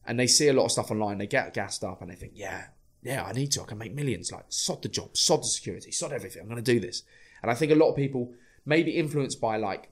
[0.07, 1.19] and they see a lot of stuff online.
[1.19, 2.65] They get gassed up, and they think, yeah,
[3.05, 3.63] yeah, I need to.
[3.63, 4.33] I can make millions.
[4.33, 6.43] Like, sod the job, sod the security, sod everything.
[6.43, 7.03] I'm going to do this.
[7.43, 8.33] And I think a lot of people
[8.65, 9.91] may be influenced by like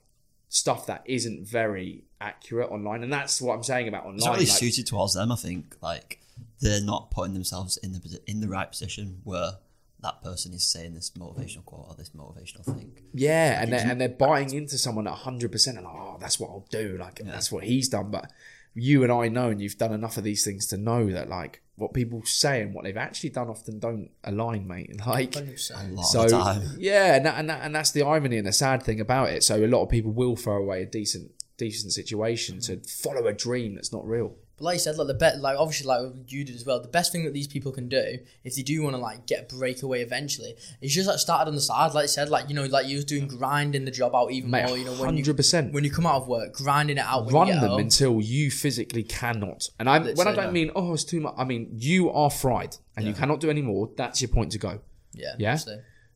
[0.48, 4.16] stuff that isn't very accurate online, and that's what I'm saying about online.
[4.16, 5.30] it's not really like- suited towards them.
[5.30, 6.20] I think like
[6.60, 9.52] they're not putting themselves in the in the right position where
[10.00, 12.92] that person is saying this motivational quote or this motivational thing.
[13.14, 16.40] Yeah, and they're, and they're buying into someone at hundred percent, and like, oh, that's
[16.40, 16.96] what I'll do.
[16.98, 18.10] Like that's what he's done.
[18.10, 18.30] But
[18.74, 21.62] you and I know, and you've done enough of these things to know that like
[21.76, 24.90] what people say and what they've actually done often don't align, mate.
[25.06, 26.62] Like A lot so, of time.
[26.78, 29.42] yeah, and that, and that, and that's the irony and the sad thing about it.
[29.42, 33.32] So a lot of people will throw away a decent decent situation to follow a
[33.32, 34.34] dream that's not real.
[34.62, 36.80] Like you said, like the bet, like obviously, like you did as well.
[36.80, 39.52] The best thing that these people can do, if they do want to like get
[39.52, 41.92] a breakaway eventually, is just like started on the side.
[41.94, 44.50] Like I said, like you know, like you was doing grinding the job out even
[44.50, 44.78] Mate, more.
[44.78, 45.72] You know, when you hundred percent.
[45.72, 47.26] when you come out of work, grinding it out.
[47.26, 47.80] When run you them home.
[47.80, 49.68] until you physically cannot.
[49.78, 50.50] And I when I don't yeah.
[50.50, 51.34] mean oh it's too much.
[51.36, 53.90] I mean you are fried and you cannot do any more.
[53.96, 54.80] That's your point to go.
[55.12, 55.34] Yeah.
[55.38, 55.58] Yeah?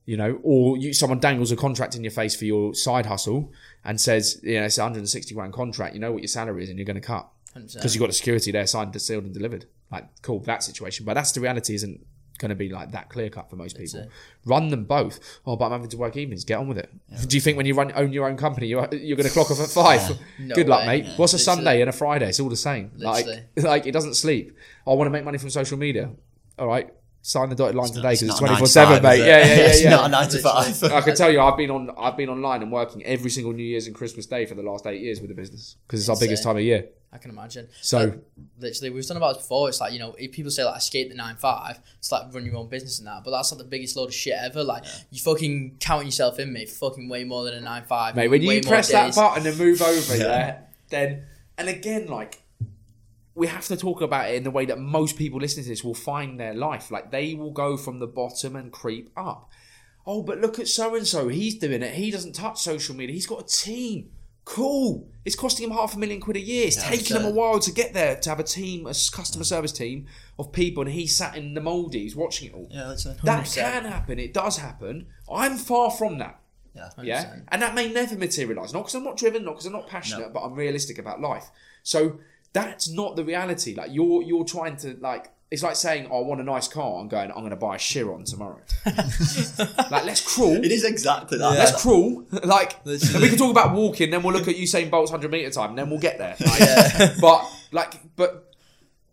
[0.07, 3.53] you know, or you, someone dangles a contract in your face for your side hustle
[3.85, 6.71] and says, you know, it's a 160 grand contract, you know what your salary is
[6.71, 7.31] and you're going to cut 100%.
[7.75, 9.67] Because you've got the security there signed, sealed and delivered.
[9.91, 11.05] Like, cool, that situation.
[11.07, 12.05] But that's the reality isn't
[12.39, 14.09] going to be like that clear cut for most people.
[14.45, 15.21] Run them both.
[15.47, 16.45] Oh, but I'm having to work evenings.
[16.45, 16.91] Get on with it.
[17.29, 19.51] Do you think when you run own your own company, you're, you're going to clock
[19.51, 20.19] off at five?
[20.39, 21.03] No Good luck, way.
[21.03, 21.13] mate.
[21.17, 21.57] What's a Literally.
[21.57, 22.29] Sunday and a Friday?
[22.29, 22.93] It's all the same.
[22.97, 23.47] Like, Literally.
[23.57, 24.57] like it doesn't sleep.
[24.87, 26.11] I want to make money from social media.
[26.59, 26.93] All right.
[27.27, 29.03] Sign the dotted line today because it's not a nine twenty to four seven, five,
[29.03, 29.15] mate.
[29.15, 29.27] is it?
[29.27, 29.91] Yeah, yeah, yeah, It's yeah.
[29.91, 30.83] not a nine to five.
[30.93, 33.65] I can tell you, I've been on, I've been online and working every single New
[33.65, 36.15] Year's and Christmas Day for the last eight years with the business because it's our
[36.15, 36.51] biggest Insane.
[36.51, 36.87] time of year.
[37.13, 37.67] I can imagine.
[37.81, 38.23] So- Like,
[38.61, 39.69] literally, we've done about this before.
[39.69, 42.45] It's like you know, if people say like escape the nine five, it's like run
[42.45, 43.25] your own business and that.
[43.25, 44.63] But that's like the biggest load of shit ever.
[44.63, 46.69] Like you fucking counting yourself in, mate.
[46.69, 48.15] Fucking way more than a nine five.
[48.15, 50.59] Mate, when you more press that button and move over, yeah.
[50.91, 51.25] then
[51.59, 52.41] and again, like
[53.37, 55.85] we have to talk about it in the way that most people listening to this
[55.85, 56.91] will find their life.
[56.91, 59.51] Like they will go from the bottom and creep up.
[60.07, 61.29] Oh, but look at so and so.
[61.29, 61.95] He's doing it.
[61.95, 63.13] He doesn't touch social media.
[63.13, 64.11] He's got a team.
[64.47, 65.09] Cool.
[65.25, 66.69] It's costing him half a million quid a year.
[66.69, 69.73] It's taking him a while to get there to have a team, a customer service
[69.73, 70.07] team
[70.39, 72.69] of people, and he sat in the Maldives watching it all.
[72.71, 73.19] Yeah, that's it.
[73.25, 73.55] That 100%.
[73.55, 74.19] can happen.
[74.19, 75.09] It does happen.
[75.31, 76.41] I'm far from that.
[76.75, 76.91] Yeah.
[77.03, 77.45] Yeah, 100%.
[77.49, 78.73] and that may never materialize.
[78.73, 81.51] Not because I'm not driven, not because I'm not passionate, but I'm realistic about life.
[81.83, 82.21] So
[82.53, 83.75] that's not the reality.
[83.75, 85.33] Like you're you're trying to like.
[85.49, 87.31] It's like saying, oh, "I want a nice car." I'm going.
[87.31, 88.59] I'm going to buy a Chiron tomorrow.
[88.87, 90.57] like, let's crawl.
[90.57, 91.51] It is exactly that.
[91.51, 92.25] Let's crawl.
[92.45, 93.15] Like, Literally.
[93.15, 94.11] and we can talk about walking.
[94.11, 95.71] Then we'll look at Usain Bolt's hundred meter time.
[95.71, 96.35] And then we'll get there.
[96.45, 98.53] Like, But like, but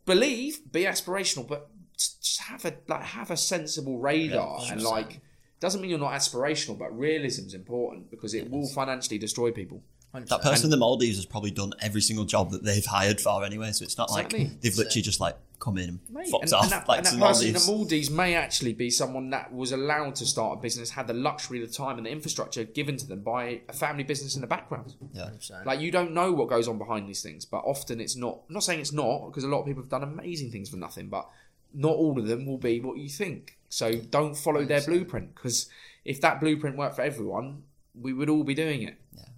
[0.05, 5.21] believe, be aspirational, but just have a like have a sensible radar and like.
[5.59, 9.81] Doesn't mean you're not aspirational, but realism's important because it will financially destroy people.
[10.14, 10.28] 100%.
[10.28, 13.43] That person in the Maldives has probably done every single job that they've hired for
[13.43, 14.45] anyway, so it's not Exactly.
[14.45, 16.97] like they've literally just like come in and Mate, fucked and, off and that, like
[16.99, 17.68] and to that the person in the Maldives.
[17.68, 21.59] Maldives may actually be someone that was allowed to start a business, had the luxury,
[21.59, 24.93] the time, and the infrastructure given to them by a family business in the background.
[25.14, 25.30] Yeah.
[25.34, 25.66] 100%.
[25.66, 28.41] Like you don't know what goes on behind these things, but often it's not.
[28.49, 30.78] I'm not saying it's not because a lot of people have done amazing things for
[30.78, 31.28] nothing, but
[31.74, 33.57] not all of them will be what you think.
[33.70, 35.68] So don't follow their blueprint because
[36.05, 37.64] if that blueprint worked for everyone,
[37.99, 38.97] we would all be doing it.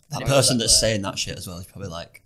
[0.10, 2.22] That person that's saying that shit as well is probably like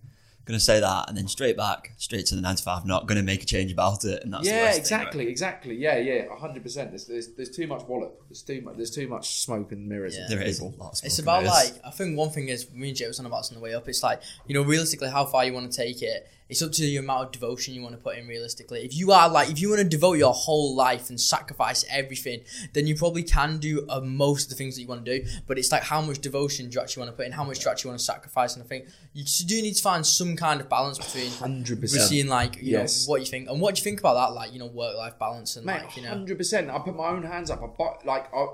[0.50, 3.22] gonna say that and then straight back, straight to the nine to five, not gonna
[3.22, 5.30] make a change about it, and that's the yeah, worst thing, exactly, right?
[5.30, 5.76] exactly.
[5.76, 6.90] Yeah, yeah, hundred percent.
[6.90, 8.20] There's, there's there's too much wallop.
[8.28, 8.76] There's too much.
[8.76, 10.18] There's too much smoke and mirrors.
[10.18, 10.26] Yeah.
[10.28, 11.74] There is a lot of smoke It's about mirrors.
[11.74, 13.62] like I think one thing is me and Jay was on about this on the
[13.64, 13.88] way up.
[13.88, 16.28] It's like you know realistically how far you want to take it.
[16.50, 18.28] It's up to the amount of devotion you want to put in.
[18.28, 21.86] Realistically, if you are like if you want to devote your whole life and sacrifice
[21.92, 22.42] everything,
[22.74, 25.28] then you probably can do uh, most of the things that you want to do.
[25.46, 27.32] But it's like how much devotion do you actually want to put in?
[27.34, 28.56] How much do you actually want to sacrifice?
[28.56, 31.82] And I think you do need to find some kind of balance between Hundred between
[32.00, 32.10] percent.
[32.10, 33.08] seeing like you Yes.
[33.08, 34.98] know what you think and what do you think about that like you know work
[34.98, 36.70] life balance and Mate, like you know hundred percent.
[36.72, 37.62] I put my own hands up.
[37.62, 38.48] I like I,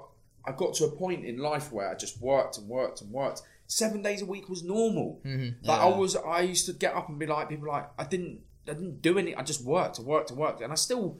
[0.47, 3.41] I got to a point in life where I just worked and worked and worked.
[3.67, 5.21] Seven days a week was normal.
[5.25, 5.65] Mm-hmm.
[5.65, 8.41] Like I was, I used to get up and be like, people like, I didn't,
[8.67, 9.35] I didn't do any.
[9.35, 11.19] I just worked and worked and worked, and I still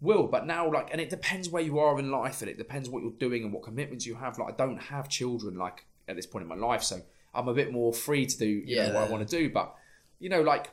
[0.00, 0.26] will.
[0.26, 3.02] But now, like, and it depends where you are in life, and it depends what
[3.02, 4.38] you're doing and what commitments you have.
[4.38, 7.00] Like, I don't have children, like at this point in my life, so
[7.34, 9.50] I'm a bit more free to do, you know, what I want to do.
[9.50, 9.74] But
[10.18, 10.70] you know, like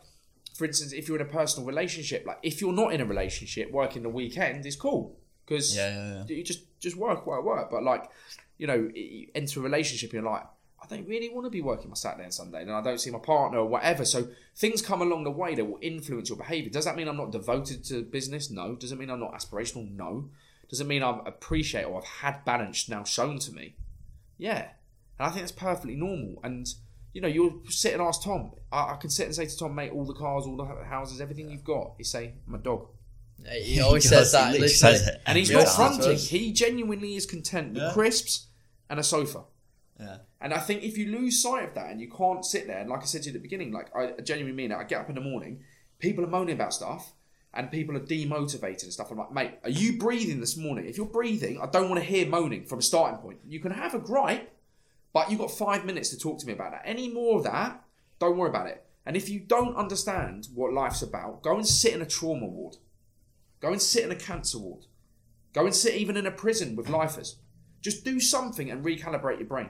[0.56, 3.72] for instance, if you're in a personal relationship, like if you're not in a relationship,
[3.72, 6.36] working the weekend is cool because Yeah, yeah, yeah.
[6.36, 7.72] you just just work, work, work.
[7.72, 8.10] But like,
[8.58, 10.44] you know, you enter a relationship, and you're like,
[10.82, 13.12] I don't really want to be working my Saturday and Sunday, and I don't see
[13.12, 14.06] my partner or whatever.
[14.06, 16.70] So things come along the way that will influence your behaviour.
[16.70, 18.50] Does that mean I'm not devoted to business?
[18.50, 18.76] No.
[18.76, 19.92] Does it mean I'm not aspirational?
[19.92, 20.30] No.
[20.70, 23.76] Does it mean I appreciate or I've had balance now shown to me?
[24.38, 24.68] Yeah.
[25.20, 26.40] And I think that's perfectly normal.
[26.44, 26.68] And
[27.12, 28.52] you know, you'll sit and ask Tom.
[28.72, 31.20] I, I can sit and say to Tom, mate, all the cars, all the houses,
[31.20, 31.94] everything you've got.
[31.98, 32.88] He say, my dog.
[33.52, 34.98] he always He says does, he that literally literally.
[34.98, 36.18] says it And he's not fronting.
[36.18, 37.92] He genuinely is content with Yeah.
[37.94, 38.46] crisps
[38.90, 39.42] and a sofa.
[40.00, 40.18] Yeah.
[40.42, 42.90] And I think if you lose sight of that and you can't sit there, and
[42.90, 45.02] like I said to you at the beginning, like I genuinely mean it, I get
[45.02, 45.64] up in the morning,
[46.00, 47.14] people are moaning about stuff,
[47.54, 49.12] and people are demotivated and stuff.
[49.12, 50.86] I'm like, mate, are you breathing this morning?
[50.86, 53.40] If you're breathing, I don't want to hear moaning from a starting point.
[53.46, 54.56] You can have a gripe,
[55.14, 56.84] but you've got five minutes to talk to me about that.
[56.86, 57.84] Any more of that,
[58.20, 58.86] don't worry about it.
[59.06, 62.78] And if you don't understand what life's about, go and sit in a trauma ward.
[63.60, 64.86] Go and sit in a cancer ward.
[65.54, 67.38] Go and sit even in a prison with lifers.
[67.82, 69.70] Just do something and recalibrate your brain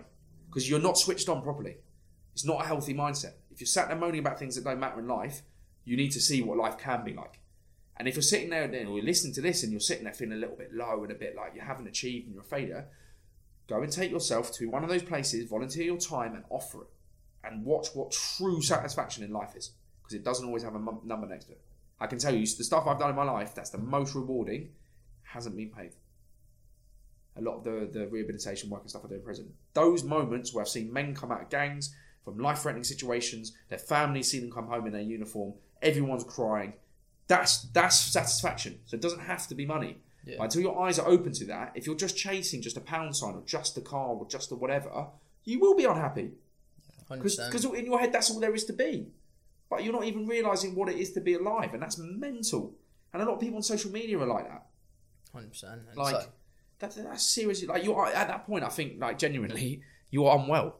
[0.50, 1.78] because you're not switched on properly.
[2.34, 3.34] It's not a healthy mindset.
[3.52, 5.41] If you're sat there moaning about things that don't matter in life,
[5.86, 7.39] you need to see what life can be like.
[7.97, 10.38] And if you're sitting there and you're listening to this and you're sitting there feeling
[10.38, 12.88] a little bit low and a bit like you haven't achieved and you're a failure,
[13.68, 16.88] go and take yourself to one of those places, volunteer your time and offer it.
[17.43, 19.72] And watch what true satisfaction in life is
[20.02, 21.62] because it doesn't always have a number next to it.
[22.00, 24.72] I can tell you the stuff I've done in my life that's the most rewarding
[25.24, 25.91] hasn't been paid.
[27.40, 29.52] A lot of the, the rehabilitation work and stuff I do in prison.
[29.74, 33.80] Those moments where I've seen men come out of gangs from life threatening situations, their
[33.80, 36.74] families see them come home in their uniform, everyone's crying.
[37.28, 38.80] That's that's satisfaction.
[38.86, 39.98] So it doesn't have to be money.
[40.26, 40.36] Yeah.
[40.38, 43.16] But until your eyes are open to that, if you're just chasing just a pound
[43.16, 45.08] sign or just a car or just a whatever,
[45.44, 46.32] you will be unhappy.
[47.48, 49.08] Because in your head, that's all there is to be.
[49.70, 52.76] But you're not even realizing what it is to be alive, and that's mental.
[53.14, 54.66] And a lot of people on social media are like that.
[55.36, 55.64] 100%.
[55.64, 56.28] And Like,
[56.80, 58.64] that, that's seriously like you are at that point.
[58.64, 60.76] I think like genuinely, you are unwell.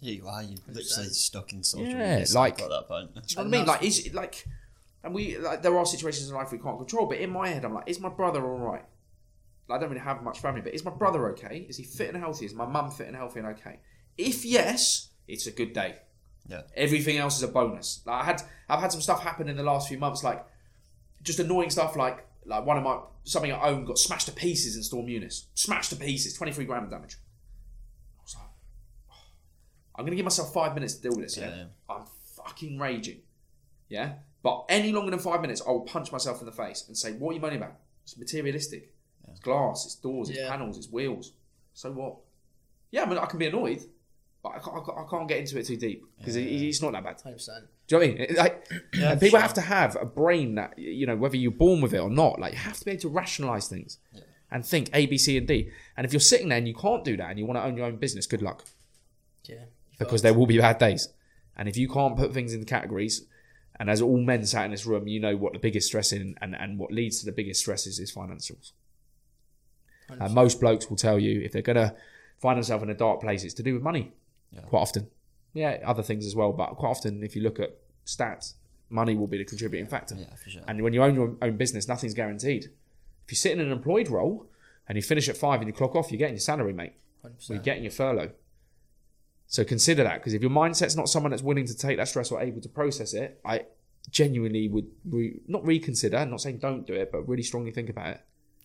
[0.00, 0.42] Yeah, you are.
[0.42, 3.14] You're literally stuck in social Yeah, media cycle like- at that point.
[3.14, 3.66] Do you know what I mean?
[3.66, 4.46] Like, is it like,
[5.04, 7.06] and we like there are situations in life we can't control.
[7.06, 8.84] But in my head, I'm like, is my brother all right?
[9.68, 11.66] Like, I don't really have much family, but is my brother okay?
[11.68, 12.46] Is he fit and healthy?
[12.46, 13.78] Is my mum fit and healthy and okay?
[14.18, 15.96] If yes, it's a good day.
[16.48, 16.62] Yeah.
[16.74, 18.00] Everything else is a bonus.
[18.06, 20.44] Like I had, I've had some stuff happen in the last few months, like
[21.22, 24.76] just annoying stuff, like like one of my something I own got smashed to pieces
[24.76, 27.16] in Storm Eunice, smashed to pieces, twenty three grand of damage.
[28.18, 29.16] I was like,
[29.96, 31.36] I'm gonna give myself five minutes to deal with this.
[31.36, 31.64] Yeah, Yeah.
[31.88, 32.04] I'm
[32.36, 33.20] fucking raging.
[33.88, 36.96] Yeah, but any longer than five minutes, I will punch myself in the face and
[36.96, 37.76] say, "What are you moaning about?
[38.04, 38.92] It's materialistic.
[39.28, 39.84] It's glass.
[39.86, 40.28] It's doors.
[40.30, 40.48] It's Yeah.
[40.50, 40.76] panels.
[40.76, 41.32] It's wheels.
[41.74, 42.16] So what?
[42.90, 43.84] Yeah, I mean, I can be annoyed,
[44.44, 46.92] I can't, I can't, I can't get into it too deep because it, it's not
[46.92, 47.18] that bad.
[47.18, 47.46] 100%.
[47.86, 48.36] Do you know what I mean?
[48.36, 49.40] Like, Yeah, and people sure.
[49.40, 52.40] have to have a brain that you know whether you're born with it or not.
[52.40, 53.98] Like you have to be able to rationalize things
[54.50, 55.70] and think A, B, C, and D.
[55.96, 57.76] And if you're sitting there and you can't do that and you want to own
[57.76, 58.64] your own business, good luck
[59.44, 59.64] Yeah.
[59.98, 61.08] because there will be bad days.
[61.56, 63.26] And if you can't put things into categories,
[63.78, 66.34] and as all men sat in this room, you know what the biggest stress in
[66.40, 68.72] and, and what leads to the biggest stresses is financials.
[70.08, 71.94] And most blokes will tell you if they're gonna
[72.40, 74.12] find themselves in a dark place, it's to do with money.
[74.52, 74.60] Yeah.
[74.62, 75.08] Quite often,
[75.52, 76.52] yeah, other things as well.
[76.52, 78.54] But quite often, if you look at stats,
[78.88, 80.16] money will be the contributing factor.
[80.16, 80.62] Yeah, for sure.
[80.66, 82.64] And when you own your own business, nothing's guaranteed.
[83.24, 84.50] If you sit in an employed role
[84.88, 86.94] and you finish at five and you clock off, you're getting your salary, mate.
[87.24, 87.50] 100%.
[87.50, 88.32] Or you're getting your furlough.
[89.46, 92.30] So consider that because if your mindset's not someone that's willing to take that stress
[92.30, 93.66] or able to process it, I
[94.10, 96.16] genuinely would re- not reconsider.
[96.16, 98.20] I'm not saying don't do it, but really strongly think about it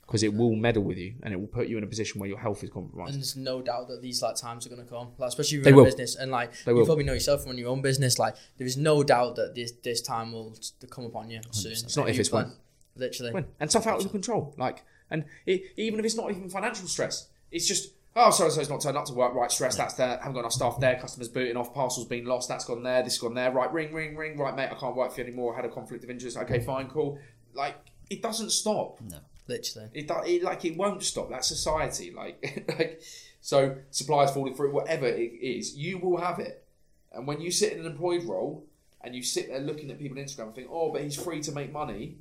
[0.06, 2.30] because it will meddle with you and it will put you in a position where
[2.30, 3.14] your health is compromised.
[3.14, 5.74] And there's no doubt that these like times are gonna come, like especially if you're
[5.74, 6.86] in a business and like They you will.
[6.86, 8.20] probably know yourself from your own business.
[8.20, 10.56] Like there is no doubt that this this time will
[10.90, 11.72] come upon you soon.
[11.72, 12.54] It's not if, it's when.
[12.96, 13.34] Literally.
[13.34, 13.46] When?
[13.60, 14.54] And stuff out of your control.
[14.58, 18.62] Like, and it, even if it's not even financial stress, it's just oh, so so
[18.62, 19.34] it's not turned up to work.
[19.34, 19.76] Right, stress.
[19.76, 20.18] That's there.
[20.18, 21.00] Haven't got enough staff there.
[21.00, 21.74] Customers booting off.
[21.74, 22.48] Parcels being lost.
[22.48, 23.02] That's gone there.
[23.02, 23.52] This gone there.
[23.52, 24.38] Right, ring, ring, ring.
[24.38, 25.54] Right, mate, I can't work for you anymore.
[25.54, 26.38] I had a conflict of interest.
[26.38, 27.18] Okay, fine, cool.
[27.54, 27.76] Like,
[28.10, 29.02] it doesn't stop.
[29.02, 29.18] No.
[29.48, 29.90] Literally.
[29.94, 31.30] It, it like it won't stop.
[31.30, 32.12] That society.
[32.12, 33.02] Like like
[33.42, 36.66] so suppliers falling through, whatever it is, you will have it.
[37.12, 38.66] And when you sit in an employed role
[39.02, 41.42] and you sit there looking at people on Instagram and think, oh, but he's free
[41.42, 42.18] to make money.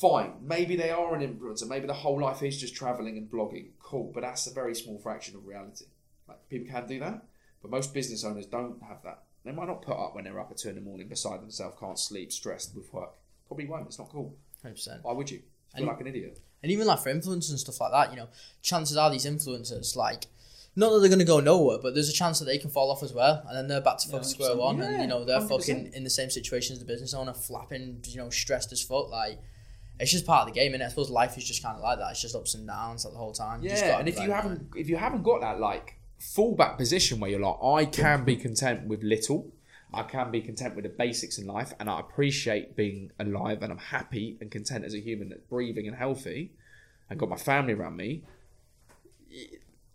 [0.00, 1.66] Fine, maybe they are an influencer.
[1.66, 3.68] Maybe the whole life is just traveling and blogging.
[3.80, 5.86] Cool, but that's a very small fraction of reality.
[6.26, 7.22] Like people can do that,
[7.62, 9.22] but most business owners don't have that.
[9.44, 11.76] They might not put up when they're up at two in the morning beside themselves,
[11.80, 13.12] can't sleep, stressed with work.
[13.46, 13.86] Probably won't.
[13.86, 14.36] It's not cool.
[14.62, 15.00] Hundred percent.
[15.02, 15.40] Why would you?
[15.74, 16.40] Feel And- like an idiot.
[16.62, 18.28] And even like for influencers and stuff like that, you know,
[18.62, 20.26] chances are these influencers like.
[20.76, 22.90] Not that they're going to go nowhere, but there's a chance that they can fall
[22.92, 24.58] off as well, and then they're back to fucking square 100%.
[24.58, 25.48] one, and you know they're 100%.
[25.48, 29.08] fucking in the same situation as the business owner, flapping, you know, stressed as fuck.
[29.10, 29.40] Like,
[29.98, 31.98] it's just part of the game, and I suppose life is just kind of like
[31.98, 32.10] that.
[32.12, 33.62] It's just ups and downs like the whole time.
[33.62, 37.18] You Yeah, and if like, you haven't if you haven't got that like fallback position
[37.18, 39.50] where you're like, I can be content with little,
[39.92, 43.72] I can be content with the basics in life, and I appreciate being alive, and
[43.72, 46.52] I'm happy and content as a human that's breathing and healthy,
[47.08, 48.22] and got my family around me.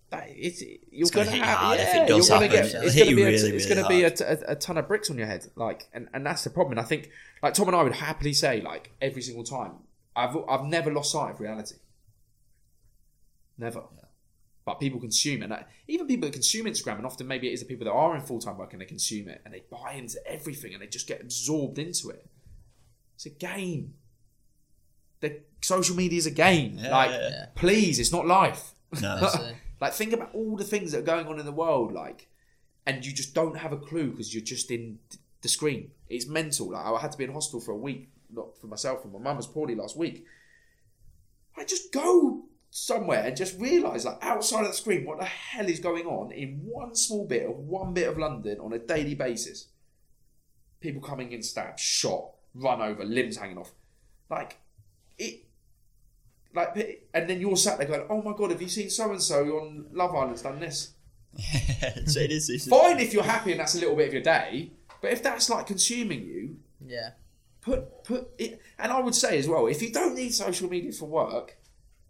[0.09, 0.61] That it's
[0.91, 2.71] you're gonna gonna, have yeah, it does gonna happen.
[2.71, 4.87] get it's gonna be a, really, it's really gonna be a, a, a ton of
[4.87, 7.09] bricks on your head like and, and that's the problem and I think
[7.41, 9.77] like Tom and I would happily say like every single time
[10.15, 11.77] I've I've never lost sight of reality
[13.57, 13.81] never
[14.65, 15.45] but people consume it.
[15.45, 17.91] And I- even people that consume Instagram, and often maybe it is the people that
[17.91, 20.81] are in full time work and they consume it and they buy into everything and
[20.81, 22.25] they just get absorbed into it.
[23.15, 23.95] It's a game.
[25.19, 26.77] The social media is a game.
[26.77, 27.45] Yeah, like, yeah, yeah.
[27.55, 28.73] please, it's not life.
[29.01, 29.29] No.
[29.81, 32.29] Like, think about all the things that are going on in the world, like,
[32.85, 34.99] and you just don't have a clue because you're just in
[35.41, 35.91] the screen.
[36.07, 36.71] It's mental.
[36.71, 39.19] Like, I had to be in hospital for a week, not for myself, and my
[39.19, 40.25] mum was poorly last week.
[41.57, 45.69] I just go somewhere and just realise, like, outside of the screen, what the hell
[45.69, 49.13] is going on in one small bit of one bit of London on a daily
[49.13, 49.67] basis.
[50.79, 53.73] People coming in stabbed, shot, run over, limbs hanging off.
[54.27, 54.57] Like,
[55.19, 55.45] it.
[56.55, 59.21] Like, and then you're sat there going, "Oh my god, have you seen so and
[59.21, 60.93] so on Love Island's done this?"
[62.05, 62.49] so it is.
[62.49, 64.71] It's, Fine if you're happy and that's a little bit of your day,
[65.01, 67.11] but if that's like consuming you, yeah,
[67.61, 68.61] put put it.
[68.77, 71.57] And I would say as well, if you don't need social media for work,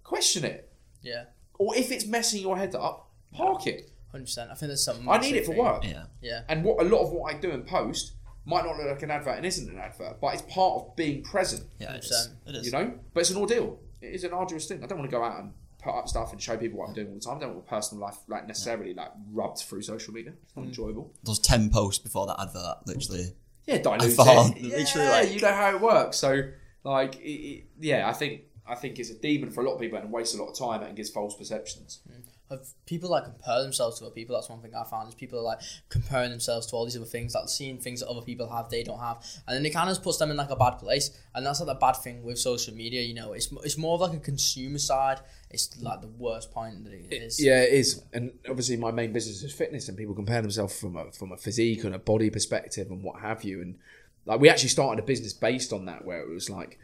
[0.04, 0.70] question it.
[1.02, 1.26] yeah,
[1.60, 3.90] or if it's messing your head up, park it.
[4.12, 4.52] Hundred percent.
[4.52, 5.08] I think there's something.
[5.10, 5.84] I need it for work.
[5.84, 6.04] Yeah.
[6.22, 6.42] Yeah.
[6.48, 8.14] And what a lot of what I do in post
[8.46, 11.24] might not look like an advert and isn't an advert, but it's part of being
[11.24, 11.64] present.
[11.80, 12.30] Yeah, it is.
[12.46, 12.66] It is.
[12.68, 13.80] You know, but it's an ordeal.
[14.02, 14.84] It is an arduous thing.
[14.84, 16.94] I don't want to go out and put up stuff and show people what I'm
[16.94, 17.38] doing all the time.
[17.38, 20.34] I don't want my personal life like necessarily like rubbed through social media.
[20.44, 20.58] It's Mm.
[20.58, 21.12] not enjoyable.
[21.24, 23.34] Those 10 posts before that advert, literally.
[23.66, 24.62] Yeah, dilute thought- it.
[24.62, 26.18] literally, Yeah, like- you know how it works.
[26.18, 26.44] So,
[26.84, 29.82] like, it, it, yeah, I think I think it's a demon for a lot of
[29.82, 32.00] people and wastes a lot of time and gives false perceptions.
[32.10, 32.24] Mm.
[32.50, 34.36] Have people like compare themselves to other people?
[34.36, 35.60] That's one thing I found is people are like
[35.90, 38.84] comparing themselves to all these other things, like seeing things that other people have they
[38.84, 41.18] don't have, and then it kind of puts them in like a bad place.
[41.34, 43.02] And that's like a bad thing with social media.
[43.02, 45.22] You know, it's it's more of like a consumer side.
[45.50, 47.44] It's like the worst point that it is.
[47.44, 50.98] Yeah, it is, and obviously my main business is fitness, and people compare themselves from
[50.98, 53.62] a from a physique and a body perspective and what have you.
[53.62, 53.80] And
[54.26, 56.78] like we actually started a business based on that, where it was like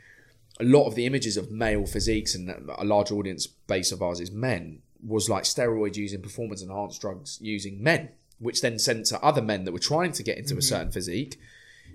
[0.59, 4.19] a lot of the images of male physiques and a large audience base of ours
[4.19, 8.09] is men was like steroid using performance enhanced drugs using men,
[8.39, 10.61] which then sent to other men that were trying to get into a mm-hmm.
[10.61, 11.39] certain physique.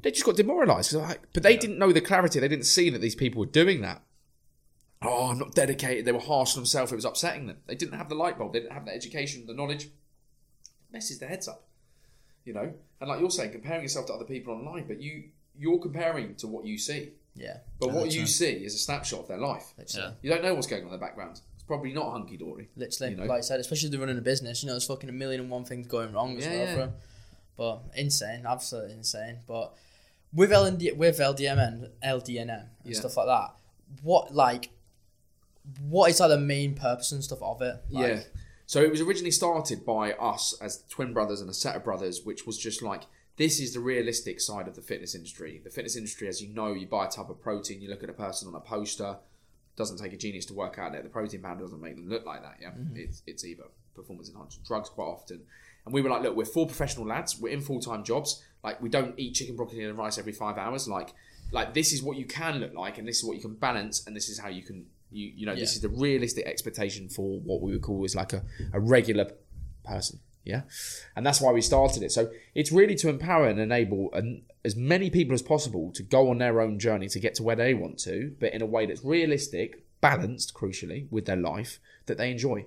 [0.02, 2.40] They just got demoralized like, but they didn't know the clarity.
[2.40, 4.02] They didn't see that these people were doing that
[5.04, 6.04] oh, I'm not dedicated.
[6.04, 6.92] They were harsh on themselves.
[6.92, 7.58] It was upsetting them.
[7.66, 8.52] They didn't have the light bulb.
[8.52, 9.88] They didn't have the education, the knowledge.
[10.92, 11.66] messes their heads up,
[12.44, 12.72] you know.
[13.00, 15.24] And like you're saying, comparing yourself to other people online, but you
[15.56, 17.12] you're comparing to what you see.
[17.36, 17.58] Yeah.
[17.80, 19.72] But what you see is a snapshot of their life.
[19.76, 20.06] Literally.
[20.08, 20.14] Yeah.
[20.22, 21.40] You don't know what's going on in the background.
[21.54, 22.68] It's probably not hunky dory.
[22.76, 23.24] Literally, You know?
[23.26, 25.40] like I said, especially if they're running a business, you know, there's fucking a million
[25.40, 26.74] and one things going wrong as Yeah, well yeah.
[26.74, 26.92] for 'em.
[27.56, 29.38] But insane, absolutely insane.
[29.46, 29.74] But
[30.32, 32.98] with LND, with LDMN, LDNM and Yeah.
[32.98, 33.54] stuff like that,
[34.02, 34.70] what like,
[35.88, 37.76] what is like the main purpose and stuff of it?
[37.90, 38.20] Like, yeah.
[38.66, 42.22] So it was originally started by us as twin brothers and a set of brothers,
[42.24, 43.02] which was just like
[43.36, 45.60] this is the realistic side of the fitness industry.
[45.62, 48.10] The fitness industry, as you know, you buy a tub of protein, you look at
[48.10, 49.16] a person on a poster.
[49.76, 52.24] Doesn't take a genius to work out that the protein powder doesn't make them look
[52.24, 52.58] like that.
[52.60, 52.96] Yeah, mm-hmm.
[52.96, 53.64] it's it's either
[53.96, 55.42] performance enhancing drugs quite often.
[55.84, 57.38] And we were like, look, we're four professional lads.
[57.40, 58.42] We're in full time jobs.
[58.62, 60.86] Like we don't eat chicken, broccoli, and rice every five hours.
[60.86, 61.12] Like
[61.50, 64.06] like this is what you can look like, and this is what you can balance,
[64.06, 67.40] and this is how you can you you know this is the realistic expectation for
[67.40, 68.42] what we would call is like a,
[68.72, 69.30] a regular
[69.84, 70.20] person.
[70.44, 70.62] Yeah,
[71.16, 72.12] and that's why we started it.
[72.12, 76.28] So it's really to empower and enable an, as many people as possible to go
[76.28, 78.84] on their own journey to get to where they want to, but in a way
[78.84, 82.66] that's realistic, balanced, crucially, with their life that they enjoy.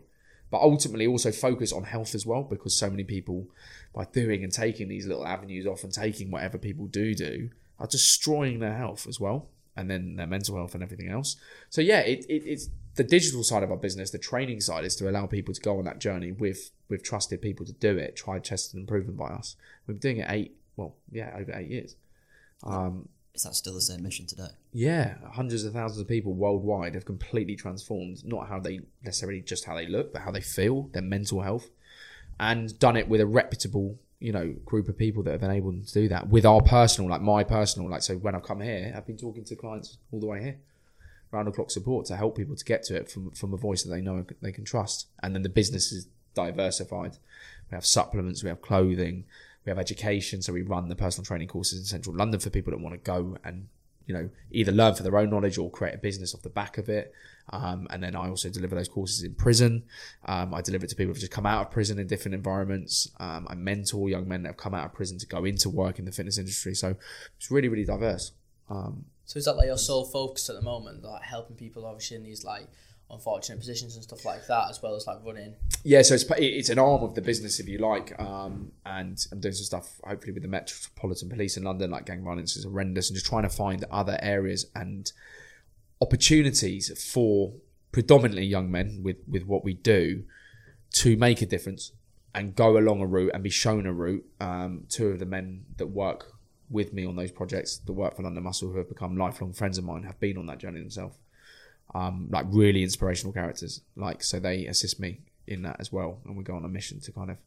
[0.50, 3.48] But ultimately, also focus on health as well, because so many people,
[3.94, 7.50] by doing and taking these little avenues off and taking whatever people do do,
[7.80, 11.38] are destroying their health as well, and then their mental health and everything else.
[11.70, 14.10] So yeah, it, it, it's the digital side of our business.
[14.12, 17.42] The training side is to allow people to go on that journey with with trusted
[17.42, 19.56] people to do it, tried, tested, and proven by us.
[19.86, 21.96] We've been doing it eight, well, yeah, over eight years.
[22.64, 24.48] Um, Is that still the same mission today?
[24.74, 29.66] yeah, hundreds of thousands of people worldwide have completely transformed not how they necessarily just
[29.66, 31.70] how they look, but how they feel, their mental health,
[32.40, 35.72] and done it with a reputable, you know, group of people that have been able
[35.72, 38.94] to do that with our personal, like my personal, like so when I've come here,
[38.96, 40.58] I've been talking to clients all the way here,
[41.32, 43.84] round the clock support to help people to get to it from from a voice
[43.84, 47.18] that they know they can trust, and then the business is diversified.
[47.70, 49.26] We have supplements, we have clothing,
[49.66, 50.42] we have education.
[50.42, 53.12] So we run the personal training courses in central London for people that want to
[53.12, 53.68] go and
[54.08, 56.78] you know either learn for their own knowledge or create a business off the back
[56.80, 57.14] of it.
[57.50, 59.84] Um, and then I also deliver those courses in prison.
[60.26, 63.10] Um, I deliver it to people who've just come out of prison in different environments.
[63.20, 65.98] Um, I mentor young men that have come out of prison to go into work
[66.00, 66.74] in the fitness industry.
[66.74, 66.96] So
[67.38, 68.34] it's really, really diverse.
[68.70, 72.18] Um, So is that like your sole focus at the moment, like helping people obviously
[72.18, 72.68] in these like
[73.10, 75.56] unfortunate positions and stuff like that, as well as like running?
[75.84, 79.40] yeah, so it's it's an arm of the business, if you like, um, and I'm
[79.40, 81.92] doing some stuff hopefully with the Metropolitan Police in London.
[81.92, 85.12] Like gang violence is horrendous, and just trying to find other areas and
[86.02, 87.54] opportunities for
[87.92, 90.24] predominantly young men with with what we do
[90.92, 91.92] to make a difference
[92.36, 94.26] and go along a route and be shown a route.
[94.40, 96.34] Um, two of the men that work
[96.70, 99.78] with me on those projects, that work for London Muscle, who have become lifelong friends
[99.78, 101.18] of mine, have been on that journey themselves
[101.98, 103.82] um, like really inspirational characters.
[103.96, 105.12] Like so, they assist me
[105.48, 107.38] in that as well, and we go on a mission to kind of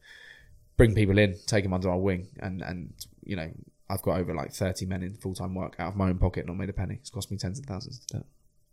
[0.76, 2.92] bring people in, take them under our wing, and and
[3.24, 3.50] you know,
[3.88, 6.46] I've got over like thirty men in full time work out of my own pocket,
[6.46, 6.96] not made a penny.
[7.00, 8.26] It's cost me tens of thousands to do it,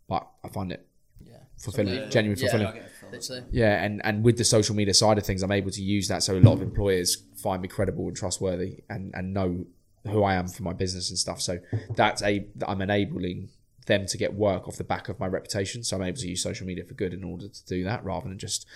[0.08, 0.86] but I find it
[1.24, 1.36] Yeah.
[1.58, 2.50] fulfilling, Something- genuinely yeah.
[2.50, 2.82] fulfilling.
[3.12, 3.42] Literally.
[3.50, 6.22] Yeah, and and with the social media side of things, I'm able to use that
[6.22, 7.10] so a lot of employers
[7.44, 9.66] find me credible and trustworthy, and and know
[10.06, 11.40] who I am for my business and stuff.
[11.48, 11.58] So
[12.00, 13.48] that's a I'm enabling
[13.88, 15.82] them to get work off the back of my reputation.
[15.82, 18.28] So I'm able to use social media for good in order to do that, rather
[18.28, 18.66] than just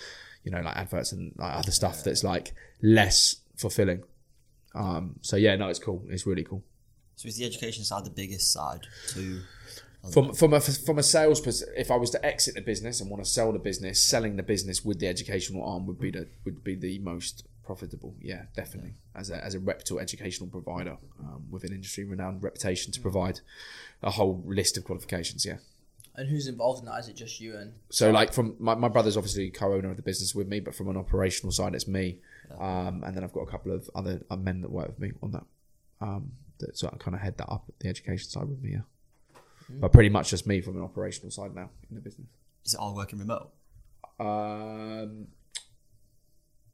[0.43, 2.53] you know like adverts and like other stuff that's like
[2.83, 4.03] less fulfilling.
[4.75, 6.03] Um, so yeah, no, it's cool.
[6.09, 6.65] It's really cool.
[7.15, 8.81] So is the education side the biggest side
[9.11, 9.41] to
[10.13, 13.09] From from a from a sales pers- if I was to exit the business and
[13.09, 16.27] want to sell the business, selling the business with the educational arm would be the
[16.45, 18.15] would be the most profitable.
[18.21, 18.95] Yeah, definitely.
[19.15, 23.41] As a as a reputable educational provider um, with an industry renowned reputation to provide
[24.03, 25.45] a whole list of qualifications.
[25.45, 25.59] Yeah.
[26.15, 26.99] And who's involved in that?
[27.01, 27.73] Is it just you and?
[27.91, 30.89] So like from my, my brother's obviously co-owner of the business with me, but from
[30.89, 32.19] an operational side, it's me.
[32.61, 35.13] Um, and then I've got a couple of other uh, men that work with me
[35.23, 35.45] on that.
[36.03, 38.73] Um, that sort of kind of head that up at the education side with me.
[38.73, 38.81] Yeah.
[39.69, 42.29] But pretty much just me from an operational side now in the business.
[42.65, 43.51] Is it all working remote?
[44.21, 45.29] Um,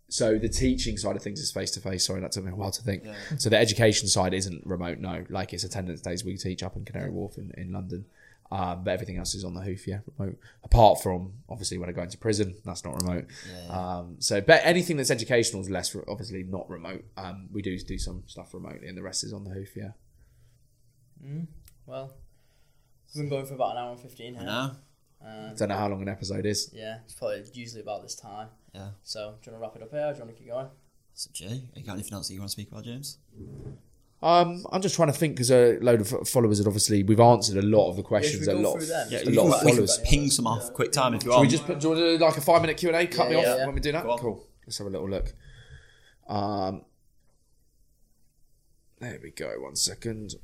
[0.09, 2.07] so the teaching side of things is face to face.
[2.07, 3.05] Sorry, that took me a while to think.
[3.37, 4.99] So the education side isn't remote.
[4.99, 6.25] No, like it's attendance days.
[6.25, 8.07] We teach up in Canary Wharf in, in London,
[8.51, 9.87] um, but everything else is on the hoof.
[9.87, 10.39] Yeah, remote.
[10.65, 13.27] Apart from obviously when I go into prison, that's not remote.
[13.69, 17.05] Um, so, but anything that's educational is less obviously not remote.
[17.17, 19.77] Um, we do do some stuff remotely, and the rest is on the hoof.
[19.77, 19.91] Yeah.
[21.85, 22.15] Well,
[23.15, 24.45] we've been going for about an hour and fifteen here.
[24.45, 24.71] No.
[25.25, 26.71] Uh, Don't know how long an episode is.
[26.73, 28.49] yeah, it's probably usually about this time.
[28.75, 28.91] Yeah.
[29.03, 30.07] So, do you want to wrap it up here?
[30.09, 30.69] Or do you want to keep going?
[31.15, 31.61] So, Jay, to you.
[31.75, 33.19] You got anything else that you want to speak about, James?
[34.23, 37.57] Um, I'm just trying to think because a load of followers had obviously we've answered
[37.63, 38.47] a lot of the questions.
[38.47, 39.09] we a lot, of, them?
[39.11, 40.01] yeah, Yeah, a lot can, of we followers.
[40.05, 41.43] ping some off quick time if you Should want.
[41.43, 43.07] we just put, do you want to do like a five minute Q and A?
[43.07, 43.67] Cut Yeah, me off yeah, yeah.
[43.67, 44.05] when we do that.
[44.05, 44.45] Cool.
[44.67, 45.35] Let's have a little look.
[46.29, 46.85] Um,
[49.01, 49.53] there we go.
[49.61, 50.35] One second.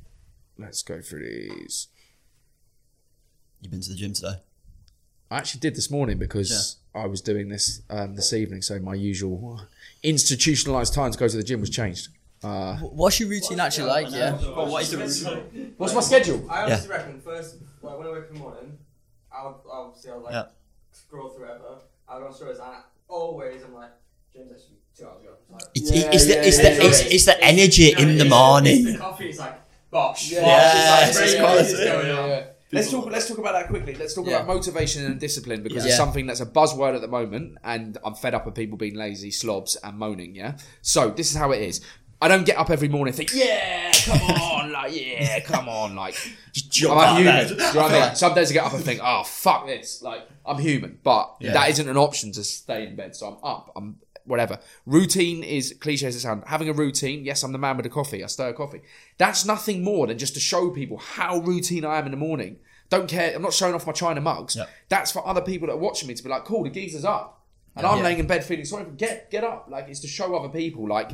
[0.57, 1.87] Let's go through these.
[3.61, 4.35] You've been to the gym today?
[5.31, 8.93] I actually did this morning because I was doing this um, this evening, so my
[8.93, 9.61] usual
[10.03, 12.09] institutionalized time to go to the gym was changed.
[12.43, 14.11] Uh, What's your routine actually like?
[14.11, 14.33] Yeah.
[14.55, 15.73] Well, what is the routine?
[15.77, 16.45] what's my schedule?
[16.49, 18.77] I honestly reckon first, like, when I wake up in the morning,
[19.31, 20.43] I'll obviously I'll like Yeah.
[20.91, 21.79] scroll through whatever.
[22.07, 23.89] I'll go on stories and I, always I'm like,
[24.31, 25.31] James actually two hours ago.
[25.41, 28.07] It's like, It's, Yeah, it's, the, it's, yeah, the, it's, it's the energy you in
[28.09, 28.83] the it's- It's morning.
[28.85, 29.29] the coffee.
[29.29, 30.31] It's like bosh.
[30.31, 32.43] Yeah, bosh, yeah, it's it's like, quite- what is going on?
[32.75, 33.05] Let's talk.
[33.11, 33.95] Let's talk about that quickly.
[33.95, 34.35] Let's talk Yeah.
[34.37, 35.89] about motivation and discipline because Yeah.
[35.89, 38.95] it's something that's a buzzword at the moment, and I'm fed up of people being
[38.95, 40.35] lazy, slobs, and moaning.
[40.35, 40.57] Yeah.
[40.81, 41.81] So this is how it is.
[42.21, 45.95] I don't get up every morning and think, yeah, come on, like, yeah, come on,
[45.95, 46.15] like,
[46.83, 47.25] I'm out of human.
[47.35, 47.49] bed.
[47.49, 48.15] You know what I mean?
[48.15, 50.01] Some days I get up and think, oh, fuck this.
[50.01, 50.97] Like, I'm human.
[51.03, 51.51] But Yeah.
[51.53, 53.15] that isn't an option to stay in bed.
[53.15, 53.71] So I'm up.
[53.75, 54.57] I'm whatever.
[54.87, 56.43] Routine is cliche as it sounds.
[56.47, 58.23] Having a routine, yes, I'm the man with the coffee.
[58.23, 58.81] I stir a coffee.
[59.17, 62.57] That's nothing more than just to show people how routine I am in the morning.
[62.89, 63.33] Don't care.
[63.35, 64.55] I'm not showing off my China mugs.
[64.55, 64.69] Yep.
[64.89, 67.41] That's for other people that are watching me to be like, cool, the geezer's up.
[67.75, 68.03] And I'm Yeah.
[68.03, 69.67] laying in bed feeling sorry for get get up.
[69.69, 71.11] Like it's to show other people like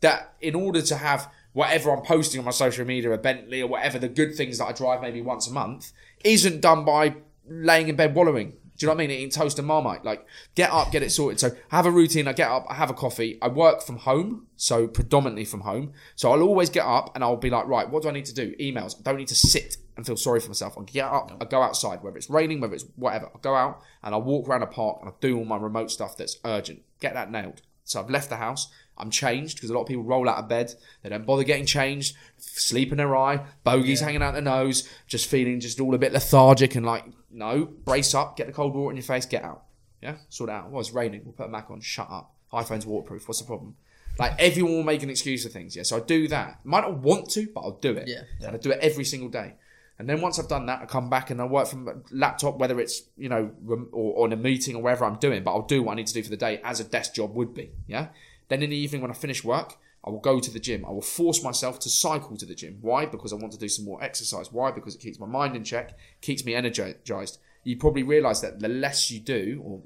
[0.00, 3.68] that in order to have whatever I'm posting on my social media, a Bentley or
[3.68, 5.92] whatever, the good things that I drive maybe once a month,
[6.24, 7.14] isn't done by
[7.48, 8.50] laying in bed wallowing.
[8.76, 9.10] Do you know what I mean?
[9.12, 10.04] Eating toast and marmite.
[10.04, 10.26] Like,
[10.56, 11.38] get up, get it sorted.
[11.38, 12.26] So, I have a routine.
[12.26, 13.38] I get up, I have a coffee.
[13.40, 15.92] I work from home, so predominantly from home.
[16.16, 18.34] So, I'll always get up and I'll be like, right, what do I need to
[18.34, 18.52] do?
[18.58, 18.98] Emails.
[18.98, 20.74] I don't need to sit and feel sorry for myself.
[20.76, 23.26] I'll get up, I go outside, whether it's raining, whether it's whatever.
[23.26, 25.90] I'll go out and I'll walk around a park and I'll do all my remote
[25.90, 26.82] stuff that's urgent.
[27.00, 27.62] Get that nailed.
[27.84, 28.72] So, I've left the house.
[28.96, 30.72] I'm changed because a lot of people roll out of bed.
[31.02, 35.28] They don't bother getting changed, sleep in their eye, bogies hanging out their nose, just
[35.28, 38.90] feeling just all a bit lethargic and like, no, brace up, get the cold water
[38.90, 39.64] in your face, get out.
[40.00, 40.70] Yeah, sort it out.
[40.70, 41.22] Well, it's raining.
[41.24, 41.80] We'll put a Mac on.
[41.80, 42.34] Shut up.
[42.52, 43.26] iPhone's waterproof.
[43.26, 43.74] What's the problem?
[44.18, 45.74] Like everyone will make an excuse for things.
[45.74, 46.60] Yeah, so I do that.
[46.64, 48.06] Might not want to, but I'll do it.
[48.06, 48.22] Yeah.
[48.46, 49.54] And I do it every single day.
[49.98, 52.58] And then once I've done that, I come back and I work from a laptop,
[52.58, 55.44] whether it's you know rem- or, or in a meeting or wherever I'm doing.
[55.44, 57.34] But I'll do what I need to do for the day as a desk job
[57.34, 57.70] would be.
[57.86, 58.08] Yeah.
[58.48, 60.84] Then in the evening when I finish work, I will go to the gym.
[60.84, 62.78] I will force myself to cycle to the gym.
[62.82, 63.06] Why?
[63.06, 64.52] Because I want to do some more exercise.
[64.52, 64.70] Why?
[64.70, 67.38] Because it keeps my mind in check, keeps me energized.
[67.62, 69.80] You probably realize that the less you do, or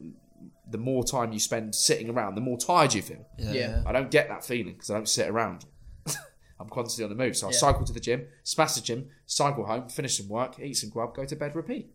[0.69, 3.27] the more time you spend sitting around, the more tired you feel.
[3.39, 3.83] Yeah.
[3.87, 5.67] I don't get that feeling because I don't sit around.
[6.61, 7.37] I'm constantly on the move.
[7.37, 7.57] So I Yeah.
[7.59, 11.15] cycle to the gym, smash the gym, cycle home, finish some work, eat some grub,
[11.15, 11.95] go to bed, repeat.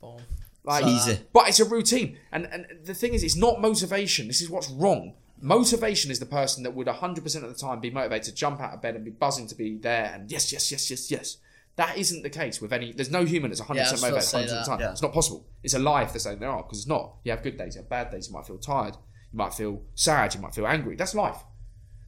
[0.00, 0.20] Boom.
[0.62, 1.20] Like, Easy.
[1.32, 2.18] But it's a routine.
[2.30, 4.26] And, and the thing is, it's not motivation.
[4.28, 5.14] This is what's wrong.
[5.40, 8.74] Motivation is the person that would 100% of the time be motivated to jump out
[8.74, 11.36] of bed and be buzzing to be there and yes, yes, yes, yes, yes.
[11.76, 12.92] That isn't the case with any.
[12.92, 14.66] There's no human that's 100% Yeah, I was motivated say 100% of the that.
[14.66, 14.80] time.
[14.80, 14.90] Yeah.
[14.92, 15.46] It's not possible.
[15.62, 17.16] It's a lie if they're saying there are because it's not.
[17.24, 18.28] You have good days, you have bad days.
[18.28, 18.96] You might feel tired.
[19.32, 20.34] You might feel sad.
[20.34, 20.94] You might feel angry.
[20.96, 21.38] That's life.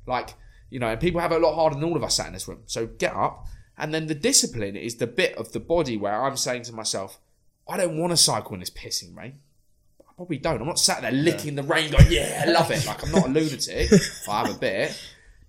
[0.07, 0.35] Like,
[0.73, 2.33] you know, and people have it a lot harder than all of us sat in
[2.33, 2.63] this room.
[2.65, 3.47] So get up.
[3.77, 7.21] And then the discipline is the bit of the body where I'm saying to myself,
[7.69, 9.41] I don't want to cycle in this pissing rain.
[10.01, 10.63] I probably don't.
[10.63, 12.87] I'm not sat there licking the rain going, yeah, I love it.
[12.87, 13.93] Like, I'm not a lunatic.
[14.27, 14.99] I have a bit.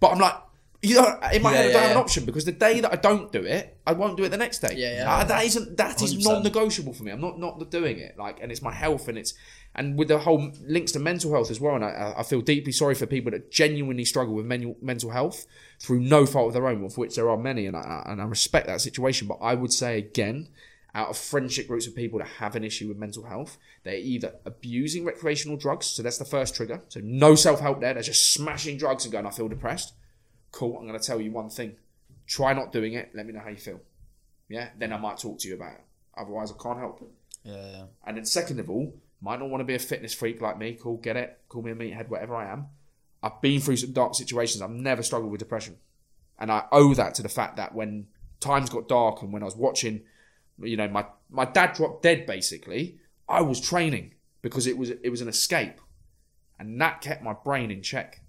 [0.02, 0.36] But I'm like,
[0.84, 2.92] you know, in my Yeah, head, I don't have an option because the day that
[2.92, 4.76] I don't do it, I won't do it the next day.
[4.76, 5.16] Yeah, yeah.
[5.16, 6.24] Uh, that isn't that is 100%.
[6.26, 7.12] non-negotiable for me.
[7.12, 8.18] I'm not not doing it.
[8.18, 9.34] Like, and it's my health, and it's
[9.76, 11.76] and with the whole links to mental health as well.
[11.76, 15.46] And I, I feel deeply sorry for people that genuinely struggle with mental mental health
[15.80, 18.26] through no fault of their own, of which there are many, and I and I
[18.26, 19.28] respect that situation.
[19.28, 20.50] But I would say again,
[20.94, 23.58] out of friendship groups of people that have an issue with mental health.
[23.84, 26.82] They're either abusing recreational drugs, so that's the first trigger.
[26.90, 27.94] So no self help there.
[27.94, 29.94] They're just smashing drugs and going, I feel depressed.
[30.54, 30.78] Cool.
[30.78, 31.76] I'm going to tell you one thing.
[32.26, 33.12] Try not doing it.
[33.14, 33.82] Let me know how you feel.
[34.48, 34.70] Yeah.
[34.78, 35.82] Then I might talk to you about it.
[36.16, 37.12] Otherwise, I can't help.
[37.44, 37.84] Yeah, yeah.
[38.06, 40.78] And then second of all, might not want to be a fitness freak like me.
[40.80, 41.40] Cool, get it.
[41.50, 42.68] Call me a meathead, whatever I am.
[43.22, 44.62] I've been through some dark situations.
[44.62, 45.78] I've never struggled with depression.
[46.38, 48.08] And I owe that to the fact that when
[48.40, 50.02] times got dark and when I was watching,
[50.62, 55.10] you know, my, my dad dropped dead basically, I was training because it was it
[55.10, 55.80] was an escape.
[56.60, 58.22] And that kept my brain in check.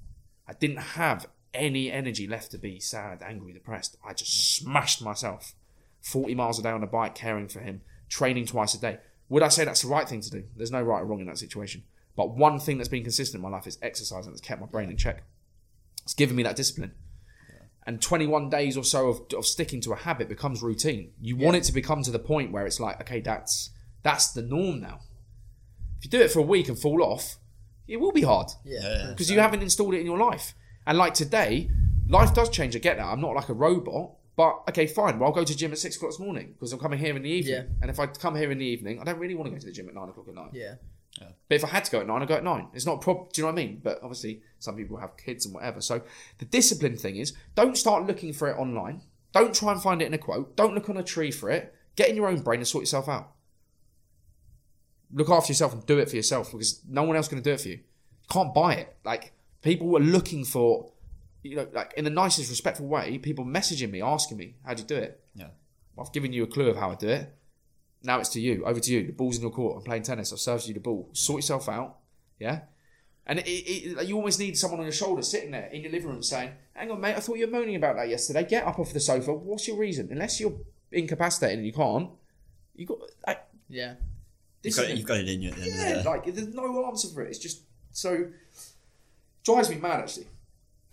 [0.48, 3.96] I didn't have any energy left to be sad, angry, depressed.
[4.06, 5.54] I just smashed myself.
[6.02, 8.98] 40 miles a day on a bike, caring for him, training twice a day.
[9.30, 10.44] Would I say that's the right thing to do?
[10.56, 11.84] There's no right or wrong in that situation.
[12.16, 14.66] But one thing that's been consistent in my life is exercise, and it's kept my
[14.66, 15.24] brain in check.
[16.02, 16.92] It's given me that discipline.
[17.86, 21.12] And 21 days or so of, of sticking to a habit becomes routine.
[21.20, 23.70] You want it to become to the point where it's like, okay, that's
[24.02, 25.00] that's the norm now.
[25.98, 27.36] If you do it for a week and fall off,
[27.86, 29.08] it will be hard Yeah.
[29.10, 30.54] because you haven't installed it in your life.
[30.86, 31.70] And like today,
[32.08, 32.76] life does change.
[32.76, 33.06] I get that.
[33.06, 34.12] I'm not like a robot.
[34.36, 35.18] But okay, fine.
[35.18, 37.22] Well, I'll go to gym at six o'clock this morning because I'm coming here in
[37.22, 37.54] the evening.
[37.54, 37.62] Yeah.
[37.80, 39.66] And if I come here in the evening, I don't really want to go to
[39.66, 40.50] the gym at nine o'clock at night.
[40.52, 40.74] Yeah.
[41.48, 42.68] But if I had to go at nine, I'd go at nine.
[42.72, 43.28] It's not a problem.
[43.32, 43.80] Do you know what I mean?
[43.82, 45.80] But obviously, some people have kids and whatever.
[45.80, 46.02] So
[46.38, 49.02] the discipline thing is don't start looking for it online.
[49.32, 50.56] Don't try and find it in a quote.
[50.56, 51.74] Don't look on a tree for it.
[51.96, 53.30] Get in your own brain and sort yourself out.
[55.12, 57.48] Look after yourself and do it for yourself because no one else is going to
[57.48, 57.74] do it for you.
[57.74, 58.96] You can't buy it.
[59.04, 59.32] Like
[59.64, 60.92] people were looking for,
[61.42, 63.18] you know, like in the nicest, respectful way.
[63.18, 65.48] People messaging me, asking me, "How do you do it?" Yeah.
[65.98, 67.34] I've given you a clue of how I do it.
[68.02, 68.64] Now it's to you.
[68.64, 69.06] Over to you.
[69.06, 69.78] The ball's in your court.
[69.78, 70.32] I'm playing tennis.
[70.32, 71.08] I've served you the ball.
[71.12, 71.96] Sort yourself out.
[72.38, 72.60] Yeah.
[73.26, 75.90] And it, it, it- you almost need someone on your shoulder sitting there in your
[75.90, 77.16] living room saying, "Hang on, mate.
[77.16, 78.44] I thought you were moaning about that yesterday.
[78.44, 79.32] Get up off the sofa.
[79.32, 80.08] What's your reason?
[80.10, 80.54] Unless you're
[80.92, 82.10] incapacitated and you can't,
[82.76, 82.98] you got.
[83.26, 83.36] I,
[83.68, 83.94] yeah.
[84.62, 86.08] You've got, is- you've got it in you at the end of yeah, the day.
[86.08, 87.28] like there's no answer for it.
[87.30, 87.62] It's just
[87.92, 88.26] so
[89.44, 90.26] drives me mad actually.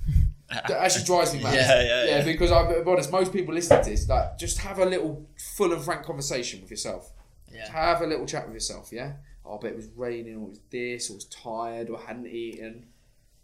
[0.50, 1.56] That actually drives me mad.
[1.56, 2.26] Yeah, yeah, yeah.
[2.26, 5.26] because I'm be honest, most people listening to this, like, just have a little
[5.56, 7.14] full and frank conversation with yourself.
[7.50, 7.72] Yeah.
[7.72, 8.90] Have a little chat with yourself.
[8.92, 9.14] Yeah.
[9.46, 12.06] Oh, but it was raining, or it was this, or I was tired, or I
[12.06, 12.88] hadn't eaten.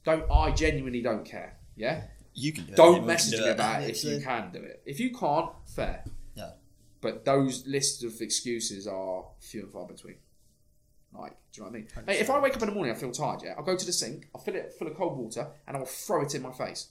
[0.03, 1.57] Don't I genuinely don't care.
[1.77, 2.03] Yeah.
[2.33, 2.75] You can do it.
[2.75, 4.81] Don't Anyone can message do me about it if you can do it.
[4.85, 6.03] If you can't, fair.
[6.35, 6.51] Yeah.
[7.01, 10.15] But those lists of excuses are few and far between.
[11.19, 11.87] Like, do you know what I mean?
[12.07, 13.41] Mate, if I wake up in the morning, I feel tired.
[13.43, 15.85] Yeah, I'll go to the sink, I'll fill it full of cold water, and I'll
[15.85, 16.87] throw it in my face.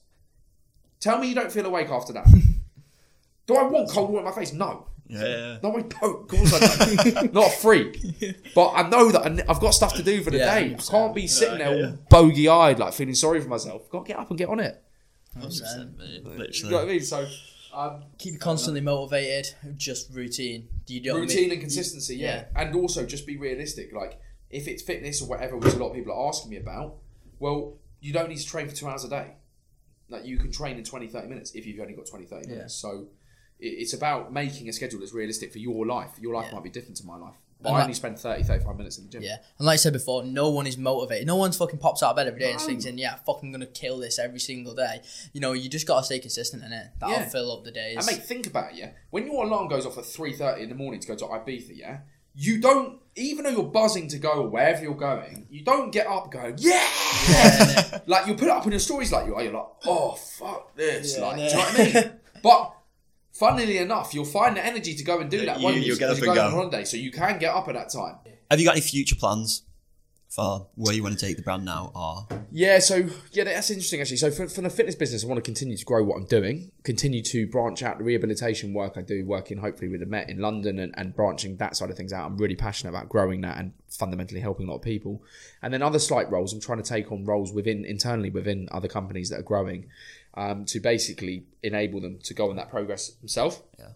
[1.01, 2.27] Tell me you don't feel awake after that.
[3.47, 4.53] Do I want cold water in my face?
[4.53, 4.89] No.
[5.09, 5.59] Yeah.
[5.63, 6.23] No, I don't.
[6.23, 7.33] Of course I don't.
[7.35, 7.97] Not a freak.
[8.57, 10.71] But I know that I- I've got stuff to do for the Yeah, day.
[10.73, 10.91] I 100%.
[10.91, 13.89] can't be sitting there all bogey eyed, like feeling sorry for myself.
[13.91, 14.83] Got to get up and get on it.
[15.39, 16.09] 100%, mate.
[16.09, 16.87] You know what I Literally.
[16.87, 17.01] mean?
[17.03, 17.29] So,
[17.77, 19.55] um, Keep you constantly motivated.
[19.77, 20.69] Just routine.
[20.87, 21.53] Do you do what I routine mean?
[21.53, 22.45] and consistency, yeah.
[22.55, 22.63] yeah.
[22.63, 23.93] And also just be realistic.
[23.93, 24.19] Like,
[24.51, 26.97] if it's fitness or whatever, which a lot of people are asking me about,
[27.39, 29.35] well, you don't need to train for two hours a day.
[30.09, 32.75] Like, you can train in 20, 30 minutes if you've only got 20, 30 minutes.
[32.75, 33.09] So,
[33.59, 36.11] it's about making a schedule that's realistic for your life.
[36.21, 36.57] Your life Yeah.
[36.57, 37.37] might be different to my life.
[37.65, 39.23] And I only spend 30, 35 minutes in the gym.
[39.23, 41.27] Yeah, and like I said before, no one is motivated.
[41.27, 42.67] No one's fucking pops out of bed every day and No.
[42.67, 45.01] thinking, "Yeah, fucking gonna kill this every single day."
[45.33, 46.89] You know, you just gotta stay consistent in it.
[47.01, 47.29] That'll Yeah.
[47.29, 47.97] fill up the days.
[47.97, 48.91] And mate, think about it, yeah.
[49.11, 51.77] When your alarm goes off at three thirty in the morning to go to Ibiza,
[51.77, 51.99] yeah,
[52.35, 56.31] you don't even though you're buzzing to go wherever you're going, you don't get up
[56.31, 56.87] going, yeah.
[57.31, 59.43] yeah like you put it up in your stories like you are.
[59.43, 61.17] You're like, oh fuck this.
[61.17, 62.13] Yeah, like, do you know what I mean?
[62.43, 62.76] but
[63.39, 65.61] funnily enough, you'll find the energy to go and do that.
[65.61, 65.81] You- you?
[65.81, 66.47] you'll get up and go.
[66.47, 68.17] on holiday, so you can get up at that time.
[68.51, 69.63] Have you got any future plans
[70.29, 71.91] for where you want to take the brand now?
[71.95, 72.29] are?
[72.51, 74.19] Yeah, so yeah, that's interesting actually.
[74.19, 76.71] So for, for the fitness business, I want to continue to grow what I'm doing,
[76.85, 80.39] continue to branch out the rehabilitation work I do, working hopefully with the Met in
[80.39, 82.27] London and, and branching that side of things out.
[82.27, 85.23] I'm really passionate about growing that and fundamentally helping a lot of people.
[85.63, 88.89] And then other slight roles, I'm trying to take on roles within internally within other
[88.89, 89.87] companies that are growing
[90.37, 93.63] um, to basically enable them to go on that progress themselves.
[93.79, 93.89] Yeah.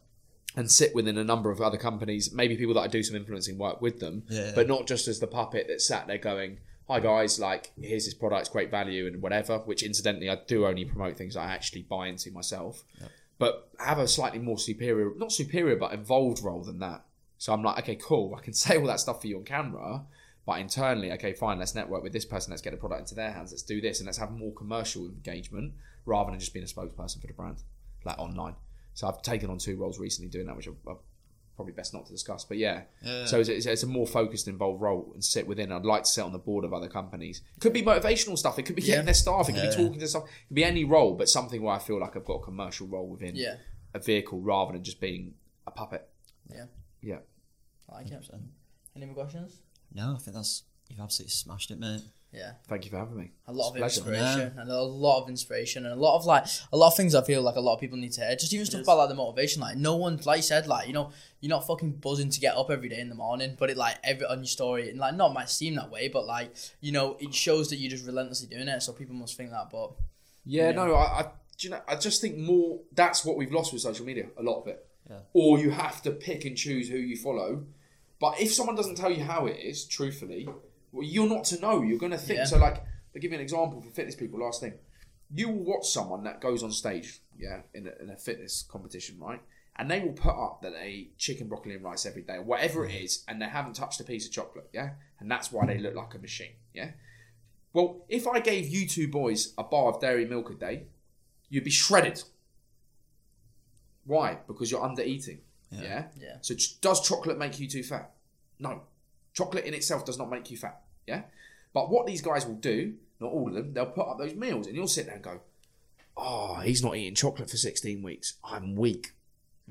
[0.57, 3.57] And sit within a number of other companies, maybe people that I do some influencing
[3.57, 4.53] work with them, Yeah.
[4.55, 6.59] but not just as the puppet that sat there going,
[6.89, 10.67] "Hi guys, like here's this product, it's great value and whatever." Which incidentally, I do
[10.67, 12.83] only promote things I actually buy into myself,
[13.39, 17.05] but have a slightly more superior, not superior, but involved role than that.
[17.39, 20.05] So I'm like, okay, cool, I can say all that stuff for you on camera,
[20.51, 23.31] but internally, okay, fine, let's network with this person, let's get the product into their
[23.31, 25.73] hands, let's do this, and let's have more commercial engagement
[26.07, 27.63] rather than just being a spokesperson for the brand,
[28.05, 28.57] like online.
[28.95, 30.97] So I've taken on two roles recently doing that, which are, are
[31.55, 32.45] probably best not to discuss.
[32.45, 33.27] But yeah, Yeah.
[33.27, 35.71] so it's, it's, a more focused, involved role and sit within.
[35.71, 37.43] I'd like to sit on the board of other companies.
[37.61, 38.59] Could be motivational stuff.
[38.59, 39.49] It could be getting their staff.
[39.49, 39.71] It could Yeah.
[39.71, 40.25] be talking to stuff.
[40.25, 42.89] It could be any role, but something where I feel like I've got a commercial
[42.89, 43.59] role within Yeah.
[43.95, 45.35] a vehicle rather than just being
[45.69, 46.09] a puppet.
[46.53, 46.65] Yeah.
[47.03, 47.19] Yeah.
[47.89, 48.15] I like it.
[48.15, 48.41] 100%.
[48.97, 49.61] Any more questions?
[49.95, 52.03] No, I think that's you've absolutely smashed it, mate.
[52.33, 52.53] Yeah.
[52.69, 53.33] Thank you for having me.
[53.49, 54.21] a lot of It's a pleasure.
[54.21, 57.17] inspiration and a lot of inspiration and a lot of like a lot of things
[57.17, 58.37] I feel like a lot of people need to hear.
[58.37, 59.61] Just even stuff about like the motivation.
[59.61, 61.11] Like no one, like you said, like you know,
[61.41, 63.97] you're not fucking buzzing to get up every day in the morning, but it like
[64.05, 67.17] every on your story and like not might seem that way, but like you know,
[67.19, 68.81] it shows that you're just relentlessly doing it.
[68.81, 69.69] So people must think that.
[69.71, 69.91] But
[70.45, 70.71] Yeah, Yeah.
[70.73, 71.23] no, I, I,
[71.59, 72.79] do you know, I just think more.
[72.93, 74.27] That's what we've lost with social media.
[74.39, 74.87] A lot of it.
[75.11, 75.19] Yeah.
[75.33, 77.65] Or you have to pick and choose who you follow.
[78.21, 80.49] But if someone doesn't tell you how it is, truthfully,
[80.93, 81.83] well, you're not to know.
[81.83, 82.39] You're going to think.
[82.39, 82.45] Yeah.
[82.45, 84.41] So, like, I'll give you an example for fitness people.
[84.41, 84.75] Last thing,
[85.35, 89.19] you will watch someone that goes on stage, yeah, in a, in a fitness competition,
[89.19, 89.41] right?
[89.77, 92.43] And they will put up that they eat chicken, broccoli, and rice every day, or
[92.43, 93.05] whatever it mm.
[93.05, 94.91] is, and they haven't touched a piece of chocolate, yeah,
[95.21, 96.91] and that's why they look like a machine, yeah.
[97.73, 100.87] Well, if I gave you two boys a bar of dairy milk a day,
[101.49, 102.23] you'd be shredded.
[104.05, 104.39] Why?
[104.47, 105.41] Because you're under eating.
[105.71, 105.83] Yeah.
[105.83, 106.05] Yeah.
[106.21, 106.37] Yeah.
[106.41, 108.11] So ch- does chocolate make you too fat?
[108.59, 108.83] No.
[109.33, 110.81] Chocolate in itself does not make you fat.
[111.07, 111.23] Yeah.
[111.73, 114.67] But what these guys will do, not all of them, they'll put up those meals,
[114.67, 115.41] and you'll sit there and go,
[116.17, 118.35] "Oh, he's not eating chocolate for 16 weeks.
[118.43, 119.13] I'm weak.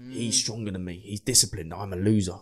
[0.10, 0.44] He's hmm.
[0.44, 1.00] stronger than me.
[1.00, 1.74] He's disciplined.
[1.74, 2.38] I'm a loser.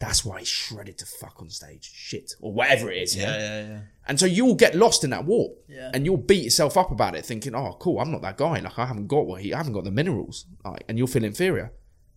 [0.00, 1.90] That's why he's shredded to fuck on stage.
[1.94, 3.16] Shit, or whatever it is.
[3.16, 3.78] Yeah, yeah, yeah.
[4.08, 5.52] And so you'll get lost in that warp.
[5.68, 5.90] Yeah.
[5.92, 8.60] And you'll beat yourself up about it, thinking, oh, cool, I'm not that guy.
[8.60, 10.46] Like, I haven't got what he, I haven't got the minerals.
[10.64, 11.72] Like, and you'll feel inferior.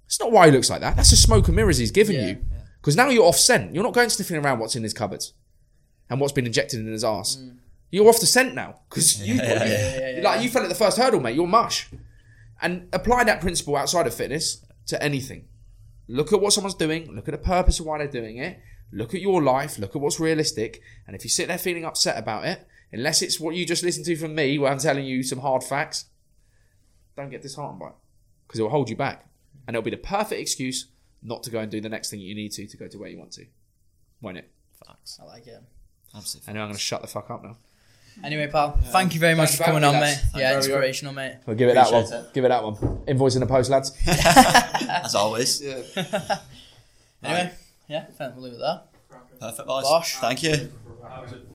[0.06, 0.96] It's not why he looks like that.
[0.96, 2.28] That's the smoke and mirrors he's given Yeah.
[2.28, 2.46] you.
[2.80, 3.74] Because now you're off scent.
[3.74, 5.34] You're not going sniffing around what's in his cupboards
[6.10, 7.38] and what's been injected in his ass.
[7.38, 7.58] Mm.
[7.92, 8.82] You're off the scent now.
[8.90, 11.36] Because you, yeah, yeah, yeah, like, you fell at the first hurdle, mate.
[11.36, 11.90] You're mush.
[12.62, 15.46] And apply that principle outside of fitness to anything.
[16.08, 17.14] Look at what someone's doing.
[17.16, 18.60] Look at the purpose of why they're doing it.
[18.92, 19.80] Look at your life.
[19.80, 20.82] Look at what's realistic.
[21.08, 24.06] And if you sit there feeling upset about it, unless it's what you just listened
[24.08, 26.06] to from me, where I'm telling you some hard facts,
[27.16, 27.94] don't get disheartened by it
[28.48, 29.26] because it will hold you back,
[29.68, 30.88] and it'll be the perfect excuse
[31.22, 33.10] not to go and do the next thing you need to to go to where
[33.10, 33.46] you want to,
[34.22, 34.52] won't it?
[34.86, 35.20] Facts.
[35.22, 35.62] I like it.
[36.16, 36.52] Absolutely.
[36.52, 37.58] And I'm going to shut the fuck up now.
[38.24, 40.16] Anyway, pal, thank you very much Thank for coming on, mate.
[40.16, 41.38] Thank Yeah, very inspirational, mate.
[41.48, 42.04] We'll give it that one.
[42.04, 43.04] Appreciate Give it that one.
[43.08, 43.98] Invoice in the post, lads.
[44.08, 45.64] As always.
[47.26, 47.54] Anyway,
[47.88, 48.82] yeah, we'll leave it there.
[49.40, 49.84] Perfect, boys.
[49.86, 50.18] Bosh.
[50.18, 50.52] Thank you.
[51.02, 51.48] That was it.